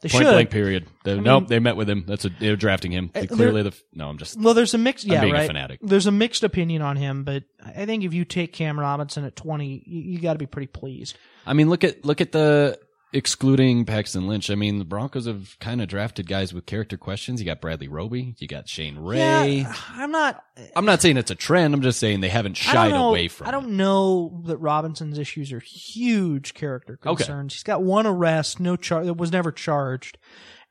They 0.00 0.08
Point 0.08 0.24
should. 0.24 0.30
blank. 0.32 0.50
Period. 0.50 0.86
They, 1.04 1.14
mean- 1.14 1.24
nope. 1.24 1.48
They 1.48 1.58
met 1.58 1.76
with 1.76 1.90
him. 1.90 2.04
That's 2.06 2.24
a. 2.24 2.28
They're 2.30 2.54
drafting 2.56 2.92
him. 2.92 3.10
Uh, 3.14 3.20
They 3.20 3.26
they're- 3.26 3.36
clearly, 3.36 3.62
the. 3.62 3.74
No, 3.92 4.08
I'm 4.08 4.16
just. 4.18 4.40
Well, 4.40 4.54
there's 4.54 4.72
a 4.74 4.78
mixed, 4.78 5.06
I'm 5.06 5.12
yeah, 5.12 5.20
being 5.22 5.34
a 5.34 5.38
right. 5.38 5.46
fanatic. 5.48 5.80
There's 5.82 6.06
a 6.06 6.12
mixed 6.12 6.44
opinion 6.44 6.82
on 6.82 6.96
him, 6.96 7.24
but 7.24 7.42
I 7.64 7.84
think 7.84 8.04
if 8.04 8.14
you 8.14 8.24
take 8.24 8.52
Cam 8.52 8.78
Robinson 8.78 9.24
at 9.24 9.34
20, 9.34 9.82
you, 9.86 10.00
you 10.12 10.18
got 10.20 10.34
to 10.34 10.38
be 10.38 10.46
pretty 10.46 10.68
pleased. 10.68 11.16
I 11.46 11.52
mean, 11.52 11.68
look 11.68 11.82
at 11.82 12.04
look 12.04 12.20
at 12.20 12.30
the 12.32 12.78
excluding 13.12 13.84
Paxton 13.84 14.26
Lynch. 14.26 14.50
I 14.50 14.54
mean, 14.54 14.78
the 14.78 14.84
Broncos 14.84 15.26
have 15.26 15.58
kind 15.60 15.80
of 15.80 15.88
drafted 15.88 16.26
guys 16.28 16.52
with 16.52 16.66
character 16.66 16.96
questions. 16.96 17.40
You 17.40 17.46
got 17.46 17.60
Bradley 17.60 17.88
Roby. 17.88 18.34
You 18.38 18.48
got 18.48 18.68
Shane 18.68 18.98
Ray. 18.98 19.58
Yeah, 19.60 19.74
I'm 19.92 20.10
not. 20.10 20.44
I'm 20.76 20.84
not 20.84 21.00
saying 21.00 21.16
it's 21.16 21.30
a 21.30 21.34
trend. 21.36 21.74
I'm 21.74 21.82
just 21.82 21.98
saying 22.00 22.20
they 22.20 22.28
haven't 22.28 22.56
shied 22.56 22.90
know, 22.92 23.08
away 23.08 23.28
from. 23.28 23.46
I 23.48 23.50
don't 23.50 23.76
know 23.76 24.42
that 24.46 24.58
Robinson's 24.58 25.18
issues 25.18 25.52
are 25.52 25.60
huge 25.60 26.54
character 26.54 26.98
Okay. 27.04 27.16
concerns. 27.24 27.54
He's 27.54 27.62
got 27.62 27.82
one 27.82 28.06
arrest, 28.06 28.60
no 28.60 28.76
charge, 28.76 29.06
that 29.06 29.14
was 29.14 29.32
never 29.32 29.52
charged, 29.52 30.18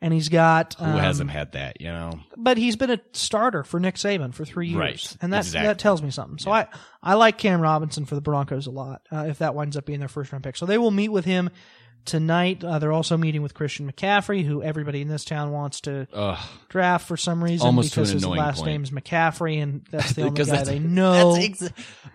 and 0.02 0.14
he's 0.14 0.30
got 0.30 0.76
Who 0.76 0.86
um, 0.86 0.98
hasn't 0.98 1.32
had 1.32 1.54
that? 1.54 1.80
You 1.82 1.88
know. 1.88 2.20
But 2.36 2.58
he's 2.58 2.76
been 2.76 2.92
a 2.92 3.00
starter 3.14 3.64
for 3.64 3.80
Nick 3.80 3.96
Saban 3.96 4.34
for 4.34 4.46
three 4.46 4.68
years, 4.68 4.78
Right, 4.78 5.18
and 5.22 5.34
that 5.34 5.46
exactly. 5.46 5.68
that 5.68 5.80
tells 5.80 6.02
me 6.02 6.12
something. 6.12 6.38
So 6.38 6.52
I 6.52 6.68
I 7.02 7.14
like 7.16 7.38
Cam 7.38 7.62
Robinson 7.62 8.06
for 8.06 8.16
the 8.16 8.22
Broncos 8.22 8.68
a 8.68 8.72
lot. 8.72 9.02
Uh, 9.12 9.26
if 9.30 9.40
that 9.40 9.56
winds 9.56 9.78
up 9.78 9.86
being 9.86 10.00
their 10.00 10.08
first 10.10 10.32
round 10.32 10.44
pick, 10.44 10.58
so 10.58 10.66
they 10.66 10.78
will 10.78 10.92
meet 10.92 11.10
with 11.10 11.26
him 11.26 11.50
tonight. 12.08 12.64
Uh, 12.64 12.80
they're 12.80 12.92
also 12.92 13.16
meeting 13.18 13.44
with 13.44 13.54
Christian 13.54 13.92
McCaffrey, 13.92 14.44
who 14.44 14.64
everybody 14.64 15.02
in 15.02 15.08
this 15.08 15.24
town 15.24 15.52
wants 15.52 15.82
to 15.82 16.08
Ugh. 16.12 16.40
draft 16.70 17.08
for 17.08 17.16
some 17.18 17.44
reason 17.44 17.68
Almost 17.68 17.92
because 17.92 18.10
his 18.10 18.26
last 18.26 18.58
point. 18.58 18.68
name's 18.72 18.90
McCaffrey, 18.92 19.62
and 19.62 19.86
that's 19.92 20.14
the 20.14 20.22
only 20.24 20.32
Because 20.32 20.48
guy 20.48 20.54
that's- 20.64 20.68
they 20.70 20.80
know. 20.88 21.34
That's 21.36 21.48
exa- 21.62 21.72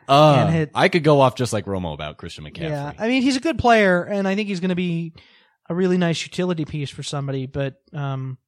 Uh, 0.09 0.35
And 0.47 0.55
hit- 0.55 0.71
I 0.75 0.89
could 0.89 1.05
go 1.05 1.21
off 1.21 1.37
just 1.37 1.53
like 1.53 1.67
Romo 1.67 1.95
about 1.95 2.17
Christian 2.17 2.45
McCaffrey. 2.45 2.71
Yeah, 2.71 2.93
I 2.99 3.07
mean 3.07 3.23
he's 3.23 3.37
a 3.37 3.41
good 3.41 3.59
player, 3.59 4.03
and 4.03 4.27
I 4.27 4.35
think 4.35 4.49
he's 4.49 4.59
going 4.61 4.71
to 4.71 4.75
be 4.75 5.13
a 5.69 5.75
really 5.75 5.97
nice 5.99 6.21
utility 6.25 6.65
piece 6.65 6.91
for 6.91 7.03
somebody. 7.05 7.47
But 7.47 7.77
um, 7.93 8.39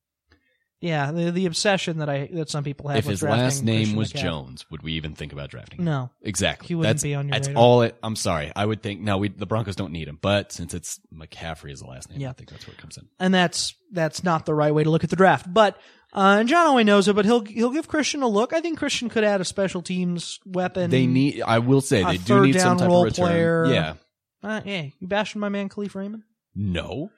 yeah, 0.81 1.13
the 1.13 1.31
the 1.31 1.47
obsession 1.47 1.99
that 1.99 2.09
I 2.11 2.29
that 2.33 2.51
some 2.51 2.63
people 2.65 2.89
have 2.89 2.99
if 2.99 3.05
with 3.07 3.13
his 3.13 3.21
drafting 3.21 3.43
last 3.45 3.63
name 3.65 3.77
Christian 3.79 3.97
was 3.99 4.13
McCaffrey- 4.13 4.21
Jones, 4.23 4.67
would 4.71 4.83
we 4.83 4.93
even 4.95 5.15
think 5.15 5.33
about 5.33 5.51
drafting 5.51 5.79
him? 5.81 5.85
no, 5.87 6.11
Exactly. 6.23 6.69
He 6.69 6.75
wouldn't 6.75 6.95
that's, 6.97 7.03
be 7.03 7.15
on 7.15 7.29
your 7.29 7.33
That's 7.33 7.49
radar. 7.49 7.63
all 7.63 7.83
it. 7.83 7.97
I'm 8.03 8.17
sorry. 8.17 8.53
I 8.55 8.65
would 8.67 8.83
think 8.83 9.01
no. 9.01 9.19
We 9.19 9.29
the 9.29 9.47
Broncos 9.47 9.77
don't 9.77 9.93
need 9.93 10.09
him, 10.09 10.19
but 10.21 10.53
since 10.53 10.75
it's 10.75 11.01
McCaffrey 11.15 11.73
is 11.73 11.81
the 11.81 11.87
last 11.87 12.11
name, 12.11 12.21
Yeah. 12.21 12.31
I 12.31 12.33
think 12.35 12.51
that's 12.51 12.67
where 12.67 12.75
it 12.75 12.81
comes 12.81 12.97
in. 12.99 13.09
and 13.19 13.33
that's 13.33 13.75
that's 13.93 14.23
not 14.25 14.45
the 14.47 14.55
right 14.55 14.75
way 14.75 14.85
to 14.85 14.91
look 14.91 15.05
at 15.05 15.11
the 15.11 15.17
draft. 15.17 15.47
But 15.53 15.77
uh, 16.13 16.37
and 16.39 16.49
John 16.49 16.67
only 16.69 16.85
knows 16.85 17.09
it, 17.09 17.17
but 17.17 17.25
he'll 17.25 17.45
he'll 17.45 17.71
give 17.73 17.89
Christian 17.89 18.23
a 18.23 18.29
look. 18.29 18.53
I 18.53 18.61
think 18.61 18.79
Christian 18.79 19.09
could 19.09 19.25
add 19.25 19.41
a 19.41 19.45
special 19.45 19.83
teams 19.83 20.39
weapon. 20.45 20.91
They 20.91 21.07
need. 21.07 21.43
I 21.43 21.59
will 21.61 21.81
say 21.81 22.03
a 22.03 22.07
they 22.07 22.17
do 22.19 22.23
third 22.25 22.43
need 22.45 22.61
some 22.61 22.79
type 22.79 22.89
role 22.89 23.01
of 23.07 23.13
return. 23.13 23.27
player. 23.27 23.67
Yeah. 23.67 23.95
Uh, 24.43 24.61
yeah, 24.65 24.83
you 25.01 25.09
bashing 25.09 25.41
my 25.41 25.49
man 25.49 25.69
Kalif 25.71 25.95
Raymond. 25.95 26.23
No, 26.55 27.11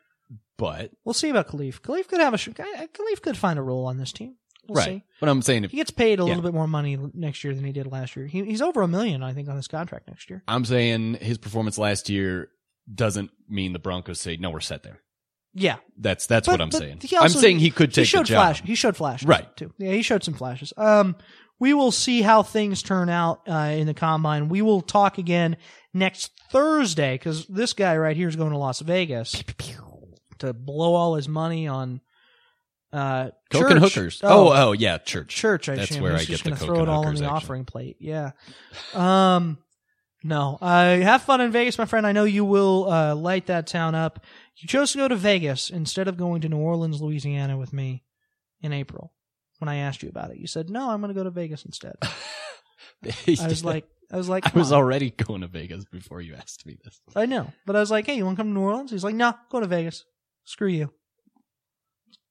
but 0.58 0.90
We'll 1.04 1.12
see 1.14 1.30
about 1.30 1.48
Kalif. 1.48 1.80
Kalif 1.80 2.08
could 2.08 2.20
have 2.20 2.34
a 2.34 2.38
sh- 2.38 2.48
Kalif 2.48 3.22
could 3.22 3.36
find 3.36 3.58
a 3.58 3.62
role 3.62 3.86
on 3.86 3.98
this 3.98 4.12
team. 4.12 4.36
We'll 4.68 4.76
right. 4.76 4.84
see. 4.86 5.04
But 5.20 5.28
I'm 5.28 5.42
saying 5.42 5.64
if 5.64 5.70
He 5.70 5.76
gets 5.76 5.90
paid 5.92 6.18
a 6.18 6.22
Yeah. 6.22 6.28
little 6.28 6.42
bit 6.42 6.54
more 6.54 6.66
money 6.66 6.98
next 7.14 7.44
year 7.44 7.54
than 7.54 7.64
he 7.64 7.72
did 7.72 7.86
last 7.86 8.16
year. 8.16 8.26
He, 8.26 8.44
he's 8.44 8.60
over 8.62 8.82
a 8.82 8.88
million, 8.88 9.22
I 9.22 9.32
think, 9.32 9.48
on 9.48 9.56
his 9.56 9.68
contract 9.68 10.08
next 10.08 10.28
year. 10.28 10.42
I'm 10.48 10.64
saying 10.64 11.14
his 11.20 11.38
performance 11.38 11.78
last 11.78 12.08
year 12.08 12.48
doesn't 12.92 13.30
mean 13.48 13.72
the 13.72 13.78
Broncos 13.78 14.20
say 14.20 14.36
no, 14.36 14.50
we're 14.50 14.60
set 14.60 14.82
there. 14.82 15.00
Yeah, 15.58 15.76
That's 15.96 16.26
that's 16.26 16.46
But- 16.46 16.54
what 16.54 16.60
I'm 16.60 16.70
saying. 16.70 16.98
also- 17.02 17.16
I'm 17.18 17.28
saying 17.30 17.60
he 17.60 17.70
could 17.70 17.90
he 17.90 17.94
take 18.02 18.06
showed 18.08 18.22
the 18.26 18.30
job. 18.30 18.36
flash. 18.56 18.62
He 18.62 18.74
showed 18.74 18.96
flashes, 18.96 19.26
Right. 19.26 19.56
Too. 19.56 19.72
Yeah, 19.78 19.92
he 19.92 20.02
showed 20.02 20.22
some 20.24 20.34
flashes. 20.34 20.72
Um, 20.76 21.16
we 21.58 21.72
will 21.72 21.92
see 21.92 22.20
how 22.20 22.42
things 22.42 22.82
turn 22.82 23.08
out 23.08 23.40
uh, 23.48 23.72
in 23.74 23.86
the 23.86 23.94
combine. 23.94 24.48
We 24.50 24.60
will 24.62 24.82
talk 24.82 25.16
again 25.16 25.56
next 25.94 26.32
Thursday 26.52 27.14
because 27.14 27.46
this 27.46 27.72
guy 27.72 27.96
right 27.96 28.16
here 28.16 28.28
is 28.28 28.36
going 28.36 28.50
to 28.50 28.58
Las 28.58 28.80
Vegas 28.80 29.42
to 30.38 30.52
blow 30.52 30.94
all 30.94 31.14
his 31.16 31.28
money 31.28 31.66
on 31.68 32.00
uh, 32.92 33.30
Coke 33.50 33.70
and 33.70 33.80
hookers. 33.80 34.20
Oh, 34.22 34.48
Oh, 34.48 34.68
oh, 34.68 34.72
yeah, 34.72 34.98
church. 34.98 35.28
church. 35.34 35.68
I 35.68 35.76
That's 35.76 35.90
assume. 35.90 36.02
where 36.04 36.12
He's 36.16 36.22
I 36.22 36.24
just 36.32 36.44
get 36.44 36.50
the 36.54 36.56
gonna 36.56 36.58
Coke 36.60 36.66
throw 36.68 36.76
it 36.78 36.80
and 36.82 36.90
all 36.90 36.98
on 37.00 37.04
hookers, 37.04 37.20
the 37.20 37.26
actually. 37.26 37.36
offering 37.36 37.64
plate. 37.64 37.96
Yeah. 38.00 38.30
Um, 38.94 39.58
no. 40.24 40.58
Uh, 40.60 40.96
have 41.00 41.22
fun 41.22 41.40
in 41.40 41.50
Vegas, 41.52 41.78
my 41.78 41.84
friend. 41.84 42.06
I 42.06 42.12
know 42.12 42.24
you 42.24 42.44
will 42.44 42.90
uh, 42.90 43.14
light 43.14 43.46
that 43.46 43.66
town 43.66 43.94
up. 43.94 44.24
You 44.56 44.68
chose 44.68 44.92
to 44.92 44.98
go 44.98 45.08
to 45.08 45.16
Vegas 45.16 45.68
instead 45.68 46.08
of 46.08 46.16
going 46.16 46.40
to 46.42 46.48
New 46.48 46.58
Orleans, 46.58 47.02
Louisiana, 47.02 47.58
with 47.58 47.72
me 47.72 48.02
in 48.62 48.72
April. 48.72 49.12
When 49.58 49.68
I 49.68 49.76
asked 49.76 50.02
you 50.02 50.08
about 50.08 50.30
it, 50.30 50.38
you 50.38 50.46
said 50.46 50.70
no. 50.70 50.90
I'm 50.90 51.00
going 51.00 51.12
to 51.14 51.18
go 51.18 51.24
to 51.24 51.30
Vegas 51.30 51.64
instead. 51.64 51.96
I 52.02 53.46
was 53.48 53.64
like, 53.64 53.86
I 54.10 54.16
was 54.16 54.28
like, 54.28 54.46
I 54.54 54.58
was 54.58 54.72
on. 54.72 54.78
already 54.78 55.10
going 55.16 55.42
to 55.42 55.46
Vegas 55.48 55.84
before 55.84 56.20
you 56.20 56.34
asked 56.34 56.64
me 56.66 56.76
this. 56.84 57.00
I 57.14 57.26
know, 57.26 57.52
but 57.66 57.76
I 57.76 57.80
was 57.80 57.90
like, 57.90 58.06
hey, 58.06 58.14
you 58.16 58.24
want 58.24 58.36
to 58.36 58.42
come 58.42 58.50
to 58.50 58.54
New 58.54 58.60
Orleans? 58.64 58.90
He's 58.90 59.04
like, 59.04 59.14
no, 59.14 59.34
go 59.50 59.60
to 59.60 59.66
Vegas. 59.66 60.04
Screw 60.46 60.68
you. 60.68 60.90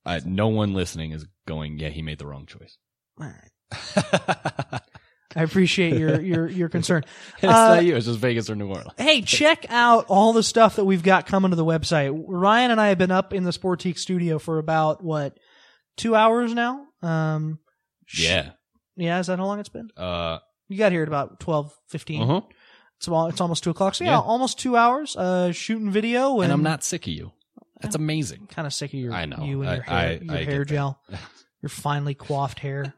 I, 0.06 0.22
no 0.26 0.48
one 0.48 0.74
listening 0.74 1.12
is 1.12 1.26
going, 1.48 1.78
yeah, 1.80 1.90
he 1.90 2.02
made 2.02 2.18
the 2.18 2.26
wrong 2.28 2.46
choice. 2.48 2.78
All 3.22 3.28
right. 3.28 4.82
I 5.38 5.44
appreciate 5.44 5.98
your 6.00 6.22
your 6.22 6.48
your 6.48 6.70
concern. 6.70 7.04
it's 7.38 7.44
Uh, 7.44 7.76
not 7.76 7.84
you. 7.84 7.96
It's 7.98 8.06
just 8.06 8.20
Vegas 8.20 8.50
or 8.50 8.56
New 8.56 8.70
Orleans. 8.70 8.92
Hey, 8.98 9.22
check 9.22 9.66
out 9.70 10.06
all 10.08 10.32
the 10.32 10.44
stuff 10.44 10.78
that 10.78 10.86
we've 10.86 11.04
got 11.04 11.26
coming 11.26 11.50
to 11.52 11.58
the 11.58 11.66
website. 11.66 12.18
Ryan 12.26 12.72
and 12.72 12.80
I 12.80 12.88
have 12.88 12.98
been 12.98 13.12
up 13.12 13.34
in 13.34 13.44
the 13.44 13.52
Sportique 13.52 13.98
studio 13.98 14.40
for 14.40 14.60
about 14.60 15.04
what 15.04 15.38
two 15.98 16.16
hours 16.16 16.54
now. 16.54 16.86
Um, 17.02 17.60
Yeah. 18.18 18.52
yeah. 18.96 19.20
Is 19.20 19.28
that 19.28 19.40
how 19.40 19.46
long 19.46 19.60
it's 19.60 19.68
been? 19.70 19.90
Uh 19.98 20.40
You 20.70 20.78
got 20.78 20.94
here 20.94 21.02
at 21.02 21.08
about 21.10 21.40
twelve 21.42 21.74
fifteen. 21.90 22.26
huh. 22.26 22.42
It's 22.98 23.10
all, 23.10 23.28
it's 23.28 23.42
almost 23.42 23.62
two 23.62 23.72
o'clock. 23.72 23.94
So 23.96 24.06
yeah, 24.06 24.12
Yeah. 24.12 24.20
almost 24.22 24.58
two 24.58 24.78
hours. 24.78 25.18
Uh, 25.18 25.52
shooting 25.52 25.92
video, 25.92 26.36
and, 26.36 26.44
And 26.46 26.54
I'm 26.54 26.64
not 26.64 26.82
sick 26.82 27.08
of 27.08 27.14
you. 27.14 27.34
That's 27.82 27.96
amazing. 27.96 28.48
kind 28.48 28.66
of 28.66 28.74
sick 28.74 28.94
of 28.94 29.00
your 29.00 29.14
I 29.14 29.26
know. 29.26 29.44
you 29.44 29.62
and 29.62 29.70
I- 29.70 29.74
your 29.76 29.84
hair, 29.84 29.98
I- 29.98 30.12
your 30.24 30.36
I 30.36 30.44
hair 30.44 30.66
gel, 30.66 31.00
your 31.62 31.70
finely 31.70 32.14
coiffed 32.16 32.60
hair. 32.60 32.94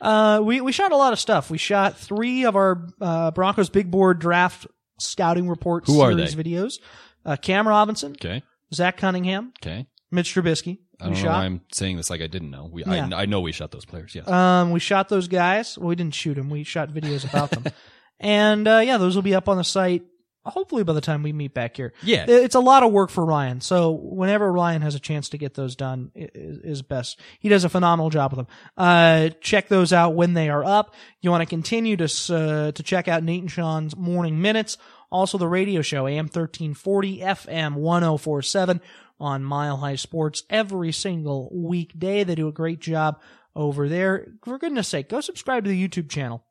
Uh, 0.00 0.40
we 0.42 0.60
we 0.60 0.72
shot 0.72 0.92
a 0.92 0.96
lot 0.96 1.12
of 1.12 1.18
stuff. 1.18 1.50
We 1.50 1.58
shot 1.58 1.96
three 1.96 2.44
of 2.44 2.56
our 2.56 2.86
uh, 3.00 3.30
Broncos 3.30 3.70
big 3.70 3.90
board 3.90 4.18
draft 4.18 4.66
scouting 4.98 5.48
report 5.48 5.84
Who 5.86 6.00
are 6.00 6.12
series 6.12 6.34
videos. 6.34 6.78
Uh, 7.24 7.36
Cam 7.36 7.66
Robinson, 7.66 8.12
Okay. 8.12 8.42
Zach 8.74 8.96
Cunningham, 8.98 9.52
Okay. 9.62 9.86
Mitch 10.10 10.34
Trubisky. 10.34 10.78
I 11.00 11.04
don't 11.06 11.14
know 11.14 11.20
shot. 11.20 11.28
why 11.38 11.44
I'm 11.44 11.60
saying 11.72 11.96
this 11.96 12.10
like 12.10 12.20
I 12.20 12.26
didn't 12.26 12.50
know. 12.50 12.68
We, 12.70 12.84
Yeah. 12.84 13.08
I, 13.12 13.22
I 13.22 13.26
know 13.26 13.40
we 13.40 13.52
shot 13.52 13.70
those 13.70 13.84
players. 13.84 14.14
Yes. 14.14 14.28
Um, 14.28 14.70
we 14.72 14.78
shot 14.80 15.08
those 15.08 15.26
guys. 15.28 15.78
Well, 15.78 15.88
we 15.88 15.96
didn't 15.96 16.14
shoot 16.14 16.34
them. 16.34 16.50
We 16.50 16.64
shot 16.64 16.90
videos 16.90 17.28
about 17.28 17.50
them. 17.50 17.64
And 18.20 18.66
uh, 18.68 18.78
yeah, 18.84 18.96
those 18.96 19.16
will 19.16 19.22
be 19.24 19.34
up 19.34 19.48
on 19.48 19.56
the 19.56 19.64
site. 19.64 20.04
Hopefully 20.46 20.84
by 20.84 20.92
the 20.92 21.00
time 21.00 21.22
we 21.22 21.32
meet 21.32 21.54
back 21.54 21.76
here. 21.76 21.92
yeah. 22.02 22.26
It's 22.28 22.54
a 22.54 22.60
lot 22.60 22.82
of 22.82 22.92
work 22.92 23.10
for 23.10 23.24
Ryan. 23.24 23.60
So 23.60 23.92
whenever 23.92 24.52
Ryan 24.52 24.82
has 24.82 24.94
a 24.94 25.00
chance 25.00 25.30
to 25.30 25.38
get 25.38 25.54
those 25.54 25.74
done 25.74 26.10
is, 26.14 26.82
best. 26.82 27.18
He 27.40 27.48
does 27.48 27.64
a 27.64 27.68
phenomenal 27.70 28.10
job 28.10 28.32
with 28.32 28.38
them. 28.38 28.46
Uh, 28.76 29.30
check 29.40 29.68
those 29.68 29.92
out 29.92 30.14
when 30.14 30.34
they 30.34 30.50
are 30.50 30.64
up. 30.64 30.94
You 31.22 31.30
want 31.30 31.40
to 31.42 31.46
continue 31.46 31.96
to, 31.96 32.04
uh, 32.04 32.72
to 32.72 32.82
check 32.82 33.08
out 33.08 33.22
Nate 33.22 33.40
and 33.40 33.50
Sean's 33.50 33.96
morning 33.96 34.42
minutes. 34.42 34.76
Also 35.10 35.38
the 35.38 35.48
radio 35.48 35.80
show, 35.80 36.06
AM 36.06 36.26
1340, 36.26 37.20
FM 37.20 37.74
1047 37.76 38.80
on 39.20 39.44
Mile 39.44 39.76
High 39.78 39.94
Sports 39.94 40.42
every 40.50 40.92
single 40.92 41.48
weekday. 41.54 42.24
They 42.24 42.34
do 42.34 42.48
a 42.48 42.52
great 42.52 42.80
job 42.80 43.20
over 43.56 43.88
there. 43.88 44.26
For 44.44 44.58
goodness 44.58 44.88
sake, 44.88 45.08
go 45.08 45.20
subscribe 45.20 45.64
to 45.64 45.70
the 45.70 45.88
YouTube 45.88 46.10
channel. 46.10 46.44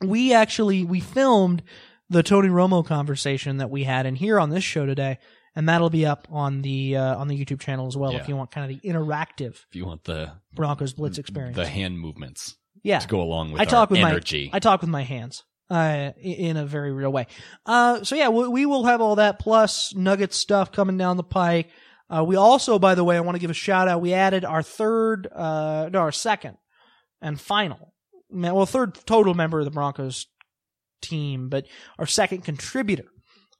We 0.00 0.34
actually, 0.34 0.84
we 0.84 1.00
filmed 1.00 1.62
the 2.12 2.22
Tony 2.22 2.48
Romo 2.48 2.84
conversation 2.84 3.56
that 3.58 3.70
we 3.70 3.84
had 3.84 4.06
in 4.06 4.14
here 4.14 4.38
on 4.38 4.50
this 4.50 4.62
show 4.64 4.86
today, 4.86 5.18
and 5.56 5.68
that'll 5.68 5.90
be 5.90 6.06
up 6.06 6.28
on 6.30 6.62
the 6.62 6.96
uh, 6.96 7.16
on 7.16 7.28
the 7.28 7.44
YouTube 7.44 7.60
channel 7.60 7.86
as 7.86 7.96
well 7.96 8.12
Yeah. 8.12 8.20
if 8.20 8.28
you 8.28 8.36
want 8.36 8.50
kind 8.50 8.70
of 8.70 8.80
the 8.80 8.88
interactive 8.88 9.56
if 9.68 9.74
you 9.74 9.86
want 9.86 10.04
the 10.04 10.32
Broncos 10.54 10.92
Blitz 10.92 11.18
experience. 11.18 11.56
the 11.56 11.66
hand 11.66 11.98
movements 11.98 12.56
yeah, 12.82 12.98
to 13.00 13.08
go 13.08 13.20
along 13.20 13.52
with 13.52 13.60
I 13.60 13.64
talk 13.64 13.90
with 13.90 14.00
energy. 14.00 14.48
my 14.52 14.56
I 14.56 14.60
talk 14.60 14.80
with 14.80 14.90
my 14.90 15.02
hands 15.02 15.44
uh, 15.70 16.12
in 16.20 16.56
a 16.56 16.66
very 16.66 16.92
real 16.92 17.10
way. 17.12 17.26
Uh, 17.64 18.02
so 18.04 18.14
yeah, 18.14 18.28
we, 18.28 18.48
we 18.48 18.66
will 18.66 18.84
have 18.84 19.00
all 19.00 19.16
that 19.16 19.38
plus 19.38 19.94
Nugget 19.94 20.32
stuff 20.34 20.72
coming 20.72 20.98
down 20.98 21.16
the 21.16 21.22
pike. 21.22 21.70
Uh, 22.10 22.22
we 22.22 22.36
also, 22.36 22.78
by 22.78 22.94
the 22.94 23.04
way, 23.04 23.16
I 23.16 23.20
want 23.20 23.36
to 23.36 23.40
give 23.40 23.50
a 23.50 23.54
shout 23.54 23.88
out. 23.88 24.02
We 24.02 24.12
added 24.12 24.44
our 24.44 24.62
third, 24.62 25.26
uh, 25.34 25.88
no, 25.90 26.00
our 26.00 26.12
second 26.12 26.58
and 27.22 27.40
final, 27.40 27.94
well, 28.30 28.66
third 28.66 28.94
total 29.06 29.32
member 29.32 29.60
of 29.60 29.64
the 29.64 29.70
Broncos 29.70 30.26
team, 31.02 31.48
but 31.48 31.66
our 31.98 32.06
second 32.06 32.42
contributor 32.42 33.08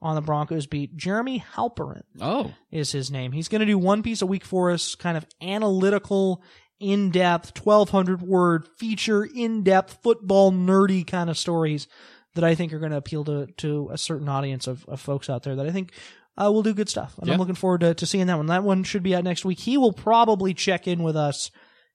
on 0.00 0.14
the 0.14 0.20
Broncos 0.20 0.66
beat, 0.66 0.96
Jeremy 0.96 1.44
Halperin 1.54 2.02
oh, 2.20 2.54
is 2.70 2.92
his 2.92 3.10
name. 3.10 3.32
He's 3.32 3.48
going 3.48 3.60
to 3.60 3.66
do 3.66 3.78
one 3.78 4.02
piece 4.02 4.22
a 4.22 4.26
week 4.26 4.44
for 4.44 4.70
us, 4.70 4.94
kind 4.94 5.16
of 5.16 5.26
analytical, 5.40 6.42
in 6.80 7.10
depth, 7.10 7.64
1200 7.64 8.22
word 8.22 8.68
feature, 8.76 9.24
in 9.24 9.62
depth, 9.62 9.98
football 10.02 10.50
nerdy 10.50 11.06
kind 11.06 11.30
of 11.30 11.38
stories 11.38 11.86
that 12.34 12.42
I 12.42 12.54
think 12.54 12.72
are 12.72 12.80
going 12.80 12.90
to 12.90 12.96
appeal 12.96 13.24
to, 13.24 13.46
to 13.58 13.90
a 13.92 13.98
certain 13.98 14.28
audience 14.28 14.66
of, 14.66 14.84
of 14.88 15.00
folks 15.00 15.30
out 15.30 15.44
there 15.44 15.54
that 15.54 15.66
I 15.66 15.70
think 15.70 15.92
uh, 16.36 16.50
will 16.50 16.62
do 16.62 16.74
good 16.74 16.88
stuff. 16.88 17.16
And 17.18 17.30
I'm 17.30 17.38
looking 17.38 17.54
forward 17.54 17.82
to, 17.82 17.94
to 17.94 18.06
seeing 18.06 18.26
that 18.26 18.36
one. 18.36 18.46
That 18.46 18.64
one 18.64 18.82
should 18.84 19.02
be 19.02 19.14
out 19.14 19.22
next 19.22 19.44
week. 19.44 19.60
He 19.60 19.76
will 19.76 19.92
probably 19.92 20.54
check 20.54 20.88
in 20.88 21.02
with 21.02 21.14
us 21.14 21.50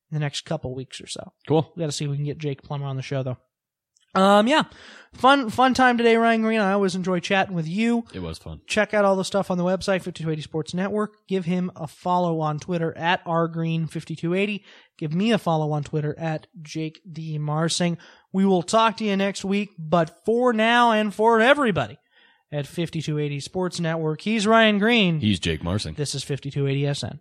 in 0.09 0.15
the 0.15 0.19
next 0.19 0.41
couple 0.41 0.73
weeks 0.73 1.01
or 1.01 1.07
so. 1.07 1.33
cool. 1.47 1.73
We 1.75 1.81
got 1.81 1.87
to 1.87 1.91
see 1.91 2.05
if 2.05 2.11
we 2.11 2.17
can 2.17 2.25
get 2.25 2.37
Jake 2.37 2.61
Plummer 2.61 2.85
on 2.85 2.95
the 2.95 3.01
show 3.01 3.23
though. 3.23 3.37
Um, 4.17 4.47
yeah, 4.47 4.63
fun, 5.13 5.49
fun 5.49 5.73
time 5.73 5.97
today, 5.97 6.15
Ryan 6.17 6.41
Greene. 6.41 6.59
I 6.59 6.73
always 6.73 6.95
enjoy 6.95 7.19
chatting 7.19 7.55
with 7.55 7.67
you. 7.67 8.03
It 8.13 8.21
was 8.21 8.37
fun. 8.37 8.61
check 8.67 8.93
out 8.93 9.05
all 9.05 9.15
the 9.15 9.23
stuff 9.23 9.51
on 9.51 9.57
the 9.57 9.63
website 9.63 10.01
5280 10.01 10.41
sports 10.41 10.73
network. 10.73 11.27
Give 11.27 11.45
him 11.45 11.71
a 11.75 11.87
follow 11.87 12.39
on 12.39 12.59
twitter 12.59 12.95
at 12.97 13.23
rgreen5280 13.25 14.63
give 14.97 15.13
me 15.13 15.31
a 15.31 15.37
follow 15.37 15.71
on 15.71 15.83
twitter 15.83 16.17
at 16.17 16.47
jake 16.61 17.01
d. 17.09 17.37
Marsing. 17.37 17.97
We 18.33 18.45
will 18.45 18.63
talk 18.63 18.97
to 18.97 19.05
you 19.05 19.15
next 19.15 19.45
week 19.45 19.69
but 19.77 20.23
for 20.25 20.53
now 20.53 20.91
and 20.91 21.13
for 21.13 21.39
everybody 21.39 21.97
at 22.51 22.65
5280 22.65 23.39
sports 23.39 23.79
network 23.79 24.21
he's 24.21 24.47
ryan 24.47 24.79
greene. 24.79 25.19
He's 25.19 25.39
Jake 25.39 25.63
Marsing. 25.63 25.93
this 25.95 26.15
is 26.15 26.23
5280 26.23 26.93
sn 26.93 27.19